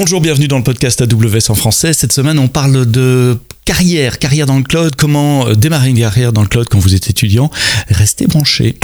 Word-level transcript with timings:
Bonjour, 0.00 0.20
bienvenue 0.20 0.46
dans 0.46 0.58
le 0.58 0.62
podcast 0.62 1.00
AWS 1.00 1.50
en 1.50 1.56
français. 1.56 1.92
Cette 1.92 2.12
semaine, 2.12 2.38
on 2.38 2.46
parle 2.46 2.88
de 2.88 3.36
carrière, 3.64 4.20
carrière 4.20 4.46
dans 4.46 4.56
le 4.56 4.62
cloud, 4.62 4.94
comment 4.94 5.52
démarrer 5.54 5.88
une 5.88 5.98
carrière 5.98 6.32
dans 6.32 6.42
le 6.42 6.46
cloud 6.46 6.68
quand 6.70 6.78
vous 6.78 6.94
êtes 6.94 7.10
étudiant? 7.10 7.50
Restez 7.88 8.28
branchés. 8.28 8.78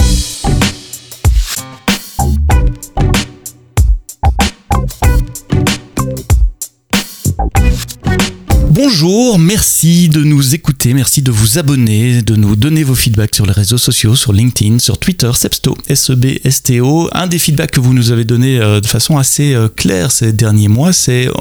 Bonjour, 8.75 9.39
merci 9.39 10.09
de 10.09 10.25
nous 10.25 10.57
écouter, 10.57 10.95
merci 10.95 11.23
de 11.23 11.31
vous 11.31 11.61
abonner, 11.61 12.23
de 12.23 12.35
nous 12.35 12.57
donner 12.57 12.83
vos 12.83 12.97
feedbacks 12.97 13.37
sur 13.37 13.47
les 13.47 13.53
réseaux 13.53 13.79
sociaux, 13.79 14.17
sur 14.17 14.33
LinkedIn, 14.33 14.81
sur 14.81 14.99
Twitter, 14.99 15.31
Sebsto, 15.33 15.79
S-E-B-S-T-O. 15.87 17.09
Un 17.13 17.29
des 17.29 17.39
feedbacks 17.39 17.71
que 17.71 17.79
vous 17.79 17.95
nous 17.95 18.11
avez 18.11 18.25
donné 18.25 18.59
euh, 18.59 18.81
de 18.81 18.87
façon 18.89 19.17
assez 19.17 19.55
euh, 19.55 19.69
claire 19.69 20.11
ces 20.11 20.33
derniers 20.33 20.67
mois, 20.67 20.93
c'est 20.93 21.29
euh, 21.29 21.33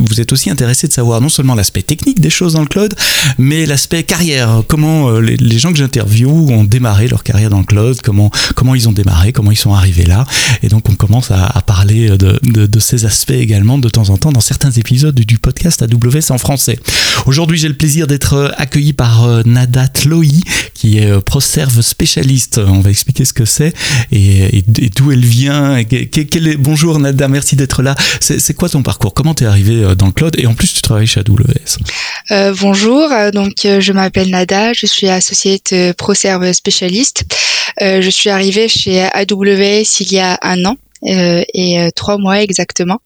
vous 0.00 0.20
êtes 0.20 0.32
aussi 0.32 0.48
intéressé 0.48 0.86
de 0.86 0.92
savoir 0.92 1.20
non 1.20 1.28
seulement 1.28 1.56
l'aspect 1.56 1.82
technique 1.82 2.20
des 2.20 2.30
choses 2.30 2.52
dans 2.52 2.60
le 2.60 2.68
cloud, 2.68 2.94
mais 3.38 3.66
l'aspect 3.66 4.04
carrière. 4.04 4.62
Comment 4.68 5.18
les, 5.18 5.58
gens 5.58 5.72
que 5.72 5.78
j'interviewe 5.78 6.52
ont 6.52 6.62
démarré 6.62 7.08
leur 7.08 7.24
carrière 7.24 7.50
dans 7.50 7.58
le 7.58 7.64
cloud, 7.64 8.00
comment, 8.00 8.30
comment 8.54 8.76
ils 8.76 8.88
ont 8.88 8.92
démarré, 8.92 9.32
comment 9.32 9.50
ils 9.50 9.56
sont 9.56 9.74
arrivés 9.74 10.06
là. 10.06 10.24
Et 10.62 10.68
donc 10.68 10.88
on 10.88 10.94
commence 10.94 11.32
à, 11.32 11.62
parler 11.66 12.10
de, 12.10 12.38
de, 12.44 12.80
ces 12.80 13.06
aspects 13.06 13.32
également 13.32 13.78
de 13.78 13.88
temps 13.88 14.10
en 14.10 14.16
temps 14.16 14.30
dans 14.30 14.40
certains 14.40 14.70
épisodes 14.70 15.18
du 15.18 15.38
podcast 15.38 15.82
AWS 15.82 16.27
en 16.30 16.38
français. 16.38 16.78
Aujourd'hui, 17.26 17.58
j'ai 17.58 17.68
le 17.68 17.74
plaisir 17.74 18.06
d'être 18.06 18.34
euh, 18.34 18.50
accueilli 18.56 18.92
par 18.92 19.24
euh, 19.24 19.42
Nada 19.44 19.88
Tloï, 19.88 20.42
qui 20.74 20.98
est 20.98 21.10
euh, 21.10 21.20
ProServe 21.20 21.82
spécialiste. 21.82 22.58
On 22.58 22.80
va 22.80 22.90
expliquer 22.90 23.24
ce 23.24 23.32
que 23.32 23.44
c'est 23.44 23.74
et, 24.12 24.62
d'où 24.96 25.12
elle 25.12 25.24
vient. 25.24 25.76
est... 25.76 26.56
Bonjour 26.56 26.98
Nada, 26.98 27.28
merci 27.28 27.56
d'être 27.56 27.82
là. 27.82 27.94
C'est 28.20 28.54
quoi 28.54 28.68
ton 28.68 28.82
parcours? 28.82 29.14
Comment 29.14 29.34
tu 29.34 29.44
es 29.44 29.46
arrivé 29.46 29.94
dans 29.96 30.06
le 30.06 30.12
cloud? 30.12 30.36
Et 30.38 30.46
en 30.46 30.54
plus, 30.54 30.72
tu 30.72 30.82
travailles 30.82 31.06
chez 31.06 31.20
AWS. 31.20 32.52
bonjour, 32.60 33.08
donc 33.32 33.52
je 33.64 33.92
m'appelle 33.92 34.30
Nada, 34.30 34.72
je 34.72 34.86
suis 34.86 35.08
associée 35.08 35.60
ProServe 35.96 36.52
spécialiste. 36.52 37.24
je 37.80 38.10
suis 38.10 38.30
arrivée 38.30 38.68
chez 38.68 39.02
AWS 39.02 40.00
il 40.00 40.12
y 40.12 40.18
a 40.18 40.38
un 40.42 40.64
an 40.64 40.76
et 41.02 41.90
trois 41.94 42.18
mois 42.18 42.42
exactement. 42.42 43.00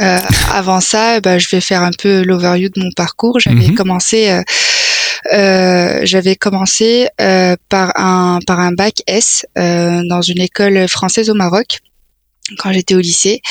Euh, 0.00 0.18
avant 0.52 0.80
ça, 0.80 1.20
bah, 1.20 1.38
je 1.38 1.48
vais 1.50 1.60
faire 1.60 1.82
un 1.82 1.90
peu 1.90 2.22
l'overview 2.22 2.68
de 2.68 2.80
mon 2.80 2.90
parcours. 2.96 3.38
J'avais 3.38 3.68
mhm. 3.68 3.74
commencé, 3.74 4.30
euh, 4.30 4.42
euh, 5.32 6.00
j'avais 6.04 6.36
commencé 6.36 7.08
euh, 7.20 7.56
par 7.68 7.92
un 7.96 8.38
par 8.46 8.60
un 8.60 8.72
bac 8.72 9.02
S 9.06 9.44
euh, 9.58 10.02
dans 10.08 10.22
une 10.22 10.40
école 10.40 10.88
française 10.88 11.28
au 11.30 11.34
Maroc 11.34 11.80
quand 12.58 12.72
j'étais 12.72 12.96
au 12.96 13.00
lycée. 13.00 13.42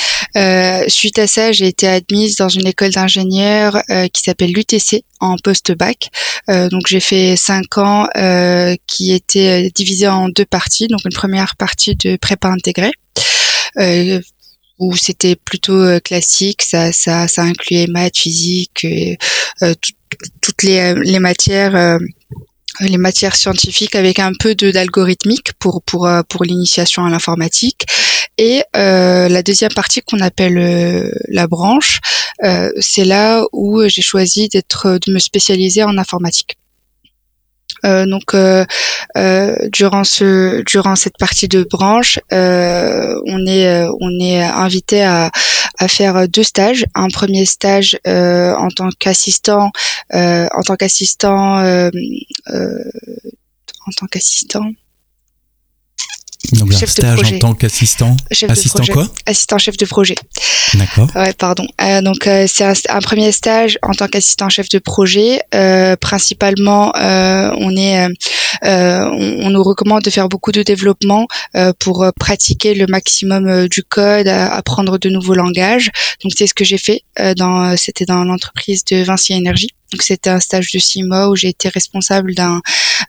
suite 0.88 1.20
à 1.20 1.28
ça, 1.28 1.54
j'ai 1.54 1.68
été 1.68 1.88
admise 1.88 2.36
dans 2.36 2.50
une 2.50 2.68
école 2.68 2.90
d'ingénieurs 2.90 3.82
qui 4.12 4.22
s'appelle 4.22 4.52
l'UTC 4.52 5.06
en 5.22 5.38
post-bac. 5.42 6.10
donc 6.50 6.82
j'ai 6.86 7.00
fait 7.00 7.38
cinq 7.38 7.78
ans 7.78 8.10
qui 8.88 9.14
étaient 9.14 9.72
divisés 9.74 10.10
en 10.10 10.28
deux 10.28 10.44
parties. 10.44 10.88
Donc 10.88 11.00
une 11.06 11.14
première 11.14 11.56
partie 11.56 11.96
de 11.96 12.18
prépa 12.18 12.50
intégrée. 12.50 12.92
Euh, 14.80 14.86
où 14.86 14.96
c'était 14.96 15.36
plutôt 15.36 15.80
euh, 15.80 16.00
classique, 16.00 16.62
ça, 16.62 16.92
ça, 16.92 17.28
ça 17.28 17.44
incluait 17.44 17.88
maths, 17.88 18.18
physique, 18.18 18.86
euh, 19.62 19.74
toutes 20.42 20.64
les, 20.64 20.96
les 20.96 21.20
matières 21.20 22.00
les 22.82 22.98
matières 22.98 23.36
scientifiques 23.36 23.96
avec 23.96 24.20
un 24.20 24.32
peu 24.40 24.56
de 24.56 24.72
d'algorithmique 24.72 25.52
pour 25.60 25.82
pour 25.84 26.10
pour 26.30 26.44
l'initiation 26.46 27.06
à 27.06 27.10
l'informatique. 27.10 27.86
Et 28.38 28.64
euh, 28.76 29.28
la 29.28 29.44
deuxième 29.44 29.74
partie 29.74 30.02
qu'on 30.02 30.20
appelle 30.22 31.12
la 31.28 31.48
branche 31.48 32.00
euh, 32.44 32.72
c'est 32.80 33.06
là 33.06 33.44
où 33.52 33.82
j'ai 33.88 34.02
choisi 34.02 34.48
d'être 34.48 35.00
de 35.06 35.12
me 35.12 35.20
spécialiser 35.20 35.84
en 35.84 35.98
informatique. 35.98 36.58
euh, 36.58 36.59
donc 37.84 38.34
euh, 38.34 38.66
euh, 39.18 39.56
durant 39.72 40.04
ce 40.04 40.62
durant 40.64 40.96
cette 40.96 41.18
partie 41.18 41.48
de 41.48 41.64
branche, 41.64 42.20
on 42.32 43.46
est 43.48 43.88
on 44.00 44.20
est 44.20 44.42
invité 44.42 45.04
à, 45.04 45.32
à 45.78 45.88
faire 45.88 46.28
deux 46.28 46.44
stages. 46.44 46.86
Un 46.96 47.08
premier 47.08 47.46
stage 47.46 47.98
en 48.06 48.70
tant 48.76 48.90
qu'assistant 49.00 49.72
en 50.14 50.62
tant 50.66 50.76
qu'assistant 50.76 51.64
en 53.90 53.92
tant 53.96 54.08
qu'assistant 54.08 54.66
donc 56.54 56.72
chef 56.72 56.84
un 56.84 56.88
stage 56.88 57.34
en 57.34 57.40
tant 57.40 57.54
qu'assistant. 57.54 58.16
Assistant 58.48 58.84
quoi? 58.92 59.08
Assistant 59.26 59.58
chef 59.58 59.78
de 59.78 59.86
projet. 59.86 60.16
D'accord. 60.74 61.10
Ouais, 61.16 61.34
pardon. 61.34 61.68
Euh, 61.82 62.02
donc 62.02 62.28
euh, 62.28 62.46
c'est 62.48 62.90
un, 62.90 63.00
premier 63.00 63.32
stage 63.32 63.78
en 63.82 63.94
tant 63.94 64.08
qu'assistant 64.08 64.50
chef 64.50 64.70
de 64.70 64.80
projet. 64.80 65.42
Euh, 65.56 65.96
principalement, 65.96 66.96
euh, 66.96 67.52
on 67.58 67.76
est, 67.76 68.06
euh, 68.06 68.10
on, 68.64 69.46
on, 69.46 69.50
nous 69.50 69.64
recommande 69.64 70.04
de 70.04 70.10
faire 70.10 70.30
beaucoup 70.30 70.52
de 70.52 70.64
développement 70.64 71.28
pour 71.80 72.06
pratiquer 72.20 72.74
le 72.74 72.86
maximum 72.88 73.68
du 73.68 73.84
code, 73.84 74.28
apprendre 74.28 74.98
de 74.98 75.10
nouveaux 75.10 75.36
langages. 75.36 75.90
Donc 76.24 76.34
c'est 76.38 76.48
ce 76.48 76.54
que 76.54 76.64
j'ai 76.64 76.78
fait. 76.78 77.04
dans, 77.38 77.76
c'était 77.78 78.06
dans 78.06 78.24
l'entreprise 78.24 78.84
de 78.86 79.04
Vinci 79.04 79.34
Énergie. 79.34 79.70
Donc 79.92 80.02
c'était 80.02 80.30
un 80.30 80.40
stage 80.40 80.72
de 80.72 80.80
six 80.80 81.04
mois 81.04 81.30
où 81.30 81.36
j'ai 81.36 81.50
été 81.50 81.70
responsable 81.70 82.36
d'un 82.36 82.62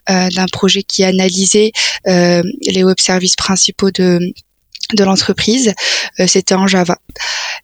euh, 0.09 0.29
d'un 0.35 0.45
projet 0.45 0.83
qui 0.83 1.03
analysait 1.03 1.71
euh, 2.07 2.41
les 2.65 2.83
web 2.83 2.99
services 2.99 3.35
principaux 3.35 3.91
de 3.91 4.19
de 4.93 5.03
l'entreprise, 5.05 5.73
euh, 6.19 6.27
c'était 6.27 6.55
en 6.55 6.67
Java. 6.67 6.97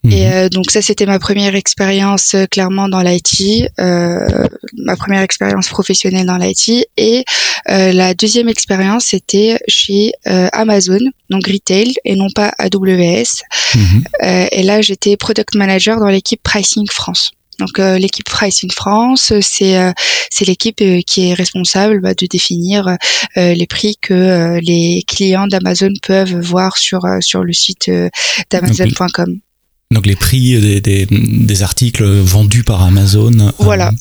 Et 0.09 0.25
mhm. 0.25 0.49
donc 0.49 0.71
ça, 0.71 0.81
c'était 0.81 1.07
ma 1.07 1.19
première 1.19 1.55
expérience 1.55 2.35
clairement 2.51 2.87
dans 2.87 3.01
l'IT, 3.01 3.67
ma 3.79 4.95
première 4.95 5.23
expérience 5.23 5.67
professionnelle 5.67 6.27
dans 6.27 6.37
l'IT. 6.37 6.87
Et 6.95 7.25
la 7.65 8.13
deuxième 8.13 8.47
expérience, 8.47 9.05
c'était 9.05 9.57
chez 9.67 10.13
Amazon, 10.25 10.99
donc 11.29 11.47
retail, 11.47 11.95
et 12.05 12.15
non 12.15 12.29
pas 12.33 12.53
AWS. 12.59 13.41
Mhm. 13.75 14.03
et 14.51 14.63
là, 14.63 14.81
j'étais 14.81 15.17
product 15.17 15.55
manager 15.55 15.99
dans 15.99 16.07
l'équipe 16.09 16.41
Pricing 16.43 16.85
France. 16.89 17.31
Donc 17.59 17.79
euh, 17.79 17.97
l'équipe 17.97 18.25
Pricing 18.25 18.71
France, 18.71 19.33
c'est 19.41 19.77
euh, 19.77 19.91
c'est 20.29 20.45
l'équipe 20.45 20.79
euh, 20.81 21.01
qui 21.05 21.29
est 21.29 21.33
responsable 21.33 22.01
bah, 22.01 22.13
de 22.13 22.25
définir 22.27 22.97
les 23.35 23.67
prix 23.67 23.97
que 24.01 24.59
les 24.59 25.03
clients 25.07 25.47
d'Amazon 25.47 25.91
peuvent 26.01 26.39
voir 26.39 26.77
sur 26.77 27.01
sur 27.21 27.43
le 27.43 27.53
site 27.53 27.91
d'amazon.com. 28.49 29.39
Donc 29.91 30.05
les 30.05 30.15
prix 30.15 30.59
des, 30.59 30.81
des, 30.81 31.05
des, 31.05 31.63
articles 31.63 32.03
vendus 32.03 32.63
par 32.63 32.83
Amazon. 32.83 33.53
Voilà. 33.59 33.91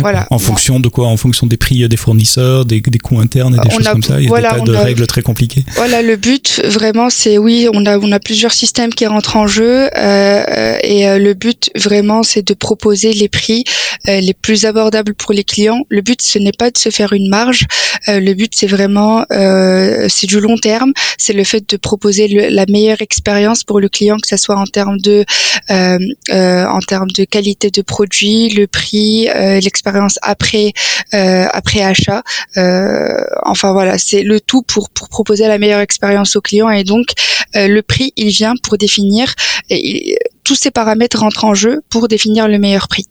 Voilà. 0.00 0.26
En 0.30 0.38
fonction 0.38 0.80
de 0.80 0.88
quoi? 0.88 1.06
En 1.06 1.16
fonction 1.16 1.46
des 1.46 1.56
prix 1.56 1.88
des 1.88 1.96
fournisseurs, 1.96 2.64
des, 2.64 2.80
des 2.80 2.98
coûts 2.98 3.20
internes 3.20 3.54
et 3.54 3.68
des 3.68 3.74
choses 3.74 3.88
comme 3.88 4.02
ça? 4.02 4.20
Il 4.20 4.28
y 4.28 4.32
a 4.32 4.36
des 4.36 4.42
tas 4.42 4.60
de 4.60 4.74
règles 4.74 5.06
très 5.06 5.22
compliquées. 5.22 5.64
Voilà, 5.76 6.02
le 6.02 6.16
but 6.16 6.62
vraiment, 6.64 7.10
c'est 7.10 7.38
oui, 7.38 7.68
on 7.72 7.84
a 7.86 7.98
on 7.98 8.12
a 8.12 8.20
plusieurs 8.20 8.52
systèmes 8.52 8.92
qui 8.92 9.06
rentrent 9.06 9.36
en 9.36 9.46
jeu 9.46 9.88
euh, 9.96 10.78
et 10.82 11.08
euh, 11.08 11.18
le 11.18 11.34
but 11.34 11.70
vraiment, 11.76 12.22
c'est 12.22 12.46
de 12.46 12.54
proposer 12.54 13.12
les 13.12 13.28
prix 13.28 13.64
euh, 14.08 14.20
les 14.20 14.34
plus 14.34 14.64
abordables 14.64 15.14
pour 15.14 15.32
les 15.32 15.44
clients. 15.44 15.80
Le 15.88 16.02
but, 16.02 16.20
ce 16.22 16.38
n'est 16.38 16.52
pas 16.52 16.70
de 16.70 16.78
se 16.78 16.90
faire 16.90 17.12
une 17.12 17.28
marge. 17.28 17.66
Euh, 18.08 18.20
le 18.20 18.34
but, 18.34 18.52
c'est 18.54 18.66
vraiment 18.66 19.24
euh, 19.30 20.06
c'est 20.08 20.26
du 20.26 20.40
long 20.40 20.56
terme. 20.56 20.92
C'est 21.18 21.32
le 21.32 21.44
fait 21.44 21.68
de 21.68 21.76
proposer 21.76 22.28
la 22.50 22.66
meilleure 22.68 23.00
expérience 23.00 23.64
pour 23.64 23.80
le 23.80 23.88
client, 23.88 24.16
que 24.16 24.28
ce 24.28 24.36
soit 24.36 24.56
en 24.56 24.66
termes 24.66 24.98
de 24.98 25.24
en 25.68 26.80
termes 26.86 27.10
de 27.10 27.24
qualité 27.24 27.70
de 27.70 27.82
produit, 27.82 28.50
le 28.50 28.66
prix, 28.66 29.28
l'expérience 29.34 29.85
après 30.22 30.72
euh, 31.14 31.46
après 31.52 31.82
achat. 31.82 32.22
Euh, 32.56 33.22
enfin 33.44 33.72
voilà, 33.72 33.98
c'est 33.98 34.22
le 34.22 34.40
tout 34.40 34.62
pour 34.62 34.90
pour 34.90 35.08
proposer 35.08 35.46
la 35.46 35.58
meilleure 35.58 35.80
expérience 35.80 36.36
au 36.36 36.40
client 36.40 36.70
et 36.70 36.84
donc 36.84 37.06
euh, 37.54 37.68
le 37.68 37.82
prix 37.82 38.12
il 38.16 38.28
vient 38.28 38.54
pour 38.62 38.78
définir 38.78 39.34
et, 39.70 40.18
tous 40.44 40.54
ces 40.54 40.70
paramètres 40.70 41.18
rentrent 41.18 41.44
en 41.44 41.54
jeu 41.54 41.82
pour 41.90 42.06
définir 42.06 42.46
le 42.46 42.58
meilleur 42.58 42.86
prix. 42.86 43.06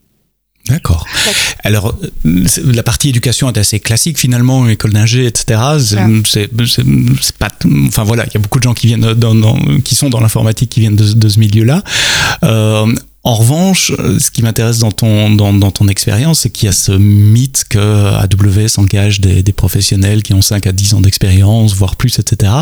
D'accord. 0.69 1.06
Alors, 1.63 1.95
la 2.24 2.81
partie 2.81 3.10
éducation 3.10 3.50
est 3.50 3.57
assez 3.57 3.80
classique 3.80 4.18
finalement, 4.18 4.68
école 4.68 4.94
d'ingé, 4.94 5.28
etc. 5.28 5.60
C'est 6.25 6.48
pas, 7.38 7.50
enfin 7.88 8.04
voilà, 8.04 8.25
il 8.25 8.33
y 8.33 8.38
a 8.38 8.39
beaucoup 8.39 8.57
de 8.57 8.63
gens 8.63 8.74
qui 8.74 8.88
viennent 8.88 9.13
dans, 9.13 9.60
qui 9.83 9.94
sont 9.94 10.10
dans 10.10 10.19
l'informatique, 10.19 10.71
qui 10.71 10.80
viennent 10.80 10.95
de, 10.95 11.13
de 11.13 11.30
ce 11.30 11.39
milieu-là. 11.39 11.83
Euh, 12.44 12.88
en 13.25 13.33
revanche, 13.33 13.92
ce 14.19 14.30
qui 14.30 14.44
m'intéresse 14.44 14.77
dans 14.77 14.92
ton, 14.92 15.31
dans, 15.31 15.51
dans 15.51 15.72
ton 15.72 15.88
expérience, 15.88 16.42
c'est 16.42 16.51
qu'il 16.51 16.68
y 16.68 16.69
a 16.69 16.72
ce 16.72 16.92
mythe 16.92 17.63
que 17.68 17.80
AWS 17.80 18.80
engage 18.80 19.19
des, 19.19 19.42
des, 19.42 19.51
professionnels 19.51 20.22
qui 20.22 20.36
ont 20.36 20.44
5 20.44 20.68
à 20.68 20.72
10 20.72 20.94
ans 20.94 21.01
d'expérience, 21.01 21.74
voire 21.74 21.95
plus, 21.95 22.19
etc. 22.19 22.54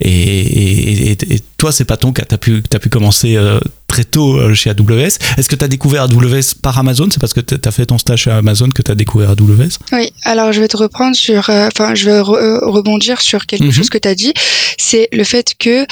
Et, 0.00 0.10
et, 0.10 1.12
et, 1.12 1.34
et 1.34 1.40
toi, 1.56 1.72
c'est 1.72 1.86
pas 1.86 1.96
ton 1.96 2.12
cas. 2.12 2.24
Pu, 2.36 2.60
pu 2.60 2.88
commencer 2.90 3.36
euh, 3.36 3.58
très 3.92 4.04
tôt 4.04 4.54
chez 4.54 4.70
AWS. 4.70 5.18
Est-ce 5.36 5.48
que 5.48 5.56
tu 5.56 5.64
as 5.64 5.68
découvert 5.68 6.04
AWS 6.04 6.54
par 6.62 6.78
Amazon? 6.78 7.08
C'est 7.10 7.20
parce 7.20 7.34
que 7.34 7.40
tu 7.40 7.56
as 7.62 7.70
fait 7.70 7.86
ton 7.86 7.98
stage 7.98 8.22
chez 8.22 8.30
Amazon 8.30 8.70
que 8.70 8.80
tu 8.80 8.90
as 8.90 8.94
découvert 8.94 9.30
AWS 9.30 9.78
Oui, 9.92 10.12
alors 10.24 10.52
je 10.52 10.60
vais 10.60 10.68
te 10.68 10.78
reprendre 10.78 11.14
sur, 11.14 11.50
enfin, 11.50 11.94
je 11.94 12.06
vais 12.06 12.20
rebondir 12.20 13.20
sur 13.20 13.44
quelque 13.46 13.64
mhm. 13.64 13.72
chose 13.72 13.90
que 13.90 13.98
tu 13.98 14.08
as 14.08 14.14
dit. 14.14 14.32
C'est 14.78 15.08
le 15.12 15.24
fait 15.24 15.54
que 15.58 15.84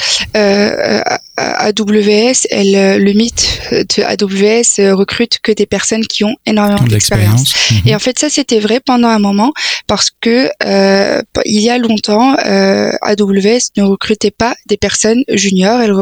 AWS, 1.37 2.47
elle, 2.49 3.03
le 3.03 3.13
mythe 3.13 3.61
de 3.71 4.03
AWS 4.03 4.93
recrute 4.95 5.39
que 5.43 5.51
des 5.51 5.65
personnes 5.65 6.05
qui 6.05 6.23
ont 6.23 6.35
énormément 6.45 6.83
d'expérience. 6.83 7.53
Mhm. 7.71 7.81
Et 7.85 7.95
en 7.95 7.99
fait, 7.99 8.17
ça, 8.19 8.29
c'était 8.29 8.59
vrai 8.59 8.79
pendant 8.83 9.09
un 9.09 9.19
moment 9.19 9.51
parce 9.87 10.09
que 10.21 10.49
euh, 10.65 11.21
il 11.45 11.61
y 11.61 11.69
a 11.69 11.77
longtemps, 11.77 12.35
euh, 12.45 12.91
AWS 13.01 13.71
ne 13.77 13.83
recrutait 13.83 14.31
pas 14.31 14.55
des 14.67 14.77
personnes 14.77 15.23
juniors. 15.29 15.81
Elle, 15.81 15.93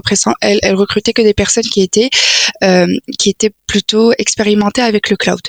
elle, 0.41 0.59
elle 0.61 0.75
recrutait 0.75 1.13
que 1.13 1.21
des 1.21 1.33
personnes 1.33 1.63
qui 1.63 1.81
étaient 1.89 2.09
euh, 2.63 2.87
qui 3.17 3.29
étaient 3.29 3.53
plutôt 3.67 4.11
expérimentées 4.17 4.81
avec 4.81 5.09
le 5.09 5.17
cloud 5.17 5.41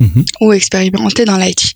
mhm. 0.00 0.24
ou 0.40 0.52
expérimentées 0.52 1.24
dans 1.24 1.36
l'IT. 1.36 1.72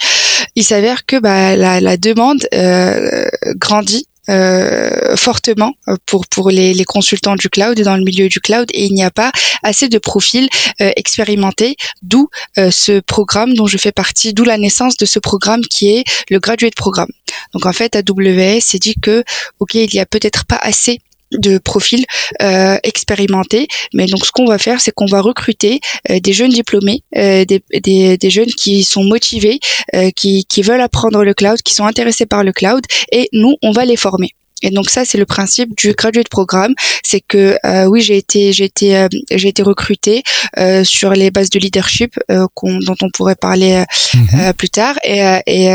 Il 0.54 0.64
s'avère 0.64 1.06
que 1.06 1.18
bah, 1.18 1.56
la, 1.56 1.80
la 1.80 1.96
demande 1.96 2.46
euh, 2.54 3.26
grandit 3.56 4.06
euh, 4.28 5.16
fortement 5.16 5.74
pour 6.06 6.28
pour 6.28 6.50
les, 6.50 6.74
les, 6.74 6.84
consultants 6.84 7.34
du 7.34 7.48
cloud 7.48 7.76
et 7.76 7.82
dans 7.82 7.96
le 7.96 8.04
milieu 8.04 8.28
du 8.28 8.38
cloud 8.38 8.68
et 8.72 8.84
il 8.84 8.92
n'y 8.92 9.02
a 9.02 9.10
pas 9.10 9.32
assez 9.64 9.88
de 9.88 9.98
profils 9.98 10.48
euh, 10.80 10.92
expérimentés 10.94 11.74
d'où 12.02 12.28
euh, 12.56 12.70
ce 12.70 13.00
programme 13.00 13.54
dont 13.54 13.66
je 13.66 13.78
fais 13.78 13.90
partie 13.90 14.32
d'où 14.32 14.44
la 14.44 14.58
naissance 14.58 14.96
de 14.96 15.06
ce 15.06 15.18
programme 15.18 15.62
qui 15.62 15.96
est 15.96 16.04
le 16.30 16.38
graduate 16.38 16.76
programme 16.76 17.10
donc 17.52 17.66
en 17.66 17.72
fait 17.72 17.96
AWS 17.96 18.60
s'est 18.60 18.78
dit 18.78 18.94
que 18.94 19.24
ok 19.58 19.74
il 19.74 19.92
y 19.92 19.98
a 19.98 20.06
peut-être 20.06 20.44
pas 20.44 20.60
assez 20.62 21.00
de 21.38 21.58
profils 21.58 22.04
euh, 22.40 22.76
expérimentés. 22.82 23.68
Mais 23.94 24.06
donc, 24.06 24.26
ce 24.26 24.32
qu'on 24.32 24.46
va 24.46 24.58
faire, 24.58 24.80
c'est 24.80 24.92
qu'on 24.92 25.06
va 25.06 25.20
recruter 25.20 25.80
euh, 26.10 26.20
des 26.20 26.32
jeunes 26.32 26.50
diplômés, 26.50 27.02
euh, 27.16 27.44
des, 27.44 27.62
des, 27.82 28.16
des, 28.16 28.30
jeunes 28.30 28.52
qui 28.56 28.84
sont 28.84 29.04
motivés, 29.04 29.60
euh, 29.94 30.10
qui, 30.10 30.44
qui 30.44 30.62
veulent 30.62 30.80
apprendre 30.80 31.24
le 31.24 31.34
cloud, 31.34 31.60
qui 31.62 31.74
sont 31.74 31.86
intéressés 31.86 32.26
par 32.26 32.44
le 32.44 32.52
cloud, 32.52 32.84
et 33.10 33.28
nous, 33.32 33.54
on 33.62 33.72
va 33.72 33.84
les 33.84 33.96
former. 33.96 34.30
Et 34.62 34.70
donc 34.70 34.88
ça, 34.88 35.04
c'est 35.04 35.18
le 35.18 35.26
principe 35.26 35.76
du 35.76 35.92
graduate 35.92 36.28
programme, 36.28 36.74
c'est 37.02 37.20
que 37.20 37.56
euh, 37.64 37.86
oui, 37.86 38.00
j'ai 38.00 38.16
été, 38.16 38.52
j'ai 38.52 38.64
été, 38.64 38.96
euh, 38.96 39.08
j'ai 39.30 39.48
été 39.48 39.62
recrutée 39.62 40.22
euh, 40.58 40.84
sur 40.84 41.10
les 41.10 41.30
bases 41.30 41.50
de 41.50 41.58
leadership 41.58 42.18
dont 42.28 42.96
on 43.02 43.10
pourrait 43.12 43.34
parler 43.34 43.84
mhm. 44.14 44.52
plus 44.54 44.70
tard, 44.70 44.96
et, 45.04 45.20
et, 45.46 45.66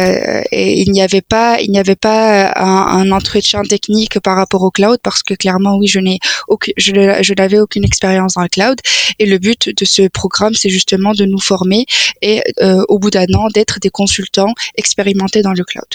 et 0.51 0.81
il 0.81 0.91
n'y 0.91 1.01
avait 1.01 1.21
pas, 1.21 1.59
il 1.61 1.71
n'y 1.71 1.79
avait 1.79 1.95
pas 1.95 2.51
un, 2.55 3.01
un, 3.01 3.11
entretien 3.11 3.61
technique 3.63 4.19
par 4.19 4.35
rapport 4.35 4.63
au 4.63 4.71
cloud 4.71 4.99
parce 5.03 5.23
que 5.23 5.33
clairement, 5.33 5.77
oui, 5.77 5.87
je 5.87 5.99
n'ai 5.99 6.19
aucune, 6.47 6.73
je, 6.77 6.91
je 7.21 7.33
n'avais 7.33 7.59
aucune 7.59 7.83
expérience 7.83 8.33
dans 8.35 8.43
le 8.43 8.49
cloud, 8.49 8.79
et 9.19 9.25
le 9.25 9.37
but 9.37 9.69
de 9.69 9.85
ce 9.85 10.07
programme, 10.07 10.53
c'est 10.53 10.69
justement 10.69 11.13
de 11.13 11.25
nous 11.25 11.39
former 11.39 11.85
et 12.21 12.41
au 12.87 12.99
bout 12.99 13.09
d'un 13.09 13.25
an 13.35 13.47
d'être 13.53 13.79
des 13.79 13.89
consultants 13.89 14.53
expérimentés 14.75 15.41
dans 15.41 15.53
le 15.53 15.63
cloud. 15.63 15.87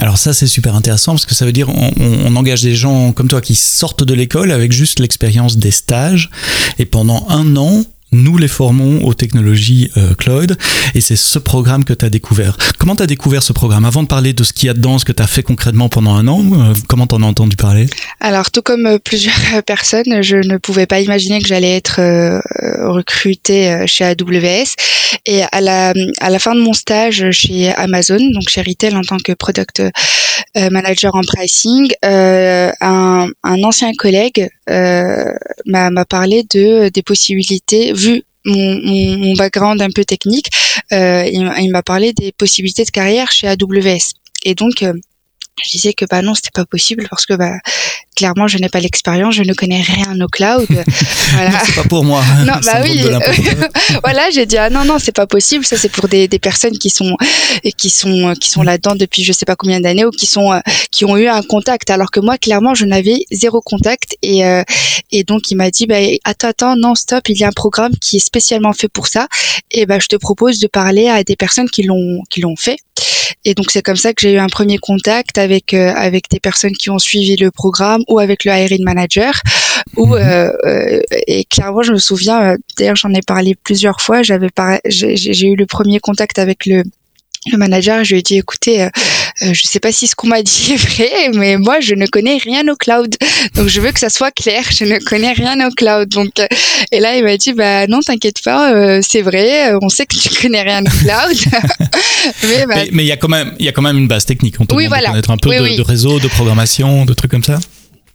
Alors 0.00 0.16
ça 0.16 0.32
c'est 0.32 0.46
super 0.46 0.74
intéressant 0.74 1.12
parce 1.12 1.26
que 1.26 1.34
ça 1.34 1.44
veut 1.44 1.52
dire 1.52 1.68
on, 1.68 2.34
engage 2.34 2.62
des 2.62 2.74
gens 2.74 3.12
comme 3.12 3.28
toi 3.28 3.42
qui 3.42 3.54
sortent 3.54 4.02
de 4.02 4.14
l'école 4.14 4.50
avec 4.50 4.72
juste 4.72 4.98
l'expérience 4.98 5.58
des 5.58 5.70
stages 5.70 6.30
et 6.78 6.86
pendant 6.86 7.26
un 7.28 7.54
an 7.56 7.84
nous 8.12 8.38
les 8.38 8.48
formons 8.48 9.04
aux 9.04 9.14
technologies 9.14 9.90
euh, 9.96 10.14
cloud 10.14 10.56
et 10.94 11.00
c'est 11.00 11.16
ce 11.16 11.38
programme 11.38 11.84
que 11.84 11.92
tu 11.92 12.04
as 12.04 12.10
découvert. 12.10 12.56
Comment 12.78 12.96
tu 12.96 13.02
as 13.02 13.06
découvert 13.06 13.42
ce 13.42 13.52
programme? 13.52 13.84
Avant 13.84 14.02
de 14.02 14.08
parler 14.08 14.32
de 14.32 14.42
ce 14.42 14.52
qu'il 14.52 14.66
y 14.66 14.70
a 14.70 14.74
dedans, 14.74 14.98
ce 14.98 15.04
que 15.04 15.12
tu 15.12 15.22
as 15.22 15.26
fait 15.26 15.42
concrètement 15.42 15.88
pendant 15.88 16.14
un 16.14 16.26
an, 16.26 16.42
euh, 16.52 16.74
comment 16.88 17.06
t'en 17.06 17.22
as 17.22 17.26
entendu 17.26 17.56
parler? 17.56 17.86
Alors 18.20 18.50
tout 18.50 18.62
comme 18.62 18.86
euh, 18.86 18.98
plusieurs 18.98 19.62
personnes, 19.66 20.22
je 20.22 20.36
ne 20.36 20.56
pouvais 20.56 20.86
pas 20.86 21.00
imaginer 21.00 21.40
que 21.40 21.46
j'allais 21.46 21.76
être 21.76 22.00
recrutée 22.86 23.84
chez 23.86 24.04
AWS 24.04 24.74
et 25.26 25.42
à 25.52 25.60
la, 25.60 25.92
à 26.20 26.30
la 26.30 26.38
fin 26.38 26.54
de 26.54 26.60
mon 26.60 26.72
stage 26.72 27.30
chez 27.30 27.68
Amazon, 27.74 28.18
donc 28.18 28.48
chez 28.48 28.62
Retail 28.62 28.96
en 28.96 29.02
tant 29.02 29.18
que 29.18 29.32
product 29.32 29.82
manager 30.56 31.14
en 31.14 31.22
pricing, 31.22 31.92
un, 32.02 33.28
un 33.42 33.62
ancien 33.62 33.92
collègue 33.96 34.48
m'a 34.66 36.04
parlé 36.08 36.44
de 36.52 36.88
des 36.88 37.02
possibilités 37.02 37.92
vu 38.00 38.24
mon, 38.44 39.16
mon, 39.18 39.34
background 39.34 39.82
un 39.82 39.90
peu 39.90 40.04
technique, 40.04 40.48
euh, 40.92 41.24
il, 41.26 41.70
m'a 41.70 41.82
parlé 41.82 42.12
des 42.12 42.32
possibilités 42.32 42.84
de 42.84 42.90
carrière 42.90 43.30
chez 43.30 43.48
AWS. 43.48 44.14
Et 44.44 44.54
donc, 44.54 44.82
euh, 44.82 44.94
je 45.62 45.70
disais 45.70 45.92
que 45.92 46.06
bah 46.06 46.22
non, 46.22 46.34
c'était 46.34 46.50
pas 46.54 46.64
possible 46.64 47.06
parce 47.10 47.26
que 47.26 47.34
bah 47.34 47.58
clairement, 48.20 48.46
je 48.46 48.58
n'ai 48.58 48.68
pas 48.68 48.80
l'expérience, 48.80 49.34
je 49.34 49.42
ne 49.42 49.54
connais 49.54 49.80
rien 49.80 50.20
au 50.20 50.26
cloud. 50.26 50.66
voilà. 51.32 51.64
c'est 51.64 51.74
pas 51.74 51.88
pour 51.88 52.04
moi. 52.04 52.22
Non, 52.44 52.52
bah 52.62 52.82
oui. 52.82 53.02
voilà, 54.04 54.28
j'ai 54.30 54.44
dit 54.44 54.58
ah 54.58 54.68
non 54.68 54.84
non, 54.84 54.98
c'est 54.98 55.16
pas 55.16 55.26
possible. 55.26 55.64
Ça 55.64 55.78
c'est 55.78 55.88
pour 55.88 56.06
des, 56.06 56.28
des 56.28 56.38
personnes 56.38 56.76
qui 56.76 56.90
sont 56.90 57.16
qui 57.78 57.88
sont 57.88 58.34
qui 58.38 58.50
sont 58.50 58.62
là-dedans 58.62 58.94
depuis 58.94 59.24
je 59.24 59.32
sais 59.32 59.46
pas 59.46 59.56
combien 59.56 59.80
d'années 59.80 60.04
ou 60.04 60.10
qui 60.10 60.26
sont 60.26 60.60
qui 60.90 61.06
ont 61.06 61.16
eu 61.16 61.28
un 61.28 61.42
contact. 61.42 61.88
Alors 61.88 62.10
que 62.10 62.20
moi, 62.20 62.36
clairement, 62.36 62.74
je 62.74 62.84
n'avais 62.84 63.24
zéro 63.30 63.62
contact 63.62 64.16
et 64.20 64.44
euh, 64.44 64.64
et 65.12 65.24
donc 65.24 65.50
il 65.50 65.54
m'a 65.54 65.70
dit 65.70 65.86
bah 65.86 65.96
attends 66.24 66.48
attends 66.48 66.76
non 66.76 66.94
stop, 66.94 67.26
il 67.30 67.38
y 67.38 67.44
a 67.44 67.48
un 67.48 67.52
programme 67.52 67.92
qui 68.02 68.16
est 68.16 68.26
spécialement 68.26 68.74
fait 68.74 68.88
pour 68.88 69.06
ça 69.06 69.28
et 69.70 69.86
bah 69.86 69.98
je 69.98 70.08
te 70.08 70.16
propose 70.16 70.58
de 70.58 70.66
parler 70.66 71.08
à 71.08 71.24
des 71.24 71.36
personnes 71.36 71.70
qui 71.70 71.84
l'ont 71.84 72.20
qui 72.28 72.42
l'ont 72.42 72.56
fait. 72.56 72.76
Et 73.44 73.54
donc 73.54 73.70
c'est 73.70 73.82
comme 73.82 73.96
ça 73.96 74.12
que 74.12 74.20
j'ai 74.20 74.32
eu 74.32 74.38
un 74.38 74.48
premier 74.48 74.78
contact 74.78 75.38
avec 75.38 75.72
euh, 75.72 75.92
avec 75.96 76.28
des 76.30 76.40
personnes 76.40 76.76
qui 76.76 76.90
ont 76.90 76.98
suivi 76.98 77.36
le 77.36 77.50
programme 77.50 78.02
ou 78.10 78.18
avec 78.18 78.44
le 78.44 78.52
hiring 78.52 78.84
manager. 78.84 79.40
Ou 79.96 80.06
mhm. 80.06 80.14
euh, 80.14 80.52
euh, 80.66 81.00
et 81.26 81.44
clairement 81.44 81.82
je 81.82 81.92
me 81.92 81.98
souviens, 81.98 82.56
d'ailleurs 82.76 82.96
j'en 82.96 83.12
ai 83.14 83.22
parlé 83.22 83.54
plusieurs 83.64 84.00
fois. 84.00 84.22
J'avais 84.22 84.48
j'ai 84.84 85.46
eu 85.46 85.56
le 85.56 85.66
premier 85.66 86.00
contact 86.00 86.38
avec 86.38 86.66
le 86.66 86.82
le 87.50 87.58
manager, 87.58 88.04
je 88.04 88.12
lui 88.12 88.20
ai 88.20 88.22
dit, 88.22 88.36
écoutez, 88.36 88.82
euh, 88.82 88.88
euh, 89.42 89.54
je 89.54 89.62
sais 89.64 89.80
pas 89.80 89.92
si 89.92 90.06
ce 90.06 90.14
qu'on 90.14 90.26
m'a 90.26 90.42
dit 90.42 90.72
est 90.72 90.76
vrai, 90.76 91.30
mais 91.34 91.56
moi, 91.56 91.80
je 91.80 91.94
ne 91.94 92.06
connais 92.06 92.36
rien 92.36 92.66
au 92.68 92.76
cloud. 92.76 93.14
Donc, 93.54 93.68
je 93.68 93.80
veux 93.80 93.92
que 93.92 94.00
ça 94.00 94.10
soit 94.10 94.30
clair. 94.30 94.62
Je 94.70 94.84
ne 94.84 94.98
connais 94.98 95.32
rien 95.32 95.66
au 95.66 95.70
cloud. 95.70 96.08
Donc, 96.08 96.38
euh, 96.38 96.46
et 96.92 97.00
là, 97.00 97.16
il 97.16 97.24
m'a 97.24 97.36
dit, 97.36 97.52
bah 97.52 97.86
non, 97.86 98.00
t'inquiète 98.00 98.42
pas, 98.44 98.72
euh, 98.72 99.00
c'est 99.06 99.22
vrai. 99.22 99.72
On 99.80 99.88
sait 99.88 100.06
que 100.06 100.16
tu 100.16 100.28
connais 100.40 100.62
rien 100.62 100.82
au 100.82 100.90
cloud. 100.90 101.36
Bah, 102.68 102.84
mais 102.92 103.04
il 103.04 103.06
y 103.06 103.12
a 103.12 103.16
quand 103.16 103.28
même, 103.28 103.54
il 103.58 103.64
y 103.64 103.68
a 103.68 103.72
quand 103.72 103.80
même 103.80 103.96
une 103.96 104.06
base 104.06 104.26
technique. 104.26 104.56
On 104.60 104.66
te 104.66 104.74
oui, 104.74 104.86
voilà. 104.86 105.08
connaître 105.08 105.30
un 105.30 105.38
peu 105.38 105.48
de, 105.50 105.76
de, 105.76 105.82
réseau, 105.82 106.20
de 106.20 106.28
programmation, 106.28 107.06
de 107.06 107.14
trucs 107.14 107.30
comme 107.30 107.42
ça? 107.42 107.58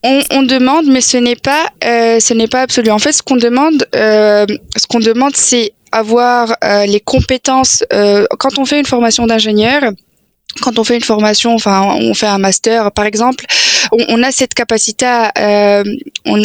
On, 0.06 0.22
on, 0.32 0.44
demande, 0.44 0.86
mais 0.86 1.02
ce 1.02 1.18
n'est 1.18 1.36
pas, 1.36 1.68
euh, 1.84 2.20
ce 2.20 2.34
n'est 2.34 2.48
pas 2.48 2.62
absolu. 2.62 2.92
En 2.92 3.00
fait, 3.00 3.12
ce 3.12 3.24
qu'on 3.24 3.38
demande, 3.38 3.88
euh, 3.96 4.46
ce 4.78 4.86
qu'on 4.88 5.00
demande, 5.00 5.36
c'est 5.36 5.74
avoir 5.92 6.56
euh, 6.64 6.86
les 6.86 7.00
compétences. 7.00 7.84
Quand 8.40 8.60
on 8.60 8.66
fait 8.66 8.80
une 8.80 8.86
formation 8.86 9.26
d'ingénieur, 9.26 9.82
quand 10.62 10.80
on 10.80 10.84
fait 10.84 10.96
une 10.96 11.04
formation, 11.04 11.54
enfin, 11.54 11.98
on 12.00 12.14
fait 12.14 12.28
un 12.28 12.38
master, 12.38 12.92
par 12.92 13.06
exemple, 13.06 13.46
on, 13.92 13.98
on 14.10 14.24
a 14.24 14.32
cette 14.32 14.54
capacité 14.54 15.06
à, 15.06 15.32
euh, 15.38 15.84
on, 16.26 16.42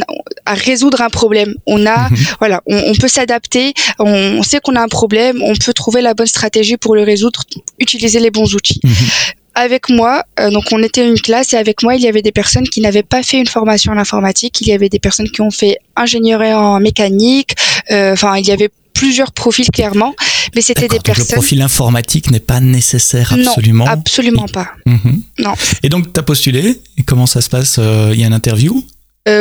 à, 0.47 0.55
résoudre 0.55 1.01
un 1.01 1.11
problème. 1.11 1.55
On 1.67 1.87
a, 1.87 2.09
mhm. 2.09 2.17
voilà, 2.39 2.63
on, 2.67 2.77
on 2.77 2.95
peut 2.95 3.09
s'adapter. 3.09 3.75
On, 3.99 4.43
sait 4.43 4.61
qu'on 4.61 4.77
a 4.77 4.83
un 4.83 4.89
problème. 4.89 5.41
On 5.43 5.55
peut 5.55 5.73
trouver 5.73 6.03
la 6.03 6.15
bonne 6.15 6.27
stratégie 6.27 6.77
pour 6.77 6.95
le 6.95 7.03
résoudre, 7.03 7.43
utiliser 7.79 8.21
les 8.21 8.31
bons 8.31 8.55
outils. 8.55 8.81
Avec 9.55 9.89
moi, 9.89 10.25
euh, 10.39 10.51
donc 10.51 10.65
on 10.71 10.83
était 10.83 11.07
une 11.07 11.21
classe 11.21 11.53
et 11.53 11.57
avec 11.57 11.83
moi 11.83 11.95
il 11.97 12.03
y 12.03 12.09
avait 12.09 12.23
des 12.23 12.33
personnes 12.33 12.69
qui 12.69 12.81
n'avaient 12.81 13.03
pas 13.03 13.23
fait 13.23 13.39
une 13.39 13.47
formation 13.47 13.93
en 13.93 13.99
informatique, 13.99 14.61
il 14.61 14.69
y 14.69 14.73
avait 14.73 14.89
des 14.89 15.01
personnes 15.01 15.29
qui 15.29 15.41
ont 15.41 15.51
fait 15.51 15.79
ingénierie 15.97 16.55
en 16.55 16.79
mécanique, 16.79 17.57
euh, 17.91 18.13
enfin 18.13 18.37
il 18.37 18.47
y 18.47 18.53
avait 18.53 18.71
plusieurs 18.95 19.33
profils 19.33 19.69
clairement, 19.71 20.15
mais 20.55 20.61
c'était 20.61 20.89
des 20.89 21.01
personnes. 21.01 21.27
Le 21.29 21.35
profil 21.35 21.63
informatique 21.63 22.31
n'est 22.31 22.39
pas 22.39 22.61
nécessaire 22.61 23.33
absolument. 23.33 23.87
Non, 23.87 23.91
absolument 23.91 24.47
pas. 24.47 24.69
Mhm. 24.87 25.23
Non. 25.41 25.55
Et 25.83 25.89
donc 25.89 26.13
tu 26.13 26.21
as 26.21 26.23
postulé 26.23 26.81
et 26.97 27.03
comment 27.03 27.27
ça 27.27 27.41
se 27.41 27.49
passe? 27.49 27.77
Euh, 27.79 28.11
Il 28.15 28.21
y 28.21 28.25
a 28.25 28.27
une 28.27 28.33
interview? 28.35 28.85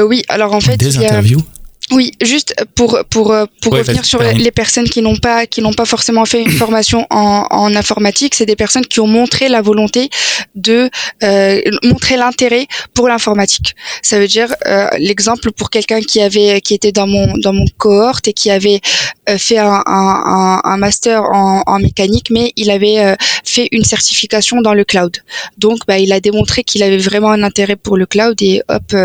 Oui, 0.08 0.24
alors 0.30 0.54
en 0.54 0.60
fait 0.60 0.78
des 0.78 0.98
interviews. 0.98 1.42
Oui, 1.92 2.12
juste 2.22 2.54
pour 2.76 3.00
pour 3.10 3.32
euh, 3.34 3.46
pour 3.62 3.74
revenir 3.74 4.06
sur 4.06 4.22
les 4.22 4.52
personnes 4.52 4.88
qui 4.88 5.02
n'ont 5.02 5.16
pas 5.16 5.48
qui 5.48 5.62
n'ont 5.62 5.74
pas 5.74 5.86
forcément 5.86 6.26
fait 6.26 6.42
une 6.42 6.52
formation 6.52 7.08
en, 7.10 7.48
en 7.50 7.76
informatique, 7.76 8.36
c'est 8.36 8.46
des 8.46 8.56
personnes 8.56 8.86
qui 8.86 9.00
ont 9.00 9.08
montré 9.08 9.50
la 9.50 9.62
volonté 9.62 10.10
de 10.56 10.90
euh, 11.24 11.62
montrer 11.84 12.16
l'intérêt 12.16 12.68
pour 12.94 13.08
l'informatique. 13.08 13.76
Ça 14.04 14.20
veut 14.20 14.28
dire 14.28 14.54
euh, 14.68 14.88
l'exemple 15.00 15.52
pour 15.52 15.70
quelqu'un 15.72 16.02
qui 16.02 16.22
avait 16.22 16.62
qui 16.62 16.76
était 16.76 16.92
dans 16.92 17.08
mon 17.08 17.38
dans 17.38 17.54
mon 17.54 17.66
cohorte 17.78 18.28
et 18.28 18.34
qui 18.34 18.52
avait 18.52 18.82
euh, 19.30 19.38
fait 19.38 19.58
un, 19.58 19.84
un, 19.86 20.62
un 20.64 20.78
master 20.78 21.24
en, 21.24 21.64
en, 21.66 21.80
mécanique, 21.80 22.30
mais 22.32 22.52
il 22.56 22.72
avait 22.72 23.00
euh, 23.00 23.16
fait 23.44 23.68
une 23.72 23.84
certification 23.84 24.62
dans 24.62 24.74
le 24.74 24.84
cloud. 24.84 25.18
Donc, 25.58 25.80
bah, 25.88 26.00
il 26.00 26.12
a 26.14 26.20
démontré 26.20 26.64
qu'il 26.64 26.84
avait 26.84 26.98
vraiment 26.98 27.30
un 27.30 27.44
intérêt 27.44 27.76
pour 27.76 27.98
le 27.98 28.06
cloud 28.06 28.42
et 28.42 28.62
hop, 28.68 28.96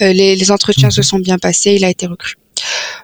les, 0.00 0.36
les 0.36 0.50
entretiens 0.50 0.90
se 0.90 1.00
mhm. 1.00 1.04
sont 1.04 1.18
bien 1.18 1.38
passés, 1.38 1.72
il 1.72 1.84
a 1.84 1.90
été 1.90 2.06
recruté. 2.06 2.27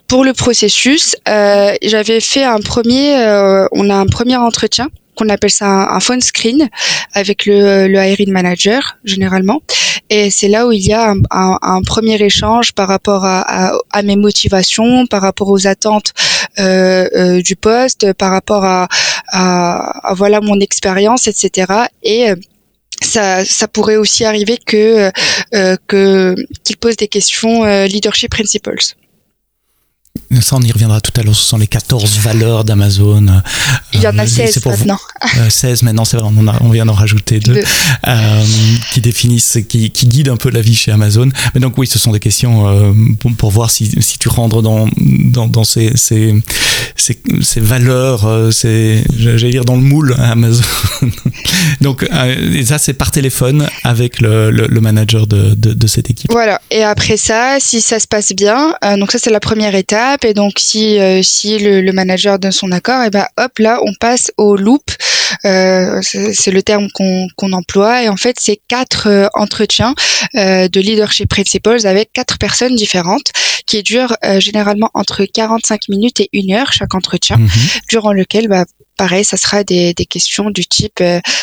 Pour 0.08 0.24
le 0.24 0.32
processus, 0.32 1.16
euh, 1.28 1.74
j'avais 1.82 2.20
fait 2.20 2.44
un 2.44 2.60
premier, 2.60 3.16
euh, 3.18 3.66
on 3.72 3.90
a 3.90 3.94
un 3.94 4.06
premier 4.06 4.36
entretien 4.36 4.88
qu'on 5.16 5.28
appelle 5.28 5.50
ça 5.50 5.66
un, 5.66 6.00
phone 6.00 6.20
screen 6.20 6.68
avec 7.12 7.46
le, 7.46 7.86
le 7.86 7.98
hiring 8.04 8.32
manager 8.32 8.96
généralement. 9.04 9.62
Et 10.10 10.30
c'est 10.30 10.48
là 10.48 10.66
où 10.66 10.72
il 10.72 10.84
y 10.84 10.92
a 10.92 11.12
un, 11.30 11.58
un, 11.62 11.82
premier 11.82 12.20
échange 12.20 12.72
par 12.72 12.88
rapport 12.88 13.24
à, 13.24 13.72
à, 13.90 14.02
mes 14.02 14.16
motivations, 14.16 15.06
par 15.06 15.22
rapport 15.22 15.48
aux 15.48 15.66
attentes 15.66 16.12
euh, 16.58 17.08
euh, 17.14 17.40
du 17.40 17.56
poste, 17.56 18.12
par 18.14 18.30
rapport 18.30 18.64
à, 18.64 18.88
à, 19.28 20.10
à 20.10 20.14
voilà 20.14 20.40
mon 20.40 20.60
expérience, 20.60 21.26
etc. 21.26 21.72
Et 22.02 22.30
euh, 22.30 22.36
ça, 23.02 23.44
ça 23.44 23.68
pourrait 23.68 23.96
aussi 23.96 24.24
arriver 24.24 24.58
que 24.64 25.10
euh, 25.54 25.76
que 25.86 26.34
qu'il 26.64 26.76
pose 26.76 26.96
des 26.96 27.08
questions 27.08 27.64
euh, 27.64 27.86
leadership 27.86 28.30
principles. 28.30 28.94
Ça, 30.40 30.56
on 30.56 30.60
y 30.60 30.72
reviendra 30.72 31.00
tout 31.00 31.12
à 31.18 31.22
l'heure. 31.22 31.34
Ce 31.34 31.44
sont 31.44 31.58
les 31.58 31.66
14 31.66 32.18
valeurs 32.18 32.64
d'Amazon. 32.64 33.26
Il 33.92 34.00
y 34.00 34.06
en 34.06 34.18
a 34.18 34.26
16 34.26 34.60
euh, 34.66 34.70
maintenant. 34.70 34.98
16 35.48 35.82
maintenant, 35.82 36.04
c'est 36.04 36.16
vrai, 36.16 36.28
on, 36.28 36.46
on 36.60 36.70
vient 36.70 36.86
d'en 36.86 36.92
rajouter 36.92 37.38
deux, 37.40 37.62
euh, 38.06 38.44
qui 38.92 39.00
définissent, 39.00 39.58
qui, 39.68 39.90
qui, 39.90 40.06
guident 40.06 40.30
un 40.30 40.36
peu 40.36 40.50
la 40.50 40.60
vie 40.60 40.74
chez 40.74 40.92
Amazon. 40.92 41.28
Mais 41.54 41.60
donc 41.60 41.78
oui, 41.78 41.86
ce 41.86 41.98
sont 41.98 42.12
des 42.12 42.20
questions 42.20 42.68
euh, 42.68 42.92
pour, 43.20 43.34
pour, 43.34 43.50
voir 43.50 43.70
si, 43.70 43.90
si, 44.02 44.18
tu 44.18 44.28
rentres 44.28 44.60
dans, 44.62 44.88
dans, 44.96 45.46
dans 45.46 45.64
ces, 45.64 45.96
ces, 45.96 46.34
ces, 46.96 47.20
ces, 47.42 47.60
valeurs, 47.60 48.26
euh, 48.26 48.50
j'allais 49.16 49.50
dire 49.50 49.64
dans 49.64 49.76
le 49.76 49.82
moule 49.82 50.14
à 50.18 50.32
Amazon. 50.32 50.64
donc 51.80 52.02
euh, 52.12 52.54
et 52.54 52.64
ça, 52.64 52.78
c'est 52.78 52.94
par 52.94 53.10
téléphone 53.10 53.68
avec 53.84 54.20
le, 54.20 54.50
le, 54.50 54.66
le 54.66 54.80
manager 54.80 55.26
de, 55.26 55.54
de, 55.54 55.72
de, 55.72 55.86
cette 55.86 56.10
équipe. 56.10 56.30
Voilà. 56.30 56.60
Et 56.70 56.82
après 56.82 57.16
ça, 57.16 57.56
si 57.60 57.80
ça 57.80 57.98
se 58.00 58.06
passe 58.06 58.32
bien, 58.32 58.74
donc 58.98 59.12
ça, 59.12 59.18
c'est 59.18 59.30
la 59.30 59.40
première 59.40 59.74
étape 59.74 60.03
et 60.22 60.34
donc 60.34 60.54
si 60.58 60.98
euh, 60.98 61.22
si 61.22 61.58
le, 61.58 61.92
manager 61.92 62.38
donne 62.38 62.52
son 62.52 62.72
accord, 62.72 63.02
et 63.04 63.10
ben 63.10 63.26
hop 63.38 63.58
là 63.58 63.80
on 63.82 63.92
passe 64.00 64.32
au 64.36 64.56
loop. 64.56 64.90
Euh, 65.46 66.00
c'est 66.02 66.50
le 66.50 66.62
terme 66.62 66.88
qu'on 66.94 67.52
emploie 67.52 68.02
et 68.04 68.08
en 68.08 68.16
fait 68.16 68.36
c'est 68.38 68.60
quatre 68.68 69.08
euh, 69.08 69.26
entretiens 69.34 69.94
de 70.34 70.80
leadership 70.80 71.28
principles 71.28 71.86
avec 71.86 72.12
quatre 72.12 72.38
personnes 72.38 72.74
différentes 72.74 73.32
qui 73.66 73.82
durent 73.82 74.16
généralement 74.38 74.90
entre 74.94 75.24
45 75.24 75.88
minutes 75.88 76.20
et 76.20 76.28
une 76.32 76.52
heure 76.52 76.72
chaque 76.72 76.94
entretien, 76.94 77.38
mhm. 77.38 77.48
durant 77.88 78.12
lequel 78.12 78.48
bah, 78.48 78.64
pareil, 78.96 79.24
ça 79.24 79.36
sera 79.36 79.64
des, 79.64 79.94
des 79.94 80.06
questions 80.06 80.50
du 80.50 80.66
type 80.66 81.02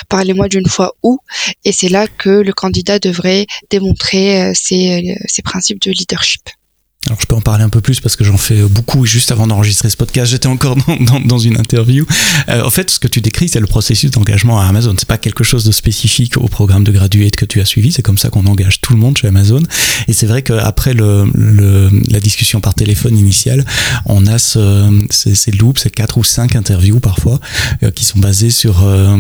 parlez-moi 0.09 0.47
d'une 0.47 0.67
fois 0.67 0.93
où, 1.03 1.19
et 1.65 1.71
c'est 1.71 1.89
là 1.89 2.07
que 2.07 2.29
le 2.29 2.53
candidat 2.53 2.99
devrait 2.99 3.47
démontrer 3.69 4.53
ses, 4.53 5.17
ses 5.25 5.41
principes 5.41 5.81
de 5.81 5.91
leadership. 5.91 6.41
Alors 7.11 7.19
je 7.19 7.27
peux 7.27 7.35
en 7.35 7.41
parler 7.41 7.65
un 7.65 7.69
peu 7.69 7.81
plus 7.81 7.99
parce 7.99 8.15
que 8.15 8.23
j'en 8.23 8.37
fais 8.37 8.61
beaucoup 8.61 9.05
juste 9.05 9.33
avant 9.33 9.45
d'enregistrer 9.45 9.89
ce 9.89 9.97
podcast. 9.97 10.31
J'étais 10.31 10.47
encore 10.47 10.77
dans, 11.25 11.39
une 11.39 11.57
interview. 11.57 12.05
Euh, 12.47 12.63
en 12.63 12.69
fait, 12.69 12.89
ce 12.89 12.99
que 12.99 13.09
tu 13.09 13.19
décris, 13.19 13.49
c'est 13.49 13.59
le 13.59 13.67
processus 13.67 14.11
d'engagement 14.11 14.61
à 14.61 14.63
Amazon. 14.63 14.95
C'est 14.97 15.09
pas 15.09 15.17
quelque 15.17 15.43
chose 15.43 15.65
de 15.65 15.73
spécifique 15.73 16.37
au 16.37 16.47
programme 16.47 16.85
de 16.85 16.91
graduate 16.93 17.35
que 17.35 17.43
tu 17.43 17.59
as 17.59 17.65
suivi. 17.65 17.91
C'est 17.91 18.01
comme 18.01 18.17
ça 18.17 18.29
qu'on 18.29 18.45
engage 18.45 18.79
tout 18.79 18.93
le 18.93 18.99
monde 18.99 19.17
chez 19.17 19.27
Amazon. 19.27 19.61
Et 20.07 20.13
c'est 20.13 20.25
vrai 20.25 20.41
qu'après 20.41 20.93
le, 20.93 21.29
la 22.09 22.21
discussion 22.21 22.61
par 22.61 22.75
téléphone 22.75 23.17
initiale, 23.17 23.65
on 24.05 24.25
a 24.25 24.39
ce, 24.39 24.89
ces, 25.09 25.35
ces 25.35 25.51
loops, 25.51 25.81
ces 25.81 25.89
quatre 25.89 26.17
ou 26.17 26.23
cinq 26.23 26.55
interviews 26.55 27.01
parfois, 27.01 27.41
euh, 27.83 27.91
qui 27.91 28.05
sont 28.05 28.19
basées 28.19 28.51
sur 28.51 28.85
euh, 28.85 29.17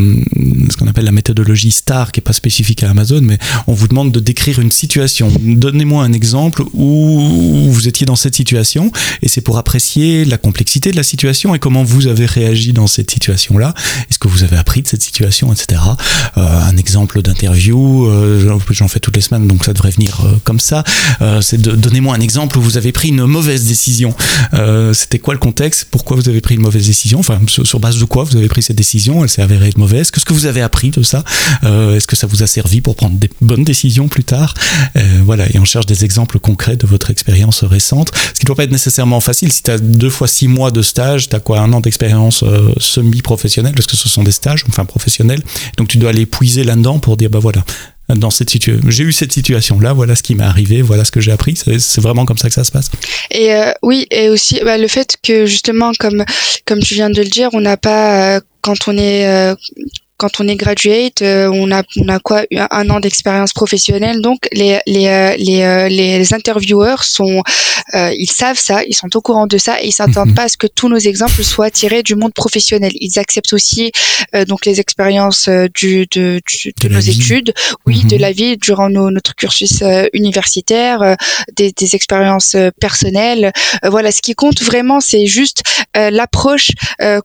ce 0.69 0.77
qu'on 0.77 0.87
appelle 0.87 1.03
la 1.03 1.11
méthodologie 1.11 1.71
STAR, 1.71 2.13
qui 2.13 2.21
est 2.21 2.23
pas 2.23 2.31
spécifique 2.31 2.83
à 2.83 2.89
Amazon, 2.89 3.19
mais 3.21 3.37
on 3.67 3.73
vous 3.73 3.89
demande 3.89 4.13
de 4.13 4.21
décrire 4.21 4.59
une 4.59 4.71
situation. 4.71 5.29
Donnez-moi 5.41 6.05
un 6.05 6.13
exemple 6.13 6.63
où 6.73 7.80
étiez 7.87 8.05
dans 8.05 8.15
cette 8.15 8.35
situation 8.35 8.91
et 9.21 9.27
c'est 9.27 9.41
pour 9.41 9.57
apprécier 9.57 10.25
la 10.25 10.37
complexité 10.37 10.91
de 10.91 10.97
la 10.97 11.03
situation 11.03 11.55
et 11.55 11.59
comment 11.59 11.83
vous 11.83 12.07
avez 12.07 12.25
réagi 12.25 12.73
dans 12.73 12.87
cette 12.87 13.11
situation-là. 13.11 13.73
Est-ce 14.09 14.19
que 14.19 14.27
vous 14.27 14.43
avez 14.43 14.57
appris 14.57 14.81
de 14.81 14.87
cette 14.87 15.01
situation, 15.01 15.51
etc. 15.53 15.81
Euh, 16.37 16.61
un 16.61 16.77
exemple 16.77 17.21
d'interview, 17.21 18.07
euh, 18.07 18.59
j'en 18.71 18.87
fais 18.87 18.99
toutes 18.99 19.15
les 19.15 19.21
semaines, 19.21 19.47
donc 19.47 19.65
ça 19.65 19.73
devrait 19.73 19.91
venir 19.91 20.21
euh, 20.25 20.37
comme 20.43 20.59
ça. 20.59 20.83
C'est 21.41 21.61
de 21.61 21.71
donnez-moi 21.71 22.15
un 22.15 22.19
exemple 22.19 22.57
où 22.57 22.61
vous 22.61 22.77
avez 22.77 22.91
pris 22.91 23.09
une 23.09 23.25
mauvaise 23.25 23.65
décision. 23.65 24.15
C'était 24.93 25.19
quoi 25.19 25.33
le 25.33 25.39
contexte? 25.39 25.87
Pourquoi 25.91 26.17
vous 26.17 26.29
avez 26.29 26.41
pris 26.41 26.55
une 26.55 26.61
mauvaise 26.61 26.87
décision? 26.87 27.19
Enfin, 27.19 27.39
sur, 27.47 27.65
sur, 27.65 27.79
base 27.79 27.97
de 27.97 28.05
quoi 28.05 28.23
vous 28.23 28.35
avez 28.35 28.47
pris 28.47 28.61
cette 28.61 28.75
décision? 28.75 29.23
Elle 29.23 29.29
s'est 29.29 29.41
avérée 29.41 29.69
être 29.69 29.77
mauvaise. 29.77 30.11
Qu'est-ce 30.11 30.25
que 30.25 30.33
vous 30.33 30.45
avez 30.45 30.61
appris 30.61 30.89
de 30.89 31.03
ça? 31.03 31.23
Est-ce 31.63 32.07
que 32.07 32.15
ça 32.15 32.27
vous 32.27 32.43
a 32.43 32.47
servi 32.47 32.81
pour 32.81 32.95
prendre 32.95 33.15
des 33.15 33.29
bonnes 33.41 33.63
décisions 33.63 34.07
plus 34.07 34.23
tard? 34.23 34.53
Voilà, 35.23 35.45
et 35.53 35.59
on 35.59 35.65
cherche 35.65 35.85
des 35.85 36.05
exemples 36.05 36.39
concrets 36.39 36.77
de 36.77 36.87
votre 36.87 37.11
expérience 37.11 37.63
ce 37.79 38.39
qui 38.39 38.45
ne 38.45 38.47
doit 38.47 38.55
pas 38.55 38.63
être 38.63 38.71
nécessairement 38.71 39.21
facile. 39.21 39.51
Si 39.51 39.63
tu 39.63 39.71
as 39.71 39.77
deux 39.77 40.09
fois 40.09 40.27
six 40.27 40.47
mois 40.47 40.71
de 40.71 40.81
stage, 40.81 41.29
tu 41.29 41.35
as 41.35 41.39
quoi, 41.39 41.59
un 41.59 41.71
an 41.73 41.79
d'expérience 41.79 42.43
euh, 42.43 42.73
semi-professionnelle, 42.77 43.73
parce 43.73 43.87
que 43.87 43.95
ce 43.95 44.09
sont 44.09 44.23
des 44.23 44.31
stages, 44.31 44.65
enfin 44.67 44.85
professionnels, 44.85 45.41
donc 45.77 45.87
tu 45.87 45.97
dois 45.97 46.09
aller 46.09 46.25
puiser 46.25 46.63
là-dedans 46.63 46.99
pour 46.99 47.17
dire, 47.17 47.29
bah 47.29 47.39
voilà, 47.39 47.63
dans 48.15 48.29
cette 48.29 48.49
situation. 48.49 48.89
J'ai 48.89 49.03
eu 49.03 49.11
cette 49.11 49.31
situation 49.31 49.79
là, 49.79 49.93
voilà 49.93 50.15
ce 50.15 50.23
qui 50.23 50.35
m'est 50.35 50.43
arrivé, 50.43 50.81
voilà 50.81 51.05
ce 51.05 51.11
que 51.11 51.21
j'ai 51.21 51.31
appris. 51.31 51.55
C'est 51.55 52.01
vraiment 52.01 52.25
comme 52.25 52.37
ça 52.37 52.49
que 52.49 52.53
ça 52.53 52.63
se 52.63 52.71
passe. 52.71 52.89
Et 53.29 53.53
euh, 53.53 53.71
oui, 53.81 54.07
et 54.11 54.29
aussi 54.29 54.59
bah, 54.63 54.77
le 54.77 54.87
fait 54.87 55.17
que 55.23 55.45
justement, 55.45 55.91
comme 55.99 56.23
comme 56.65 56.79
tu 56.79 56.95
viens 56.95 57.09
de 57.09 57.21
le 57.21 57.29
dire, 57.29 57.49
on 57.53 57.61
n'a 57.61 57.77
pas 57.77 58.35
euh, 58.35 58.41
quand 58.61 58.87
on 58.87 58.97
est 58.97 59.55
quand 60.21 60.39
on 60.39 60.47
est 60.47 60.55
graduate, 60.55 61.23
euh, 61.23 61.49
on 61.51 61.71
a 61.71 61.81
on 61.97 62.07
a 62.07 62.19
quoi 62.19 62.43
un 62.53 62.89
an 62.91 62.99
d'expérience 62.99 63.53
professionnelle. 63.53 64.21
Donc 64.21 64.47
les 64.51 64.79
les 64.85 65.07
euh, 65.07 65.35
les, 65.35 65.63
euh, 65.63 65.89
les 65.89 66.31
intervieweurs 66.35 67.03
sont 67.03 67.41
ils 67.93 68.29
savent 68.31 68.59
ça, 68.59 68.83
ils 68.83 68.93
sont 68.93 69.13
au 69.17 69.21
courant 69.21 69.47
de 69.47 69.57
ça 69.57 69.81
et 69.81 69.87
ils 69.87 69.91
s'attendent 69.91 70.29
mhm. 70.29 70.35
pas 70.35 70.43
à 70.43 70.47
ce 70.47 70.57
que 70.57 70.67
tous 70.67 70.89
nos 70.89 70.99
exemples 71.11 71.43
soient 71.43 71.71
tirés 71.71 72.03
du 72.03 72.15
monde 72.15 72.33
professionnel. 72.33 72.91
Ils 72.93 73.17
acceptent 73.17 73.53
aussi 73.53 73.91
donc 74.47 74.65
les 74.65 74.79
expériences 74.79 75.49
du 75.73 76.05
de, 76.15 76.39
de, 76.81 76.87
nos 76.87 76.99
études, 76.99 77.53
oui, 77.87 78.03
de 78.05 78.15
mhm. 78.15 78.21
la 78.21 78.31
vie 78.31 78.57
durant 78.57 78.89
nos, 78.89 79.09
notre 79.09 79.33
cursus 79.35 79.83
universitaire, 80.13 81.17
des, 81.57 81.71
des 81.71 81.95
expériences 81.95 82.55
personnelles. 82.79 83.51
voilà, 83.83 84.11
ce 84.11 84.21
qui 84.21 84.35
compte 84.35 84.61
vraiment, 84.61 84.99
c'est 85.01 85.25
juste 85.25 85.63
l'approche 85.95 86.71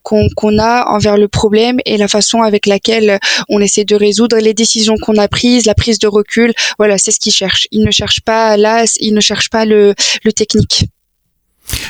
qu'on 0.03 0.27
qu'on 0.35 0.59
a 0.59 0.87
envers 0.89 1.17
le 1.19 1.29
problème 1.29 1.79
et 1.85 1.97
la 1.99 2.09
façon 2.09 2.43
avec 2.43 2.67
laquelle 2.67 2.86
on 3.49 3.61
essaie 3.61 3.85
de 3.85 3.97
résoudre 3.97 4.37
les 4.39 4.55
décisions 4.55 4.97
qu'on 5.01 5.17
a 5.17 5.29
prises, 5.29 5.67
la 5.67 5.75
prise 5.75 5.99
de 5.99 6.09
recul. 6.09 6.53
Voilà, 6.79 6.99
c'est 6.99 7.11
ce 7.11 7.21
qu'ils 7.21 7.33
cherchent. 7.33 7.69
Ils 7.71 7.85
ne 7.85 7.91
cherchent 7.91 8.23
pas 8.23 8.57
là, 8.57 8.85
ils 9.01 9.15
ne 9.15 9.21
cherchent 9.21 9.51
pas 9.51 9.65
le, 9.65 9.95
technique. 10.35 10.87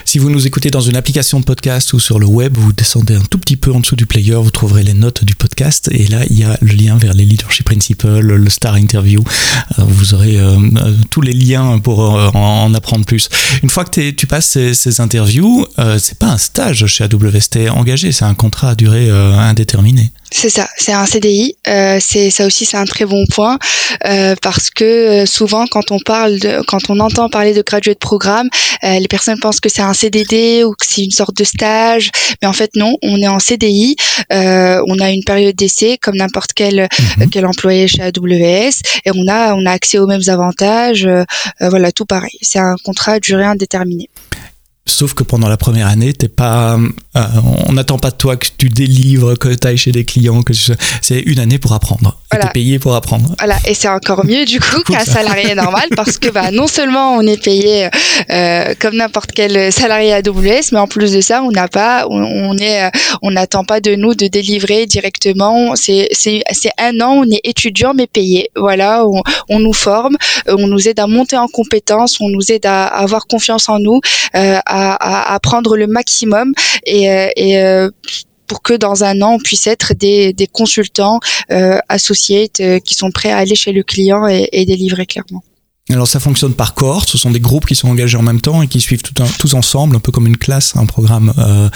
Si 0.04 0.18
vous 0.18 0.30
nous 0.30 0.46
écoutez 0.46 0.70
dans 0.70 0.80
une 0.80 0.96
application 0.96 1.40
de 1.40 1.44
podcast 1.44 1.92
ou 1.92 2.00
sur 2.00 2.18
le 2.18 2.26
web, 2.26 2.56
vous 2.56 2.72
descendez 2.72 3.14
un 3.14 3.24
tout 3.24 3.38
petit 3.38 3.56
peu 3.56 3.72
en 3.72 3.80
dessous 3.80 3.96
du 3.96 4.06
player, 4.06 4.36
vous 4.36 4.50
trouverez 4.50 4.82
les 4.82 4.94
notes 4.94 5.24
du 5.24 5.34
podcast 5.34 5.90
et 5.92 6.06
là 6.06 6.20
il 6.30 6.38
y 6.38 6.44
a 6.44 6.56
le 6.62 6.72
lien 6.72 6.96
vers 6.96 7.12
les 7.12 7.24
leadership 7.24 7.66
principles, 7.66 8.20
le 8.20 8.50
star 8.50 8.78
interview. 8.78 9.22
Euh, 9.78 9.82
vous 9.82 10.14
aurez 10.14 10.38
euh, 10.38 10.56
euh, 10.76 10.94
tous 11.10 11.20
les 11.20 11.32
liens 11.32 11.78
pour 11.78 11.98
en 12.00 12.72
apprendre 12.72 13.04
plus. 13.04 13.28
Une 13.62 13.68
fois 13.68 13.84
que 13.84 14.10
tu 14.10 14.26
passes 14.26 14.58
ces, 14.72 15.00
interviews, 15.00 15.66
c'est 15.98 16.18
pas 16.18 16.28
un 16.28 16.38
stage 16.38 16.86
chez 16.86 17.04
AWS, 17.04 17.68
engagé, 17.70 18.12
c'est 18.12 18.24
un 18.24 18.34
contrat 18.34 18.70
à 18.70 18.74
durée 18.74 19.10
indéterminée. 19.10 20.12
C'est 20.30 20.48
ça, 20.48 20.68
c'est 20.76 20.92
un 20.92 21.06
CDI. 21.06 21.56
Euh, 21.68 21.98
c'est 22.00 22.30
ça 22.30 22.46
aussi, 22.46 22.64
c'est 22.64 22.76
un 22.76 22.84
très 22.84 23.04
bon 23.04 23.24
point 23.26 23.58
euh, 24.04 24.34
parce 24.42 24.70
que 24.70 25.24
souvent, 25.24 25.66
quand 25.66 25.90
on 25.92 25.98
parle, 26.00 26.38
de, 26.38 26.62
quand 26.66 26.90
on 26.90 26.98
entend 27.00 27.28
parler 27.28 27.54
de 27.54 27.62
graduate 27.62 27.98
programme, 27.98 28.48
euh, 28.84 28.98
les 28.98 29.08
personnes 29.08 29.38
pensent 29.38 29.60
que 29.60 29.68
c'est 29.68 29.82
un 29.82 29.92
CDD 29.92 30.64
ou 30.64 30.72
que 30.72 30.86
c'est 30.86 31.02
une 31.02 31.10
sorte 31.10 31.36
de 31.36 31.44
stage, 31.44 32.10
mais 32.42 32.48
en 32.48 32.52
fait 32.52 32.70
non, 32.74 32.96
on 33.02 33.20
est 33.20 33.28
en 33.28 33.38
CDI. 33.38 33.96
Euh, 34.32 34.82
on 34.88 34.98
a 34.98 35.10
une 35.10 35.24
période 35.24 35.54
d'essai 35.54 35.98
comme 35.98 36.16
n'importe 36.16 36.52
quel 36.54 36.88
mhm. 37.18 37.30
quel 37.30 37.46
employé 37.46 37.86
chez 37.88 38.02
AWS 38.02 38.80
et 39.04 39.10
on 39.14 39.28
a 39.28 39.54
on 39.54 39.64
a 39.66 39.70
accès 39.70 39.98
aux 39.98 40.06
mêmes 40.06 40.28
avantages. 40.28 41.06
Euh, 41.06 41.24
voilà, 41.60 41.92
tout 41.92 42.06
pareil. 42.06 42.38
C'est 42.42 42.58
un 42.58 42.76
contrat 42.84 43.12
à 43.12 43.20
durée 43.20 43.44
indéterminée. 43.44 44.08
Sauf 44.88 45.14
que 45.14 45.24
pendant 45.24 45.48
la 45.48 45.56
première 45.56 45.88
année, 45.88 46.12
t'es 46.12 46.28
pas, 46.28 46.78
euh, 46.78 47.20
on 47.66 47.72
n'attend 47.72 47.98
pas 47.98 48.10
de 48.10 48.16
toi 48.16 48.36
que 48.36 48.46
tu 48.56 48.68
délivres, 48.68 49.36
que 49.36 49.48
tu 49.48 49.66
ailles 49.66 49.76
chez 49.76 49.92
des 49.92 50.04
clients, 50.04 50.42
que 50.42 50.52
c'est 50.54 51.20
une 51.20 51.40
année 51.40 51.58
pour 51.58 51.72
apprendre. 51.72 52.16
Voilà. 52.30 52.50
payé 52.50 52.78
pour 52.78 52.94
apprendre. 52.94 53.34
Voilà, 53.38 53.56
et 53.66 53.74
c'est 53.74 53.88
encore 53.88 54.24
mieux 54.26 54.44
du 54.44 54.58
coup 54.60 54.82
qu'un 54.82 55.04
salarié 55.04 55.54
normal 55.54 55.88
parce 55.94 56.18
que 56.18 56.28
bah, 56.28 56.50
non 56.50 56.66
seulement 56.66 57.14
on 57.14 57.20
est 57.22 57.42
payé 57.42 57.88
euh, 58.30 58.74
comme 58.80 58.96
n'importe 58.96 59.30
quel 59.32 59.72
salarié 59.72 60.12
AWS, 60.12 60.72
mais 60.72 60.78
en 60.78 60.88
plus 60.88 61.12
de 61.12 61.20
ça, 61.20 61.42
on 61.42 61.50
n'a 61.50 61.68
pas, 61.68 62.06
on, 62.10 62.56
est, 62.58 62.84
euh, 62.84 62.90
on 63.22 63.30
n'attend 63.30 63.64
pas 63.64 63.80
de 63.80 63.94
nous 63.94 64.14
de 64.14 64.26
délivrer 64.26 64.86
directement. 64.86 65.76
C'est 65.76 66.08
c'est 66.12 66.42
un 66.78 67.00
an, 67.00 67.22
on 67.24 67.30
est 67.30 67.40
étudiant 67.44 67.92
mais 67.94 68.06
payé. 68.06 68.50
Voilà, 68.56 69.06
on, 69.06 69.22
on 69.48 69.60
nous 69.60 69.72
forme, 69.72 70.16
on 70.48 70.66
nous 70.66 70.88
aide 70.88 71.00
à 71.00 71.06
monter 71.06 71.36
en 71.36 71.48
compétences, 71.48 72.20
on 72.20 72.28
nous 72.28 72.50
aide 72.52 72.66
à, 72.66 72.86
avoir 72.86 73.26
confiance 73.26 73.68
en 73.68 73.78
nous, 73.78 74.00
euh, 74.34 74.58
à, 74.66 74.75
à, 74.76 75.38
prendre 75.42 75.76
le 75.76 75.86
maximum 75.86 76.52
et, 76.84 77.10
euh, 77.10 77.28
euh, 77.38 77.90
pour 78.46 78.62
que 78.62 78.74
dans 78.74 79.04
un 79.04 79.22
an 79.22 79.34
on 79.34 79.38
puisse 79.38 79.66
être 79.66 79.94
des, 79.94 80.34
consultants 80.52 81.20
euh, 81.50 81.78
associés 81.88 82.48
qui 82.48 82.94
sont 82.94 83.10
prêts 83.10 83.32
à 83.32 83.38
aller 83.38 83.56
chez 83.56 83.72
le 83.72 83.82
client 83.82 84.26
et 84.28 84.64
délivrer 84.64 85.06
clairement. 85.06 85.42
Alors 85.88 86.08
ça 86.08 86.18
fonctionne 86.18 86.52
par 86.52 86.74
cohorte, 86.74 87.08
ce 87.08 87.16
sont 87.16 87.30
des 87.30 87.38
groupes 87.38 87.64
qui 87.64 87.76
sont 87.76 87.88
engagés 87.88 88.16
en 88.16 88.22
même 88.22 88.40
temps 88.40 88.60
et 88.60 88.66
qui 88.66 88.80
suivent 88.80 89.02
tout 89.02 89.22
un, 89.22 89.26
tous 89.38 89.54
ensemble, 89.54 89.94
un 89.94 90.00
peu 90.00 90.10
comme 90.10 90.26
une 90.26 90.36
classe, 90.36 90.74
un 90.74 90.84
programme. 90.84 91.32
Euh, 91.38 91.68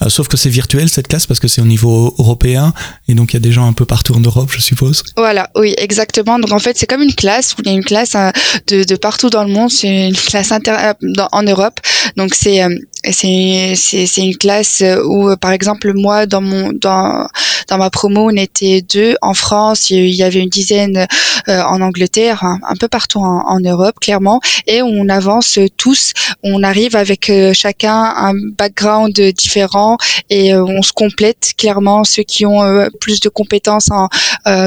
euh, 0.00 0.08
sauf 0.08 0.26
que 0.26 0.38
c'est 0.38 0.48
virtuel 0.48 0.88
cette 0.88 1.06
classe 1.06 1.26
parce 1.26 1.38
que 1.38 1.48
c'est 1.48 1.60
au 1.60 1.66
niveau 1.66 2.14
européen 2.18 2.72
et 3.08 3.14
donc 3.14 3.32
il 3.32 3.34
y 3.34 3.36
a 3.36 3.40
des 3.40 3.52
gens 3.52 3.68
un 3.68 3.74
peu 3.74 3.84
partout 3.84 4.14
en 4.14 4.20
Europe, 4.20 4.50
je 4.50 4.60
suppose. 4.60 5.02
Voilà, 5.18 5.50
oui, 5.54 5.74
exactement. 5.76 6.38
Donc 6.38 6.52
en 6.52 6.58
fait 6.58 6.78
c'est 6.78 6.86
comme 6.86 7.02
une 7.02 7.14
classe, 7.14 7.54
il 7.58 7.66
y 7.66 7.68
a 7.68 7.74
une 7.74 7.84
classe 7.84 8.14
euh, 8.14 8.30
de, 8.68 8.84
de, 8.84 8.96
partout 8.96 9.28
dans 9.28 9.44
le 9.44 9.50
monde, 9.50 9.70
c'est 9.70 10.08
une 10.08 10.16
classe 10.16 10.50
inter 10.50 10.92
en 11.30 11.42
Europe. 11.42 11.78
Donc 12.16 12.34
c'est 12.34 12.62
c'est 13.04 13.74
c'est 13.76 14.22
une 14.22 14.36
classe 14.38 14.82
où 15.04 15.36
par 15.36 15.52
exemple 15.52 15.92
moi 15.94 16.24
dans 16.24 16.40
mon 16.40 16.72
dans 16.72 17.28
dans 17.68 17.76
ma 17.76 17.90
promo 17.90 18.30
on 18.30 18.36
était 18.36 18.80
deux 18.80 19.16
en 19.20 19.34
France, 19.34 19.90
il 19.90 20.14
y 20.14 20.22
avait 20.22 20.40
une 20.40 20.48
dizaine 20.48 21.06
en 21.46 21.82
Angleterre, 21.82 22.42
un, 22.44 22.76
peu 22.80 22.88
partout 22.88 23.18
en, 23.20 23.42
en 23.46 23.57
en 23.58 23.68
Europe, 23.68 23.96
clairement, 24.00 24.40
et 24.66 24.82
on 24.82 25.08
avance 25.08 25.58
tous. 25.76 26.12
On 26.42 26.62
arrive 26.62 26.96
avec 26.96 27.30
euh, 27.30 27.52
chacun 27.52 28.12
un 28.16 28.34
background 28.56 29.18
différent 29.32 29.96
et 30.30 30.54
euh, 30.54 30.64
on 30.64 30.82
se 30.82 30.92
complète 30.92 31.52
clairement. 31.56 32.04
Ceux 32.04 32.22
qui 32.22 32.46
ont 32.46 32.62
euh, 32.62 32.88
plus 33.00 33.20
de 33.20 33.28
compétences 33.28 33.90
en, 33.90 34.08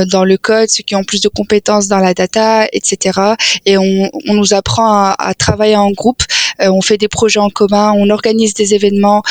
dans 0.05 0.23
le 0.23 0.37
code, 0.37 0.69
ceux 0.69 0.83
qui 0.83 0.95
ont 0.95 1.03
plus 1.03 1.21
de 1.21 1.29
compétences 1.29 1.87
dans 1.87 1.97
la 1.97 2.13
data, 2.13 2.67
etc. 2.71 3.19
Et 3.65 3.77
on, 3.77 4.09
on 4.27 4.33
nous 4.33 4.53
apprend 4.53 5.13
à, 5.17 5.33
travailler 5.37 5.75
en 5.75 5.91
groupe. 5.91 6.23
on 6.59 6.81
fait 6.81 6.97
des 6.97 7.07
projets 7.07 7.39
en 7.39 7.49
commun, 7.49 7.93
on 7.95 8.09
organise 8.09 8.53
des 8.53 8.73
événements 8.73 9.23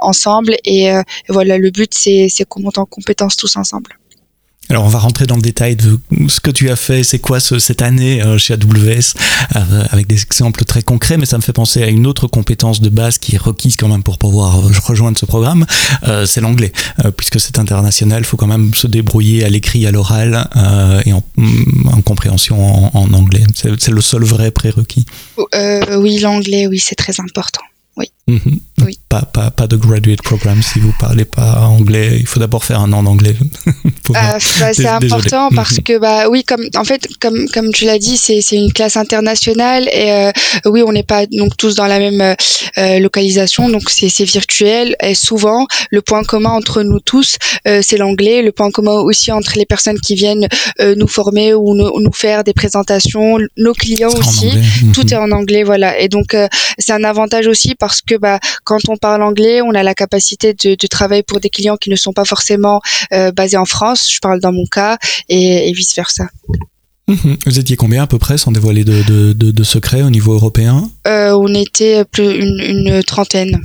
ensemble 0.00 0.56
et 0.64 0.90
voilà, 1.28 1.58
le 1.58 1.70
but 1.70 1.92
c'est 1.94 2.44
qu'on 2.48 2.60
monte 2.60 2.78
en 2.78 2.86
compétences 2.86 3.36
tous 3.36 3.56
ensemble. 3.56 3.98
Alors 4.68 4.84
on 4.84 4.88
va 4.88 4.98
rentrer 4.98 5.26
dans 5.26 5.36
le 5.36 5.42
détail 5.42 5.76
de 5.76 5.98
ce 6.28 6.40
que 6.40 6.50
tu 6.50 6.70
as 6.70 6.76
fait, 6.76 7.04
c'est 7.04 7.20
quoi 7.20 7.38
ce, 7.38 7.58
cette 7.60 7.82
année 7.82 8.20
euh, 8.22 8.36
chez 8.36 8.54
AWS, 8.54 9.14
euh, 9.54 9.84
avec 9.90 10.08
des 10.08 10.20
exemples 10.22 10.64
très 10.64 10.82
concrets, 10.82 11.16
mais 11.16 11.26
ça 11.26 11.36
me 11.36 11.42
fait 11.42 11.52
penser 11.52 11.82
à 11.84 11.86
une 11.86 12.06
autre 12.06 12.26
compétence 12.26 12.80
de 12.80 12.88
base 12.88 13.18
qui 13.18 13.36
est 13.36 13.38
requise 13.38 13.76
quand 13.76 13.88
même 13.88 14.02
pour 14.02 14.18
pouvoir 14.18 14.62
rejoindre 14.84 15.18
ce 15.18 15.26
programme, 15.26 15.66
euh, 16.08 16.26
c'est 16.26 16.40
l'anglais. 16.40 16.72
puisque 17.16 17.38
c'est 17.38 17.58
international, 17.58 18.22
il 18.22 18.24
faut 18.24 18.36
quand 18.36 18.48
même 18.48 18.74
se 18.74 18.88
débrouiller 18.88 19.44
à 19.44 19.48
l'écrit, 19.48 19.86
à 19.86 19.92
l'oral 19.92 20.48
et 21.04 21.12
en, 21.12 21.22
mm, 21.36 21.88
en 21.92 22.02
compréhension 22.02 22.86
en, 22.86 22.90
en 22.92 23.12
anglais. 23.12 23.44
C'est 23.54 23.90
le 23.90 24.00
seul 24.00 24.24
vrai 24.24 24.50
prérequis. 24.50 25.06
oui, 25.36 26.18
l'anglais, 26.18 26.66
oui, 26.66 26.78
c'est 26.78 26.96
très 26.96 27.20
important. 27.20 27.62
Oui. 27.96 28.10
Mhm. 28.28 28.58
oui. 28.84 28.98
Pas, 29.08 29.22
pas, 29.22 29.52
pas, 29.52 29.68
de 29.68 29.76
graduate 29.76 30.20
programme 30.20 30.60
si 30.60 30.80
vous 30.80 30.92
parlez 30.98 31.24
pas 31.24 31.60
anglais. 31.60 32.16
Il 32.18 32.26
faut 32.26 32.40
d'abord 32.40 32.64
faire 32.64 32.80
un 32.80 32.92
an 32.92 33.04
d'anglais. 33.04 33.36
Bah, 34.10 34.38
c'est 34.38 34.86
important 34.86 35.48
parce 35.52 35.78
mhm. 35.78 35.82
que 35.82 35.98
bah 35.98 36.28
oui, 36.28 36.44
comme 36.44 36.64
en 36.76 36.84
fait 36.84 37.08
comme 37.20 37.48
comme 37.48 37.72
tu 37.72 37.86
l'as 37.86 37.98
dit, 37.98 38.16
c'est 38.16 38.40
c'est 38.40 38.54
une 38.54 38.72
classe 38.72 38.96
internationale 38.96 39.88
et 39.92 40.12
euh, 40.12 40.30
oui, 40.64 40.84
on 40.86 40.92
n'est 40.92 41.02
pas 41.02 41.26
donc 41.26 41.56
tous 41.56 41.74
dans 41.74 41.86
la 41.86 41.98
même 41.98 42.20
euh, 42.20 42.34
euh, 42.78 43.00
localisation, 43.00 43.68
donc 43.68 43.90
c'est 43.90 44.24
virtuel 44.24 44.94
et 45.02 45.16
souvent 45.16 45.66
le 45.90 46.02
point 46.02 46.22
commun 46.22 46.50
entre 46.50 46.84
nous 46.84 47.00
tous 47.00 47.36
c'est 47.64 47.96
l'anglais. 47.96 48.42
Le 48.42 48.52
point 48.52 48.70
commun 48.70 48.92
aussi 49.00 49.32
entre 49.32 49.54
les 49.56 49.66
personnes 49.66 49.98
qui 49.98 50.14
viennent 50.14 50.46
nous 50.78 51.08
former 51.08 51.52
ou 51.52 51.74
nous, 51.74 51.90
nous, 52.00 52.12
faire 52.12 52.44
des 52.44 52.54
présentations, 52.54 53.38
nos 53.56 53.72
clients 53.72 54.14
aussi, 54.16 54.50
tout 54.94 55.02
mhm. 55.02 55.12
est 55.12 55.16
en 55.16 55.32
anglais, 55.32 55.64
voilà. 55.64 55.98
Et 55.98 56.08
donc 56.08 56.36
c'est 56.78 56.92
un 56.92 57.02
avantage 57.02 57.48
aussi 57.48 57.74
parce 57.74 58.02
que 58.02 58.15
bah, 58.18 58.38
quand 58.64 58.88
on 58.88 58.96
parle 58.96 59.22
anglais, 59.22 59.60
on 59.62 59.74
a 59.74 59.82
la 59.82 59.94
capacité 59.94 60.54
de, 60.54 60.74
de 60.74 60.86
travailler 60.86 61.22
pour 61.22 61.40
des 61.40 61.50
clients 61.50 61.76
qui 61.76 61.90
ne 61.90 61.96
sont 61.96 62.12
pas 62.12 62.24
forcément 62.24 62.80
euh, 63.12 63.32
basés 63.32 63.56
en 63.56 63.64
France. 63.64 64.10
Je 64.12 64.18
parle 64.20 64.40
dans 64.40 64.52
mon 64.52 64.66
cas 64.66 64.98
et, 65.28 65.68
et 65.68 65.72
vice 65.72 65.94
versa. 65.94 66.26
Mhm. 67.08 67.36
Vous 67.46 67.58
étiez 67.60 67.76
combien 67.76 68.02
à 68.02 68.06
peu 68.08 68.18
près, 68.18 68.36
sans 68.36 68.50
dévoiler 68.50 68.82
de, 68.82 69.02
de, 69.04 69.32
de, 69.32 69.52
de 69.52 69.64
secrets 69.64 70.02
au 70.02 70.10
niveau 70.10 70.34
européen? 70.34 70.90
Euh, 71.06 71.32
On 71.38 71.54
était 71.54 72.04
plus 72.04 72.34
une, 72.36 72.60
une 72.60 73.02
trentaine. 73.04 73.60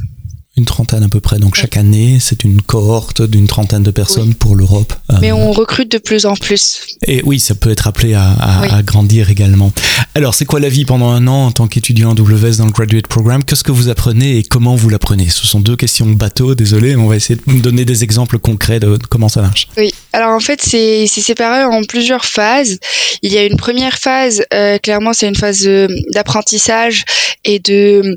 Une 0.62 0.68
trentaine 0.68 1.02
à 1.02 1.10
peu 1.10 1.20
près. 1.20 1.40
Donc 1.40 1.56
chaque 1.56 1.76
année, 1.76 2.20
c'est 2.20 2.44
une 2.44 2.62
cohorte 2.62 3.24
d'une 3.24 3.48
trentaine 3.48 3.82
de 3.82 3.90
personnes 3.90 4.36
pour 4.36 4.56
l'Europe. 4.56 4.94
Mais 5.20 5.32
on 5.32 5.52
recrute 5.52 5.92
de 5.92 5.98
plus 5.98 6.28
en 6.28 6.36
plus. 6.36 6.86
Et 7.08 7.24
oui, 7.26 7.40
ça 7.40 7.56
peut 7.56 7.72
être 7.72 7.88
appelé 7.88 8.14
à, 8.14 8.34
à, 8.40 8.84
grandir 8.84 9.32
également. 9.32 9.74
Alors, 10.14 10.36
c'est 10.36 10.46
quoi 10.46 10.60
la 10.60 10.70
vie 10.70 10.86
pendant 10.86 11.10
un 11.10 11.26
an 11.26 11.48
en 11.48 11.52
tant 11.52 11.68
qu'étudiant 11.68 12.12
WS 12.12 12.58
dans 12.58 12.68
le 12.68 12.72
Graduate 12.72 13.08
Programme? 13.08 13.44
Qu'est-ce 13.44 13.64
que 13.64 13.72
vous 13.72 13.90
apprenez 13.90 14.38
et 14.38 14.44
comment 14.44 14.76
vous 14.76 14.88
l'apprenez? 14.90 15.30
Ce 15.30 15.48
sont 15.48 15.62
deux 15.62 15.76
questions 15.76 16.06
bateau, 16.06 16.54
désolé, 16.54 16.96
mais 16.96 17.02
on 17.02 17.08
va 17.08 17.16
essayer 17.16 17.40
de 17.44 17.60
donner 17.60 17.86
des 17.86 18.04
exemples 18.04 18.38
concrets 18.38 18.80
de, 18.80 19.00
comment 19.10 19.30
ça 19.30 19.42
marche. 19.42 19.68
Oui, 19.78 19.92
alors 20.14 20.36
en 20.36 20.40
fait, 20.40 20.62
c'est 20.62 21.08
séparé 21.08 21.64
en 21.64 21.82
plusieurs 21.84 22.26
phases. 22.26 22.78
Il 23.24 23.34
y 23.34 23.40
a 23.40 23.46
une 23.46 23.58
première 23.58 23.98
phase, 23.98 24.44
euh, 24.54 24.78
clairement, 24.78 25.14
c'est 25.14 25.28
une 25.28 25.36
phase 25.36 25.66
euh, 25.66 25.88
d'apprentissage 26.14 27.04
et 27.46 27.58
de 27.58 28.16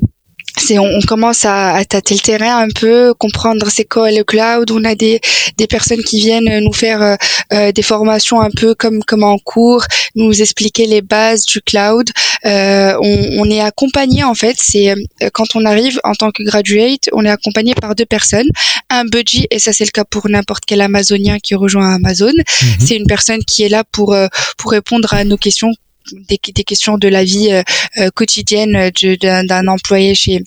c'est 0.57 0.79
on, 0.79 0.99
commence 1.07 1.45
à, 1.45 1.73
à, 1.73 1.85
tâter 1.85 2.15
le 2.15 2.19
terrain 2.19 2.57
un 2.57 2.69
peu, 2.69 3.13
comprendre 3.13 3.67
c'est 3.69 3.85
quoi 3.85 4.11
le 4.11 4.23
cloud. 4.23 4.71
On 4.71 4.83
a 4.83 4.95
des, 4.95 5.19
des 5.57 5.67
personnes 5.67 6.03
qui 6.03 6.19
viennent 6.19 6.59
nous 6.63 6.73
faire 6.73 7.01
euh, 7.01 7.15
euh, 7.53 7.71
des 7.71 7.81
formations 7.81 8.41
un 8.41 8.49
peu 8.49 8.73
comme 8.75 9.03
comme 9.03 9.23
en 9.23 9.37
cours, 9.37 9.83
nous 10.15 10.41
expliquer 10.41 10.85
les 10.85 11.01
bases 11.01 11.45
du 11.45 11.61
cloud. 11.61 12.09
Euh, 12.45 12.93
on, 13.01 13.29
on, 13.39 13.49
est 13.49 13.61
accompagné 13.61 14.23
en 14.23 14.33
fait. 14.33 14.55
C'est 14.59 14.91
euh, 14.91 14.95
quand 15.33 15.55
on 15.55 15.65
arrive 15.65 15.99
en 16.03 16.13
tant 16.13 16.31
que 16.31 16.43
graduate, 16.43 17.09
on 17.13 17.25
est 17.25 17.29
accompagné 17.29 17.75
par 17.75 17.95
deux 17.95 18.05
personnes, 18.05 18.47
un 18.89 19.05
budgie 19.05 19.47
et 19.51 19.59
ça 19.59 19.73
c'est 19.73 19.85
le 19.85 19.91
cas 19.91 20.05
pour 20.05 20.29
n'importe 20.29 20.63
quel 20.65 20.81
Amazonien 20.81 21.37
qui 21.39 21.55
rejoint 21.55 21.95
Amazon. 21.95 22.33
Mhm. 22.35 22.67
C'est 22.79 22.95
une 22.95 23.07
personne 23.07 23.43
qui 23.43 23.63
est 23.63 23.69
là 23.69 23.83
pour 23.91 24.15
pour 24.57 24.71
répondre 24.71 25.13
à 25.13 25.23
nos 25.23 25.37
questions 25.37 25.71
des, 26.11 26.39
des, 26.53 26.63
questions 26.63 26.97
de 26.97 27.07
la 27.07 27.23
vie 27.23 27.51
euh, 27.51 27.63
euh, 27.97 28.09
quotidienne 28.11 28.91
d'un 28.91 29.67
employé 29.67 30.15
chez 30.15 30.43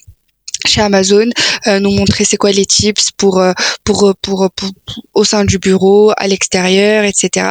chez 0.67 0.81
Amazon, 0.81 1.29
euh, 1.69 1.79
nous 1.79 1.93
montrer 1.93 2.25
c'est 2.25 2.37
quoi 2.37 2.51
les 2.51 2.67
tips 2.67 3.13
pour, 3.17 3.41
pour, 3.85 4.13
pour, 4.21 4.51
pour, 4.51 4.71
au 5.15 5.23
sein 5.23 5.45
du 5.45 5.59
bureau, 5.59 6.13
à 6.17 6.27
l'extérieur, 6.27 7.05
etc. 7.05 7.47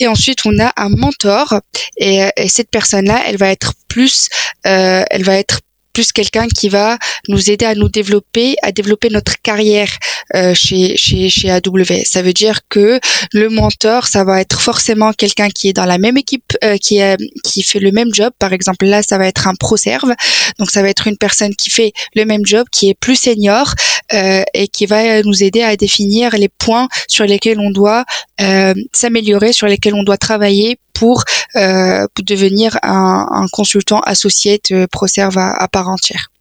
Et 0.00 0.06
ensuite 0.06 0.40
on 0.44 0.58
a 0.58 0.70
un 0.76 0.90
mentor 0.90 1.60
et, 1.96 2.28
et 2.36 2.48
cette 2.48 2.70
personne-là, 2.70 3.22
elle 3.26 3.38
va 3.38 3.48
être 3.48 3.72
plus, 3.88 4.28
euh, 4.66 5.02
elle 5.10 5.22
va 5.22 5.38
être 5.38 5.60
plus 5.92 6.12
quelqu'un 6.12 6.48
qui 6.48 6.68
va 6.68 6.98
nous 7.28 7.50
aider 7.50 7.64
à 7.64 7.74
nous 7.74 7.88
développer, 7.88 8.56
à 8.62 8.72
développer 8.72 9.08
notre 9.10 9.40
carrière 9.42 9.90
euh, 10.34 10.54
chez, 10.54 10.96
chez, 10.96 11.28
chez 11.28 11.50
AWS. 11.50 12.04
Ça 12.04 12.22
veut 12.22 12.32
dire 12.32 12.60
que 12.68 13.00
le 13.32 13.48
mentor, 13.48 14.06
ça 14.06 14.24
va 14.24 14.40
être 14.40 14.60
forcément 14.60 15.12
quelqu'un 15.12 15.48
qui 15.50 15.68
est 15.68 15.72
dans 15.72 15.84
la 15.84 15.98
même 15.98 16.16
équipe, 16.16 16.56
euh, 16.64 16.76
qui, 16.76 16.98
est, 16.98 17.16
qui 17.44 17.62
fait 17.62 17.80
le 17.80 17.92
même 17.92 18.12
job. 18.12 18.32
Par 18.38 18.52
exemple, 18.52 18.86
là, 18.86 19.02
ça 19.02 19.18
va 19.18 19.26
être 19.26 19.46
un 19.46 19.54
pro-serve. 19.54 20.14
Donc, 20.58 20.70
ça 20.70 20.82
va 20.82 20.88
être 20.88 21.06
une 21.06 21.16
personne 21.16 21.54
qui 21.54 21.70
fait 21.70 21.92
le 22.14 22.24
même 22.24 22.44
job, 22.44 22.66
qui 22.70 22.88
est 22.88 22.94
plus 22.94 23.16
senior 23.16 23.74
euh, 24.12 24.42
et 24.54 24.68
qui 24.68 24.86
va 24.86 25.22
nous 25.22 25.42
aider 25.42 25.62
à 25.62 25.76
définir 25.76 26.36
les 26.36 26.48
points 26.48 26.88
sur 27.08 27.24
lesquels 27.24 27.58
on 27.60 27.70
doit 27.70 28.04
euh, 28.40 28.74
s'améliorer, 28.92 29.52
sur 29.52 29.66
lesquels 29.66 29.94
on 29.94 30.02
doit 30.02 30.16
travailler 30.16 30.78
pour, 30.92 31.24
euh, 31.56 32.06
pour 32.14 32.24
devenir 32.24 32.78
un, 32.82 33.46
consultant 33.52 34.00
associé 34.00 34.60
de 34.70 34.86
ProServe 34.86 35.38
à, 35.38 35.52
à 35.52 35.68
part 35.68 35.88
entière. 35.88 36.31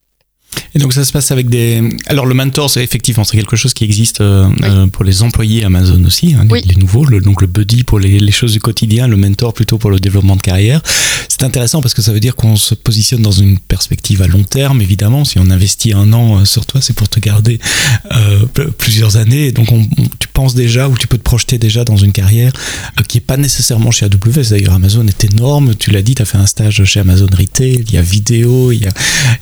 Et 0.73 0.79
donc 0.79 0.93
ça 0.93 1.03
se 1.03 1.11
passe 1.11 1.31
avec 1.31 1.49
des. 1.49 1.81
Alors 2.05 2.25
le 2.25 2.33
mentor, 2.33 2.69
c'est 2.69 2.83
effectivement 2.83 3.23
c'est 3.23 3.35
quelque 3.35 3.57
chose 3.57 3.73
qui 3.73 3.83
existe 3.83 4.21
euh, 4.21 4.47
euh 4.63 4.87
pour 4.87 5.03
les 5.03 5.21
employés 5.21 5.65
Amazon 5.65 6.03
aussi, 6.05 6.33
hein, 6.33 6.47
les, 6.49 6.75
nouveaux. 6.75 7.05
Le, 7.05 7.19
donc 7.19 7.41
le 7.41 7.47
buddy 7.47 7.83
pour 7.83 7.99
les, 7.99 8.19
les, 8.19 8.31
choses 8.31 8.53
du 8.53 8.59
quotidien, 8.59 9.07
le 9.07 9.17
mentor 9.17 9.53
plutôt 9.53 9.77
pour 9.77 9.89
le 9.89 9.99
développement 9.99 10.37
de 10.37 10.41
carrière. 10.41 10.81
C'est 11.27 11.43
intéressant 11.43 11.81
parce 11.81 11.93
que 11.93 12.01
ça 12.01 12.13
veut 12.13 12.19
dire 12.19 12.35
qu'on 12.35 12.55
se 12.55 12.73
positionne 12.73 13.21
dans 13.21 13.31
une 13.31 13.59
perspective 13.59 14.21
à 14.21 14.27
long 14.27 14.43
terme. 14.43 14.81
Évidemment, 14.81 15.25
si 15.25 15.39
on 15.39 15.49
investit 15.49 15.93
un 15.93 16.13
an 16.13 16.39
euh, 16.39 16.45
sur 16.45 16.65
toi, 16.65 16.79
c'est 16.81 16.93
pour 16.93 17.09
te 17.09 17.19
garder 17.19 17.59
euh, 18.13 18.45
plusieurs 18.77 19.17
années. 19.17 19.51
donc 19.51 19.71
on, 19.73 19.85
tu 20.19 20.27
penses 20.33 20.55
déjà 20.55 20.87
ou 20.87 20.97
tu 20.97 21.07
peux 21.07 21.17
te 21.17 21.23
projeter 21.23 21.57
déjà 21.57 21.83
dans 21.83 21.97
une 21.97 22.13
carrière 22.13 22.53
qui 23.09 23.17
est 23.17 23.21
pas 23.21 23.37
nécessairement 23.37 23.91
chez 23.91 24.05
AWS. 24.05 24.49
D'ailleurs, 24.51 24.73
Amazon 24.73 25.05
est 25.05 25.25
énorme. 25.25 25.75
Tu 25.75 25.91
l'as 25.91 26.01
dit, 26.01 26.15
tu 26.15 26.21
as 26.21 26.25
fait 26.25 26.37
un 26.37 26.45
stage 26.45 26.83
chez 26.85 27.01
Amazon 27.01 27.27
Retail. 27.37 27.83
Il 27.87 27.93
y 27.93 27.97
a 27.97 28.01
vidéo, 28.01 28.71
il 28.71 28.83
y 28.83 28.87
a, 28.87 28.91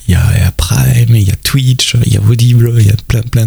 il 0.07 0.13
y 0.13 0.15
a, 0.15 0.23
il 0.35 0.41
y 0.41 0.43
a 0.43 0.51
Prime 0.51 0.98
il 1.07 1.27
y 1.27 1.31
a 1.31 1.35
Twitch, 1.35 1.95
il 2.05 2.13
y 2.13 2.17
a 2.17 2.21
Audible, 2.21 2.75
il 2.79 2.87
y 2.87 2.89
a 2.89 2.95
plein, 3.07 3.21
plein 3.21 3.45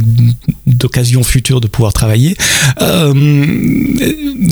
d'occasions 0.66 1.22
futures 1.22 1.60
de 1.60 1.68
pouvoir 1.68 1.92
travailler. 1.92 2.36
Euh, 2.80 3.12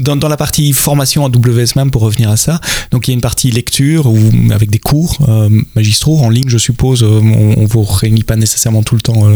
dans, 0.03 0.17
dans, 0.17 0.29
la 0.29 0.37
partie 0.37 0.73
formation 0.73 1.25
AWS 1.25 1.77
même, 1.77 1.91
pour 1.91 2.03
revenir 2.03 2.31
à 2.31 2.37
ça, 2.37 2.61
donc 2.91 3.09
il 3.09 3.11
y 3.11 3.13
a 3.13 3.15
une 3.15 3.21
partie 3.21 3.51
lecture 3.51 4.11
avec 4.53 4.71
des 4.71 4.79
cours 4.79 5.19
euh, 5.29 5.49
magistraux 5.75 6.19
en 6.19 6.31
ligne, 6.31 6.49
je 6.49 6.59
suppose. 6.59 7.03
Euh, 7.03 7.21
on, 7.21 7.63
ne 7.63 7.67
vous 7.67 7.83
réunit 7.83 8.23
pas 8.23 8.37
nécessairement 8.37 8.83
tout 8.83 8.95
le 8.95 9.01
temps 9.01 9.27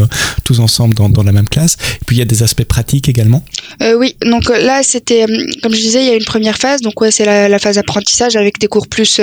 tous 0.43 0.59
ensemble 0.59 0.93
dans, 0.93 1.09
dans, 1.09 1.23
la 1.23 1.31
même 1.31 1.49
classe. 1.49 1.77
Et 2.01 2.05
puis 2.05 2.15
il 2.17 2.19
y 2.19 2.21
a 2.21 2.25
des 2.25 2.43
aspects 2.43 2.63
pratiques 2.63 3.09
également. 3.09 3.43
Oui, 3.97 4.15
donc 4.25 4.49
là 4.49 4.81
c'était, 4.83 5.25
comme 5.61 5.73
je 5.73 5.79
disais, 5.79 6.03
il 6.03 6.07
y 6.07 6.11
a 6.11 6.15
une 6.15 6.25
première 6.25 6.57
phase. 6.57 6.81
Donc 6.81 6.99
ouais, 7.01 7.11
c'est 7.11 7.25
la, 7.25 7.59
phase 7.59 7.77
apprentissage 7.77 8.35
avec 8.35 8.59
des 8.59 8.67
cours 8.67 8.87
plus 8.87 9.19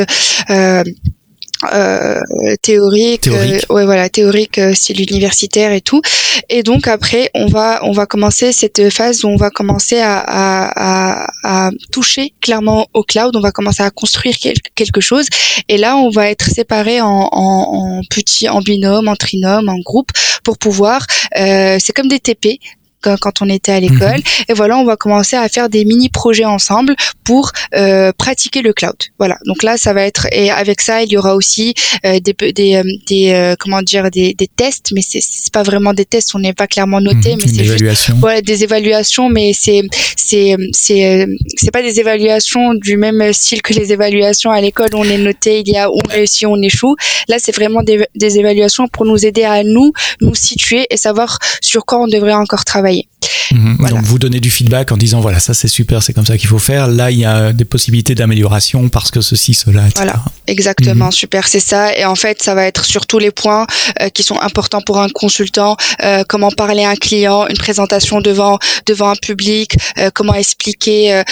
théorique, 2.62 3.22
théorique. 3.22 3.64
ouais 3.70 3.84
voilà 3.84 4.08
théorique 4.08 4.60
style 4.74 5.00
universitaire 5.00 5.72
et 5.72 5.80
tout. 5.80 6.00
Et 6.48 6.62
donc 6.62 6.88
après 6.88 7.30
on 7.34 7.46
va 7.46 7.80
on 7.82 7.92
va 7.92 8.06
commencer 8.06 8.52
cette 8.52 8.90
phase 8.90 9.24
où 9.24 9.28
on 9.28 9.36
va 9.36 9.50
commencer 9.50 10.00
à, 10.00 10.18
à, 10.18 11.30
à, 11.44 11.70
toucher 11.90 12.32
clairement 12.40 12.86
au 12.94 13.02
cloud. 13.02 13.36
On 13.36 13.40
va 13.40 13.52
commencer 13.52 13.82
à 13.82 13.90
construire 13.90 14.36
quelque 14.74 15.00
chose. 15.00 15.26
Et 15.68 15.76
là 15.76 15.96
on 15.96 16.10
va 16.10 16.30
être 16.30 16.46
séparé 16.46 17.00
en, 17.00 17.08
en, 17.08 17.28
en 17.32 18.00
petits 18.10 18.48
en 18.48 18.60
binôme 18.60 19.08
en 19.08 19.16
trinôme 19.16 19.68
en 19.68 19.78
groupe 19.78 20.10
pour 20.44 20.58
pouvoir 20.58 21.06
euh, 21.38 21.76
c'est 21.80 21.92
comme 21.92 22.08
des 22.08 22.20
TP 22.20 22.58
quand 23.02 23.42
on 23.42 23.48
était 23.48 23.72
à 23.72 23.80
l'école. 23.80 24.18
Mhm. 24.18 24.44
Et 24.48 24.52
voilà, 24.54 24.78
on 24.78 24.84
va 24.84 24.96
commencer 24.96 25.36
à 25.36 25.48
faire 25.48 25.68
des 25.68 25.84
mini 25.84 26.08
projets 26.08 26.44
ensemble 26.44 26.94
pour 27.24 27.52
euh, 27.74 28.12
pratiquer 28.16 28.62
le 28.62 28.72
cloud. 28.72 28.96
Voilà. 29.18 29.38
Donc 29.46 29.62
là, 29.62 29.76
ça 29.76 29.92
va 29.92 30.02
être 30.02 30.26
et 30.32 30.50
avec 30.50 30.80
ça, 30.80 31.02
il 31.02 31.12
y 31.12 31.16
aura 31.16 31.34
aussi 31.34 31.74
euh, 32.04 32.20
des 32.20 32.34
des, 32.52 32.76
euh, 32.76 32.82
des 33.08 33.30
euh, 33.32 33.54
comment 33.58 33.82
dire 33.82 34.10
des, 34.10 34.34
des 34.34 34.48
tests, 34.48 34.90
mais 34.94 35.00
c'est 35.02 35.52
pas 35.52 35.62
vraiment 35.62 35.92
des 35.92 36.04
tests, 36.04 36.34
on 36.34 36.38
n'est 36.38 36.52
pas 36.52 36.66
clairement 36.66 37.00
noté, 37.00 37.34
mhm. 37.34 37.42
mais 37.42 37.48
c'est 37.48 37.64
juste 37.64 38.10
voilà 38.20 38.40
des 38.40 38.64
évaluations, 38.64 39.28
mais 39.28 39.52
c'est 39.54 39.82
c'est 40.16 40.56
c'est 40.72 41.26
c'est 41.56 41.70
pas 41.70 41.82
des 41.82 42.00
évaluations 42.00 42.74
du 42.74 42.96
même 42.96 43.32
style 43.32 43.62
que 43.62 43.72
les 43.74 43.92
évaluations 43.92 44.50
à 44.50 44.60
l'école 44.60 44.90
on 44.94 45.04
est 45.04 45.18
noté, 45.18 45.60
il 45.60 45.68
y 45.68 45.76
a 45.76 45.90
on 45.90 46.00
réussit, 46.08 46.46
on 46.46 46.60
échoue. 46.60 46.96
Là, 47.28 47.36
c'est 47.38 47.54
vraiment 47.54 47.82
des, 47.82 48.06
des 48.14 48.38
évaluations 48.38 48.88
pour 48.88 49.04
nous 49.04 49.24
aider 49.24 49.44
à 49.44 49.62
nous 49.62 49.92
nous 50.20 50.34
situer 50.34 50.86
et 50.90 50.96
savoir 50.96 51.38
sur 51.60 51.84
quoi 51.84 52.00
on 52.00 52.06
devrait 52.06 52.34
encore 52.34 52.64
travailler. 52.64 52.91
свои. 52.92 53.11
Mhm. 53.52 53.88
Donc 53.88 54.02
vous 54.04 54.18
donnez 54.18 54.40
du 54.40 54.50
feedback 54.50 54.92
en 54.92 54.96
disant 54.96 55.20
voilà 55.20 55.40
ça 55.40 55.54
c'est 55.54 55.68
super, 55.68 56.02
c'est 56.02 56.12
comme 56.12 56.26
ça 56.26 56.38
qu'il 56.38 56.48
faut 56.48 56.58
faire. 56.58 56.86
Là 56.88 57.10
il 57.10 57.18
y 57.18 57.24
a 57.24 57.52
des 57.52 57.64
possibilités 57.64 58.14
d'amélioration 58.14 58.88
parce 58.88 59.10
que 59.10 59.20
ceci, 59.20 59.54
cela, 59.54 59.82
etc. 59.82 60.04
Voilà, 60.04 60.24
exactement, 60.46 61.06
mhm. 61.06 61.12
super, 61.12 61.48
c'est 61.48 61.60
ça. 61.60 61.96
Et 61.96 62.04
en 62.04 62.14
fait 62.14 62.42
ça 62.42 62.54
va 62.54 62.64
être 62.66 62.84
sur 62.84 63.06
tous 63.06 63.18
les 63.18 63.30
points 63.30 63.66
euh, 64.00 64.08
qui 64.08 64.22
sont 64.22 64.38
importants 64.40 64.80
pour 64.80 65.00
un 65.00 65.08
consultant, 65.08 65.76
euh, 66.02 66.24
comment 66.28 66.50
parler 66.50 66.84
à 66.84 66.90
un 66.90 66.96
client, 66.96 67.46
une 67.48 67.56
présentation 67.56 68.20
devant 68.20 68.58
devant 68.86 69.10
un 69.10 69.16
public, 69.16 69.76
euh, 69.98 70.10
comment 70.14 70.34
expliquer, 70.34 71.22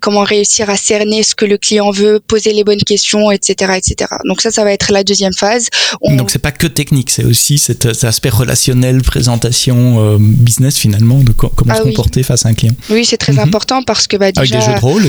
comment 0.00 0.22
réussir 0.22 0.70
à 0.70 0.76
cerner 0.76 1.22
ce 1.22 1.34
que 1.34 1.44
le 1.44 1.58
client 1.58 1.90
veut, 1.90 2.20
poser 2.20 2.52
les 2.52 2.64
bonnes 2.64 2.82
questions, 2.82 3.30
etc., 3.30 3.72
etc. 3.76 4.10
Donc 4.26 4.40
ça 4.40 4.50
ça 4.50 4.64
va 4.64 4.72
être 4.72 4.92
la 4.92 5.04
deuxième 5.04 5.32
phase. 5.32 5.68
On... 6.00 6.16
Donc 6.16 6.30
c'est 6.30 6.38
pas 6.38 6.52
que 6.52 6.66
technique, 6.66 7.10
c'est 7.10 7.24
aussi 7.24 7.58
cet, 7.58 7.92
cet 7.94 8.04
aspect 8.04 8.28
relationnel, 8.28 9.02
présentation, 9.02 10.16
business 10.18 10.78
finalement 10.78 11.18
de 11.18 11.32
comment 11.50 11.72
ah 11.74 11.78
se 11.78 11.82
comporter 11.82 12.22
face 12.22 12.46
à 12.46 12.50
un 12.50 12.54
client. 12.54 12.74
Oui, 12.90 13.04
c'est 13.04 13.16
très 13.16 13.32
mhm. 13.32 13.40
important 13.40 13.82
parce 13.82 14.06
que 14.06 14.16
bah, 14.16 14.32
déjà. 14.32 14.56
Avec 14.56 14.66
des 14.66 14.72
jeux 14.72 14.78
de 14.78 14.84
rôle. 14.84 15.02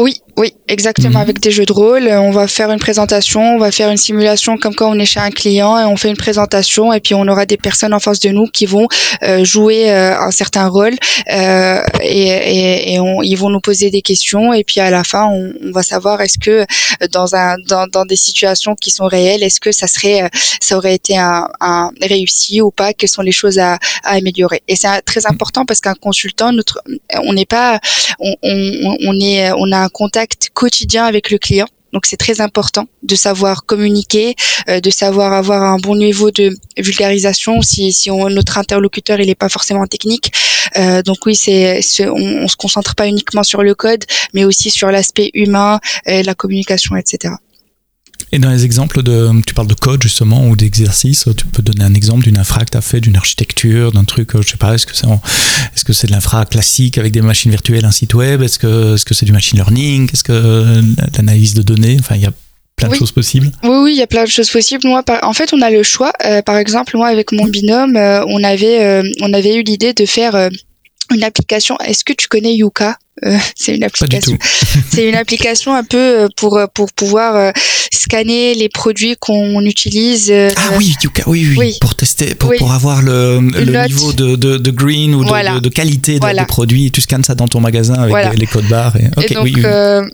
Oui, 0.00 0.20
oui, 0.36 0.54
exactement. 0.68 1.18
Mhm. 1.18 1.22
Avec 1.22 1.40
des 1.40 1.50
jeux 1.50 1.66
de 1.66 1.72
rôle, 1.72 2.08
on 2.08 2.30
va 2.30 2.46
faire 2.46 2.70
une 2.70 2.78
présentation, 2.78 3.56
on 3.56 3.58
va 3.58 3.70
faire 3.70 3.90
une 3.90 3.96
simulation 3.96 4.56
comme 4.56 4.74
quand 4.74 4.90
on 4.90 4.98
est 4.98 5.04
chez 5.04 5.20
un 5.20 5.30
client 5.30 5.78
et 5.78 5.84
on 5.84 5.96
fait 5.96 6.08
une 6.08 6.16
présentation 6.16 6.92
et 6.92 7.00
puis 7.00 7.14
on 7.14 7.26
aura 7.28 7.46
des 7.46 7.56
personnes 7.56 7.92
en 7.92 8.00
face 8.00 8.20
de 8.20 8.30
nous 8.30 8.46
qui 8.46 8.66
vont 8.66 8.86
euh, 9.22 9.44
jouer 9.44 9.90
euh, 9.90 10.18
un 10.18 10.30
certain 10.30 10.68
rôle 10.68 10.94
euh, 11.30 11.82
et, 12.02 12.28
et, 12.28 12.94
et 12.94 13.00
on, 13.00 13.22
ils 13.22 13.36
vont 13.36 13.50
nous 13.50 13.60
poser 13.60 13.90
des 13.90 14.02
questions 14.02 14.52
et 14.52 14.64
puis 14.64 14.80
à 14.80 14.90
la 14.90 15.04
fin 15.04 15.26
on, 15.26 15.52
on 15.62 15.72
va 15.72 15.82
savoir 15.82 16.20
est-ce 16.20 16.38
que 16.38 16.64
dans 17.12 17.34
un 17.34 17.56
dans, 17.68 17.86
dans, 17.86 18.04
des 18.04 18.16
situations 18.16 18.74
qui 18.74 18.90
sont 18.90 19.06
réelles, 19.06 19.42
est-ce 19.42 19.60
que 19.60 19.72
ça 19.72 19.86
serait 19.86 20.30
ça 20.60 20.76
aurait 20.76 20.94
été 20.94 21.18
un, 21.18 21.48
un 21.60 21.90
réussi 22.00 22.60
ou 22.62 22.70
pas 22.70 22.92
Quelles 22.92 23.10
sont 23.10 23.22
les 23.22 23.32
choses 23.32 23.58
à, 23.58 23.74
à 24.04 24.12
améliorer 24.12 24.62
Et 24.68 24.76
c'est 24.76 25.02
très 25.02 25.26
important 25.26 25.64
parce 25.70 25.80
qu'un 25.80 25.94
consultant, 25.94 26.50
notre, 26.52 26.82
on 27.22 27.32
n'est 27.32 27.46
pas, 27.46 27.78
on, 28.18 28.34
on, 28.42 28.96
on 29.06 29.20
est, 29.20 29.52
on 29.52 29.70
a 29.70 29.78
un 29.78 29.88
contact 29.88 30.50
quotidien 30.52 31.04
avec 31.04 31.30
le 31.30 31.38
client. 31.38 31.68
Donc 31.92 32.06
c'est 32.06 32.16
très 32.16 32.40
important 32.40 32.86
de 33.04 33.14
savoir 33.14 33.64
communiquer, 33.66 34.34
euh, 34.68 34.80
de 34.80 34.90
savoir 34.90 35.32
avoir 35.32 35.62
un 35.62 35.76
bon 35.76 35.94
niveau 35.94 36.32
de 36.32 36.56
vulgarisation 36.76 37.62
si, 37.62 37.92
si 37.92 38.10
on, 38.10 38.28
notre 38.30 38.58
interlocuteur 38.58 39.20
il 39.20 39.28
n'est 39.28 39.36
pas 39.36 39.48
forcément 39.48 39.86
technique. 39.86 40.32
Euh, 40.76 41.02
donc 41.02 41.18
oui, 41.24 41.36
c'est, 41.36 41.80
on, 42.00 42.42
on 42.44 42.48
se 42.48 42.56
concentre 42.56 42.96
pas 42.96 43.06
uniquement 43.06 43.44
sur 43.44 43.62
le 43.62 43.76
code, 43.76 44.04
mais 44.34 44.44
aussi 44.44 44.70
sur 44.72 44.90
l'aspect 44.90 45.30
humain, 45.34 45.78
euh, 46.08 46.24
la 46.24 46.34
communication, 46.34 46.96
etc. 46.96 47.34
Et 48.32 48.38
dans 48.38 48.50
les 48.50 48.64
exemples 48.64 49.02
de, 49.02 49.30
tu 49.46 49.54
parles 49.54 49.68
de 49.68 49.74
code 49.74 50.02
justement 50.02 50.46
ou 50.48 50.56
d'exercice, 50.56 51.28
tu 51.36 51.46
peux 51.46 51.62
donner 51.62 51.84
un 51.84 51.94
exemple 51.94 52.24
d'une 52.24 52.38
infra 52.38 52.64
que 52.64 52.70
tu 52.70 52.78
as 52.78 52.80
fait, 52.80 53.00
d'une 53.00 53.16
architecture, 53.16 53.92
d'un 53.92 54.04
truc, 54.04 54.30
je 54.40 54.48
sais 54.48 54.56
pas, 54.56 54.74
est-ce 54.74 54.86
que 54.86 54.94
c'est 54.94 55.08
est-ce 55.74 55.84
que 55.84 55.92
c'est 55.92 56.06
de 56.06 56.12
l'infra 56.12 56.44
classique 56.46 56.98
avec 56.98 57.12
des 57.12 57.22
machines 57.22 57.50
virtuelles, 57.50 57.84
un 57.84 57.90
site 57.90 58.14
web, 58.14 58.42
est-ce 58.42 58.58
que 58.58 58.94
est-ce 58.94 59.04
que 59.04 59.14
c'est 59.14 59.26
du 59.26 59.32
machine 59.32 59.58
learning, 59.58 60.08
est-ce 60.12 60.24
que 60.24 60.82
l'analyse 61.16 61.54
de 61.54 61.62
données, 61.62 61.96
enfin 61.98 62.14
il 62.14 62.22
y 62.22 62.26
a 62.26 62.32
plein 62.80 62.88
de 62.88 62.94
choses 62.94 63.12
possibles. 63.12 63.50
Oui, 63.62 63.76
oui, 63.82 63.92
il 63.92 63.98
y 63.98 64.02
a 64.02 64.06
plein 64.06 64.24
de 64.24 64.28
choses 64.28 64.50
possibles. 64.50 64.86
Moi, 64.86 65.02
en 65.22 65.32
fait, 65.32 65.52
on 65.52 65.60
a 65.60 65.70
le 65.70 65.82
choix. 65.82 66.12
Euh, 66.24 66.42
par 66.42 66.56
exemple, 66.56 66.96
moi, 66.96 67.08
avec 67.08 67.32
mon 67.32 67.44
binôme, 67.44 67.96
euh, 67.96 68.24
on 68.26 68.42
avait, 68.42 68.82
euh, 68.82 69.02
on 69.20 69.32
avait 69.32 69.56
eu 69.56 69.62
l'idée 69.62 69.92
de 69.92 70.06
faire 70.06 70.50
une 71.14 71.24
application. 71.24 71.78
Est-ce 71.78 72.04
que 72.04 72.12
tu 72.12 72.28
connais 72.28 72.54
Yuka? 72.54 72.96
Euh, 73.24 73.36
c'est 73.56 73.76
une 73.76 73.84
application. 73.84 74.38
c'est 74.90 75.08
une 75.08 75.14
application 75.14 75.74
un 75.74 75.84
peu 75.84 75.98
euh, 75.98 76.28
pour 76.36 76.56
euh, 76.56 76.66
pour 76.72 76.92
pouvoir 76.92 77.52
scanner 77.92 78.54
les 78.54 78.68
produits 78.68 79.16
qu'on 79.18 79.60
utilise. 79.64 80.32
ah 80.32 80.60
oui, 80.76 80.94
Yuka, 81.02 81.24
oui, 81.26 81.54
oui, 81.56 81.76
pour 81.80 81.94
tester, 81.94 82.34
pour, 82.34 82.52
pour 82.56 82.72
avoir 82.72 83.02
le, 83.02 83.40
le 83.40 83.86
niveau 83.86 84.12
de, 84.12 84.36
de, 84.36 84.56
de, 84.56 84.70
green 84.70 85.14
ou 85.14 85.24
de, 85.24 85.60
de, 85.60 85.68
qualité 85.68 86.18
des 86.18 86.44
produits. 86.46 86.90
Tu 86.90 87.00
scannes 87.00 87.24
ça 87.24 87.34
dans 87.34 87.48
ton 87.48 87.60
magasin 87.60 87.94
avec 87.94 88.38
les, 88.38 88.46
codes 88.46 88.68
barres. 88.68 88.96
Et, 88.96 89.30
et 89.30 89.34
donc, 89.34 89.48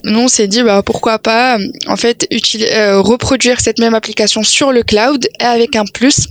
nous 0.05 0.21
on 0.21 0.29
s'est 0.29 0.49
dit 0.49 0.63
bah 0.63 0.83
pourquoi 0.85 1.19
pas 1.19 1.59
en 1.87 1.97
fait 1.97 2.27
reproduire 2.31 3.61
cette 3.61 3.79
même 3.79 3.95
application 3.95 4.43
sur 4.43 4.73
le 4.73 4.83
cloud 4.83 5.29
et 5.41 5.45
avec 5.45 5.77
un 5.77 5.85
plus 5.85 6.29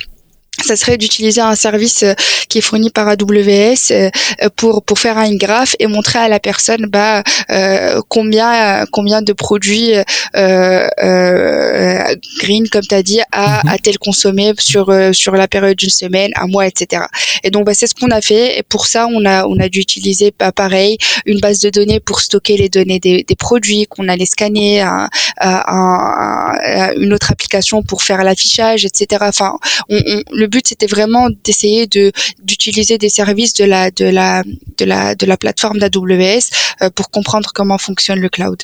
ça 0.66 0.76
serait 0.76 0.98
d'utiliser 0.98 1.42
un 1.42 1.56
service 1.56 2.04
euh, 2.04 2.14
qui 2.50 2.60
est 2.60 2.62
fourni 2.62 2.90
par 2.90 3.08
AWS 3.08 3.92
euh, 3.92 4.10
pour 4.56 4.84
pour 4.84 5.00
faire 5.00 5.18
un 5.18 5.36
graphe 5.36 5.76
et 5.80 5.88
montrer 5.88 6.20
à 6.20 6.28
la 6.28 6.40
personne 6.40 6.88
bah 6.88 7.24
euh, 7.50 8.02
combien 8.10 8.86
combien 8.92 9.22
de 9.22 9.34
produits 9.34 9.94
euh, 9.96 10.88
euh, 11.04 12.16
green 12.40 12.68
comme 12.70 12.84
tu 12.88 12.96
as 12.96 13.04
dit 13.04 13.22
a, 13.32 13.64
mhm. 13.64 13.70
a-t-elle 13.70 14.00
consommé 14.00 14.54
sur 14.60 14.94
sur 15.14 15.34
la 15.34 15.48
période 15.48 15.78
d'une 15.78 15.90
semaine 15.90 16.32
un 16.36 16.48
mois 16.48 16.68
etc 16.68 17.04
et 17.44 17.52
donc 17.52 17.66
bah, 17.66 17.74
c'est 17.74 17.88
ce 17.88 17.94
qu'on 17.94 18.10
a 18.10 18.22
fait. 18.22 18.60
Et 18.60 18.64
pour 18.64 18.88
ça 18.88 19.08
on 19.08 19.26
a 19.26 19.46
on 19.46 19.60
a 19.60 19.70
dû 19.70 19.80
utiliser 19.80 20.34
bah, 20.38 20.52
pareil 20.52 20.98
une 21.26 21.40
base 21.40 21.60
de 21.60 21.70
données 21.70 22.00
pour 22.00 22.20
stocker 22.22 22.58
les 22.58 22.70
données 22.70 23.00
des, 23.00 23.24
des 23.24 23.36
produits 23.36 23.86
qu'on 23.90 24.08
allait 24.08 24.26
scanner 24.26 24.82
un, 24.82 25.10
un, 25.38 26.54
une 26.98 27.14
autre 27.14 27.32
application 27.32 27.84
pour 27.84 28.02
faire 28.04 28.24
l'affichage 28.24 28.86
etc 28.86 29.24
enfin 29.28 29.58
on, 29.90 29.98
on, 29.98 30.22
le 30.32 30.48
but 30.48 30.55
c'était 30.64 30.88
vraiment 30.88 31.30
d'essayer 31.44 31.88
de 31.88 32.12
d'utiliser 32.44 32.98
des 32.98 33.10
services 33.10 33.54
de 33.54 33.66
la 33.66 33.92
de 33.92 34.06
la 34.06 34.44
de 34.78 34.86
la 34.86 35.16
de 35.16 35.26
la 35.26 35.38
plateforme 35.38 35.80
d'AWS 35.80 36.46
euh, 36.82 36.90
pour 36.90 37.10
comprendre 37.10 37.52
comment 37.54 37.78
fonctionne 37.78 38.20
le 38.20 38.30
cloud. 38.30 38.64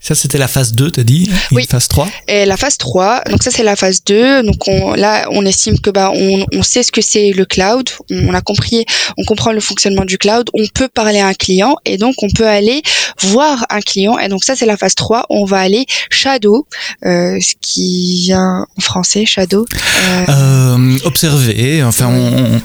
Ça, 0.00 0.14
c'était 0.14 0.38
la 0.38 0.48
phase 0.48 0.72
2, 0.72 0.90
t'as 0.90 1.02
dit 1.02 1.30
Oui. 1.52 1.66
Phase 1.68 1.88
3 1.88 2.08
Et 2.28 2.44
la 2.44 2.56
phase 2.56 2.76
3, 2.76 3.22
donc 3.30 3.42
ça, 3.42 3.50
c'est 3.50 3.62
la 3.62 3.76
phase 3.76 4.02
2. 4.04 4.42
Donc 4.42 4.66
on, 4.66 4.94
là, 4.94 5.26
on 5.30 5.44
estime 5.46 5.78
que 5.78 5.90
bah, 5.90 6.10
on, 6.14 6.44
on 6.52 6.62
sait 6.62 6.82
ce 6.82 6.92
que 6.92 7.00
c'est 7.00 7.30
le 7.30 7.44
cloud. 7.44 7.88
On 8.10 8.34
a 8.34 8.40
compris, 8.40 8.84
on 9.16 9.24
comprend 9.24 9.52
le 9.52 9.60
fonctionnement 9.60 10.04
du 10.04 10.18
cloud. 10.18 10.50
On 10.54 10.64
peut 10.74 10.88
parler 10.88 11.20
à 11.20 11.28
un 11.28 11.34
client 11.34 11.76
et 11.84 11.98
donc 11.98 12.14
on 12.22 12.28
peut 12.30 12.46
aller 12.46 12.82
voir 13.20 13.66
un 13.70 13.80
client. 13.80 14.18
Et 14.18 14.28
donc 14.28 14.44
ça, 14.44 14.56
c'est 14.56 14.66
la 14.66 14.76
phase 14.76 14.94
3. 14.94 15.26
On 15.30 15.44
va 15.44 15.58
aller 15.58 15.86
shadow, 16.10 16.66
euh, 17.04 17.38
ce 17.40 17.54
qui 17.60 18.22
vient 18.24 18.66
en 18.76 18.80
français, 18.80 19.24
shadow. 19.26 19.66
Euh... 20.04 20.24
Euh, 20.28 20.98
observer. 21.04 21.82
Enfin, 21.82 22.08
on, 22.08 22.60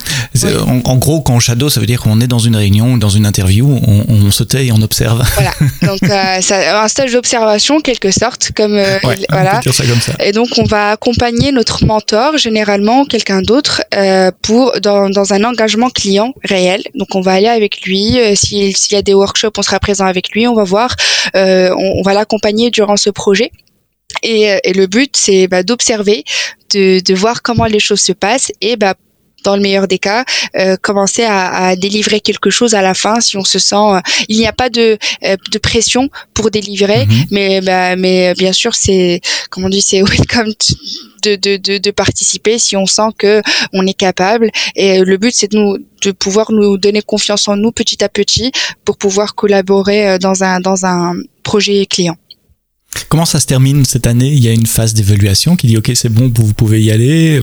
en, 0.83 0.95
gros, 0.97 1.21
quand 1.21 1.35
on 1.35 1.39
shadow, 1.39 1.69
ça 1.69 1.79
veut 1.79 1.85
dire 1.85 2.01
qu'on 2.01 2.19
est 2.21 2.27
dans 2.27 2.39
une 2.39 2.55
réunion 2.55 2.93
ou 2.93 2.97
dans 2.97 3.09
une 3.09 3.25
interview, 3.25 3.79
on, 4.07 4.31
se 4.31 4.43
tait 4.43 4.67
et 4.67 4.71
on 4.71 4.81
observe. 4.81 5.23
Voilà. 5.35 5.51
Donc, 5.83 5.99
ça, 6.41 6.83
un 6.83 6.87
d'observation, 7.13 7.79
quelque 7.79 8.11
sorte, 8.11 8.51
comme 8.55 8.75
euh, 8.75 8.97
voilà. 9.29 9.59
Et 10.19 10.31
donc, 10.31 10.49
on 10.57 10.63
va 10.63 10.91
accompagner 10.91 11.51
notre 11.51 11.85
mentor, 11.85 12.37
généralement 12.37 13.05
quelqu'un 13.05 13.41
d'autre, 13.41 13.83
euh, 13.93 14.31
pour 14.41 14.79
dans, 14.81 15.09
dans 15.09 15.33
un 15.33 15.43
engagement 15.43 15.89
client 15.89 16.33
réel. 16.43 16.83
Donc, 16.95 17.15
on 17.15 17.21
va 17.21 17.33
aller 17.33 17.47
avec 17.47 17.81
lui. 17.81 18.19
Euh, 18.19 18.35
s'il 18.35 18.73
y 18.91 18.95
a 18.95 19.01
des 19.01 19.13
workshops, 19.13 19.57
on 19.57 19.61
sera 19.61 19.79
présent 19.79 20.05
avec 20.05 20.29
lui. 20.31 20.47
On 20.47 20.55
va 20.55 20.63
voir. 20.63 20.95
Euh, 21.35 21.73
on, 21.77 21.99
on 21.99 22.01
va 22.01 22.13
l'accompagner 22.13 22.71
durant 22.71 22.97
ce 22.97 23.09
projet. 23.09 23.51
Et, 24.23 24.57
et, 24.63 24.73
le 24.73 24.87
but, 24.87 25.15
c'est 25.15 25.47
bah, 25.47 25.63
d'observer, 25.63 26.23
de, 26.73 27.01
de, 27.01 27.13
voir 27.13 27.41
comment 27.41 27.65
les 27.65 27.79
choses 27.79 28.01
se 28.01 28.13
passent 28.13 28.51
et 28.61 28.75
bah, 28.75 28.95
dans 29.47 29.55
le 29.55 29.61
meilleur 29.61 29.87
des 29.87 29.97
cas, 29.97 30.25
euh, 30.57 30.75
commencer 30.75 31.23
à, 31.23 31.67
à, 31.67 31.75
délivrer 31.77 32.19
quelque 32.19 32.49
chose 32.49 32.73
à 32.73 32.81
la 32.81 32.93
fin 32.93 33.21
si 33.21 33.37
on 33.37 33.45
se 33.45 33.59
sent. 33.59 33.75
Euh, 33.75 34.01
il 34.27 34.37
n'y 34.37 34.45
a 34.45 34.51
pas 34.51 34.69
de, 34.69 34.97
euh, 35.23 35.37
de 35.49 35.57
pression 35.57 36.09
pour 36.33 36.51
délivrer, 36.51 37.05
mhm. 37.05 37.25
mais 37.31 37.61
bah, 37.61 37.95
mais 37.95 38.33
bien 38.33 38.51
sûr 38.51 38.75
c'est 38.75 39.21
comme 39.49 39.63
on 39.63 39.69
dit 39.69 39.81
c'est 39.81 40.01
welcome 40.11 40.51
de, 41.23 41.37
de, 41.37 41.55
de, 41.55 41.77
de, 41.77 41.91
participer 41.91 42.59
si 42.59 42.75
on 42.75 42.85
sent 42.85 43.11
que 43.17 43.41
on 43.71 43.87
est 43.87 43.99
capable. 44.07 44.51
Et 44.75 44.99
le 44.99 45.15
but 45.15 45.33
c'est 45.33 45.51
de 45.53 45.57
nous 45.57 45.77
de 46.03 46.11
pouvoir 46.11 46.51
nous 46.51 46.77
donner 46.77 47.01
confiance 47.01 47.47
en 47.47 47.55
nous 47.55 47.71
petit 47.71 48.03
à 48.03 48.09
petit 48.09 48.51
pour 48.83 48.97
pouvoir 48.97 49.33
collaborer 49.33 50.19
dans 50.19 50.43
un 50.43 50.59
dans 50.59 50.85
un 50.85 51.15
projet 51.43 51.85
client. 51.85 52.17
Comment 53.09 53.25
ça 53.25 53.39
se 53.39 53.45
termine 53.45 53.85
cette 53.85 54.07
année? 54.07 54.27
Il 54.27 54.43
y 54.43 54.47
a 54.47 54.51
une 54.51 54.65
phase 54.65 54.93
d'évaluation 54.93 55.55
qui 55.55 55.67
dit 55.67 55.77
ok 55.77 55.91
c'est 55.95 56.09
bon 56.09 56.31
vous 56.35 56.53
pouvez 56.53 56.81
y 56.81 56.91
aller. 56.91 57.41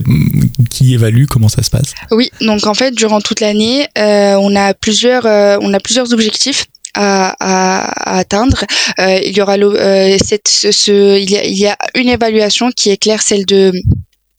Qui 0.69 0.93
évalue? 0.93 1.25
Comment 1.25 1.49
ça 1.49 1.63
se 1.63 1.69
passe? 1.69 1.93
Oui 2.11 2.29
donc 2.41 2.67
en 2.67 2.73
fait 2.73 2.91
durant 2.91 3.21
toute 3.21 3.39
l'année 3.39 3.87
euh, 3.97 4.35
on 4.35 4.55
a 4.55 4.73
plusieurs 4.73 5.25
euh, 5.25 5.57
on 5.61 5.73
a 5.73 5.79
plusieurs 5.79 6.13
objectifs. 6.13 6.65
À, 6.97 8.17
atteindre. 8.17 8.63
Euh, 8.99 9.19
il 9.25 9.35
y 9.35 9.41
aura 9.41 9.57
cette, 10.17 10.47
ce, 10.47 11.19
il 11.19 11.29
y, 11.29 11.35
a, 11.35 11.43
il 11.43 11.57
y 11.57 11.67
a 11.67 11.77
une 11.93 12.07
évaluation 12.07 12.71
qui 12.71 12.89
est 12.89 12.95
claire, 12.95 13.21
celle 13.21 13.45
de 13.45 13.73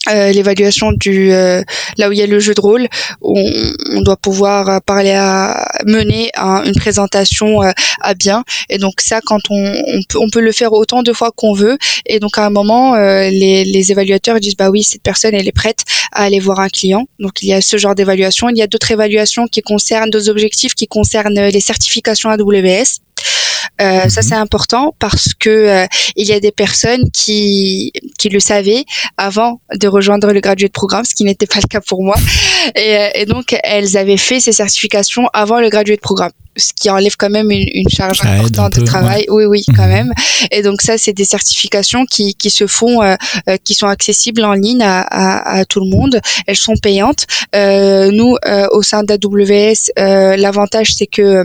euh, 0.08 0.32
l'évaluation 0.32 0.92
du 0.92 1.32
euh, 1.32 1.62
là 1.98 2.08
où 2.08 2.12
il 2.12 2.18
y 2.18 2.22
a 2.22 2.26
le 2.26 2.38
jeu 2.38 2.54
de 2.54 2.60
rôle 2.60 2.86
on, 3.22 3.50
on 3.92 4.00
doit 4.02 4.16
pouvoir 4.16 4.80
parler 4.82 5.12
à 5.12 5.68
mener 5.84 6.30
une 6.36 6.74
présentation 6.76 7.62
euh, 7.62 7.70
à 8.00 8.14
bien. 8.14 8.44
Et 8.68 8.78
donc 8.78 9.00
ça 9.00 9.20
quand 9.20 9.40
on, 9.50 9.72
on, 9.86 10.00
peut, 10.08 10.18
on 10.18 10.30
peut 10.30 10.40
le 10.40 10.52
faire 10.52 10.72
autant 10.72 11.02
de 11.02 11.12
fois 11.12 11.30
qu'on 11.34 11.54
veut. 11.54 11.78
Et 12.06 12.20
donc 12.20 12.38
à 12.38 12.46
un 12.46 12.50
moment 12.50 12.96
les, 12.96 13.64
les 13.64 13.92
évaluateurs 13.92 14.40
disent 14.40 14.56
bah 14.56 14.70
oui 14.70 14.82
cette 14.82 15.02
personne 15.02 15.34
elle 15.34 15.48
est 15.48 15.52
prête 15.52 15.84
à 16.12 16.24
aller 16.24 16.40
voir 16.40 16.60
un 16.60 16.68
client. 16.68 17.06
Donc 17.18 17.42
il 17.42 17.48
y 17.48 17.52
a 17.52 17.60
ce 17.60 17.76
genre 17.76 17.94
d'évaluation. 17.94 18.48
Il 18.48 18.56
y 18.56 18.62
a 18.62 18.66
d'autres 18.66 18.90
évaluations 18.90 19.46
qui 19.46 19.62
concernent 19.62 20.10
d'autres 20.10 20.30
objectifs 20.30 20.74
qui 20.74 20.86
concernent 20.86 21.40
les 21.40 21.60
certifications 21.60 22.30
AWS 22.30 23.00
euh, 23.80 24.08
ça 24.08 24.20
mhm. 24.20 24.28
c'est 24.28 24.34
important 24.34 24.94
parce 24.98 25.34
que 25.34 25.50
euh, 25.50 25.86
il 26.16 26.26
y 26.26 26.32
a 26.32 26.40
des 26.40 26.52
personnes 26.52 27.10
qui 27.12 27.92
qui 28.18 28.28
le 28.28 28.40
savaient 28.40 28.84
avant 29.16 29.60
de 29.74 29.88
rejoindre 29.88 30.32
le 30.32 30.40
graduate 30.40 30.72
programme, 30.72 31.04
ce 31.04 31.14
qui 31.14 31.24
n'était 31.24 31.46
pas 31.46 31.60
le 31.62 31.68
cas 31.68 31.80
pour 31.80 32.02
moi. 32.02 32.16
Et, 32.74 32.96
euh, 32.96 33.08
et, 33.14 33.26
donc 33.26 33.56
elles 33.62 33.96
avaient 33.96 34.16
fait 34.16 34.40
ces 34.40 34.52
certifications 34.52 35.28
avant 35.32 35.60
le 35.60 35.68
graduate 35.68 36.00
programme 36.00 36.32
ce 36.56 36.72
qui 36.72 36.90
enlève 36.90 37.16
quand 37.16 37.30
même 37.30 37.50
une, 37.50 37.68
une 37.72 37.88
charge 37.88 38.20
importante 38.24 38.78
de 38.78 38.84
travail. 38.84 39.26
Oui, 39.28 39.44
oui, 39.44 39.62
quand 39.76 39.84
mhm. 39.84 39.90
même. 39.90 40.12
Et 40.50 40.62
donc 40.62 40.82
ça, 40.82 40.98
c'est 40.98 41.12
des 41.12 41.24
certifications 41.24 42.06
qui, 42.06 42.34
qui 42.34 42.50
se 42.50 42.66
font, 42.66 43.02
euh, 43.02 43.16
qui 43.62 43.74
sont 43.74 43.86
accessibles 43.86 44.44
en 44.44 44.54
ligne 44.54 44.82
à, 44.82 45.00
à, 45.02 45.58
à, 45.58 45.64
tout 45.64 45.80
le 45.80 45.90
monde. 45.90 46.20
Elles 46.46 46.56
sont 46.56 46.74
payantes. 46.82 47.26
Euh, 47.54 48.10
nous, 48.10 48.36
au 48.70 48.82
sein 48.82 49.02
d'AWS, 49.02 49.90
l'avantage 49.96 50.94
c'est 50.94 51.06
que 51.06 51.44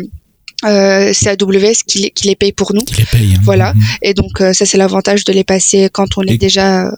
euh, 0.63 1.11
c'est 1.13 1.29
AWS 1.29 1.83
qui, 1.87 2.11
qui, 2.11 2.27
les 2.27 2.35
paye 2.35 2.51
pour 2.51 2.73
nous. 2.73 2.81
Qui 2.81 2.95
les 2.97 3.05
paye. 3.05 3.33
Hein. 3.35 3.41
Voilà. 3.43 3.73
Mhm. 3.73 3.81
Et 4.01 4.13
donc 4.13 4.41
euh, 4.41 4.53
ça 4.53 4.65
c'est 4.65 4.77
l'avantage 4.77 5.23
de 5.23 5.33
les 5.33 5.43
passer 5.43 5.89
quand 5.91 6.17
on 6.17 6.23
est 6.23 6.37
déjà. 6.37 6.85
Euh, 6.87 6.91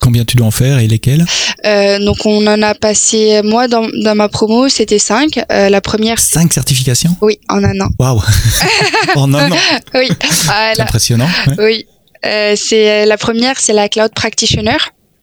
Combien 0.00 0.24
tu 0.24 0.36
dois 0.36 0.46
en 0.46 0.50
faire 0.50 0.78
et 0.78 0.86
lesquels? 0.86 1.24
Euh, 1.66 1.98
Donc 1.98 2.24
on 2.24 2.46
en 2.46 2.62
a 2.62 2.74
passé 2.74 3.42
moi 3.44 3.68
dans, 3.68 3.86
dans 4.02 4.14
ma 4.14 4.28
promo 4.28 4.68
c'était 4.68 4.98
5 4.98 5.40
euh, 5.52 5.68
La 5.68 5.80
première. 5.80 6.18
5 6.18 6.52
certifications? 6.52 7.16
Oui 7.20 7.38
en 7.48 7.62
un 7.62 7.80
an. 7.80 7.88
Waouh 7.98 8.22
En 9.14 9.32
un 9.34 9.52
an. 9.52 9.56
oui. 9.94 10.08
c'est 10.30 10.80
impressionnant. 10.80 11.28
Oui. 11.58 11.86
c'est 12.22 13.04
la 13.04 13.18
première 13.18 13.60
c'est 13.60 13.74
la 13.74 13.88
cloud 13.88 14.12
practitioner. 14.14 14.78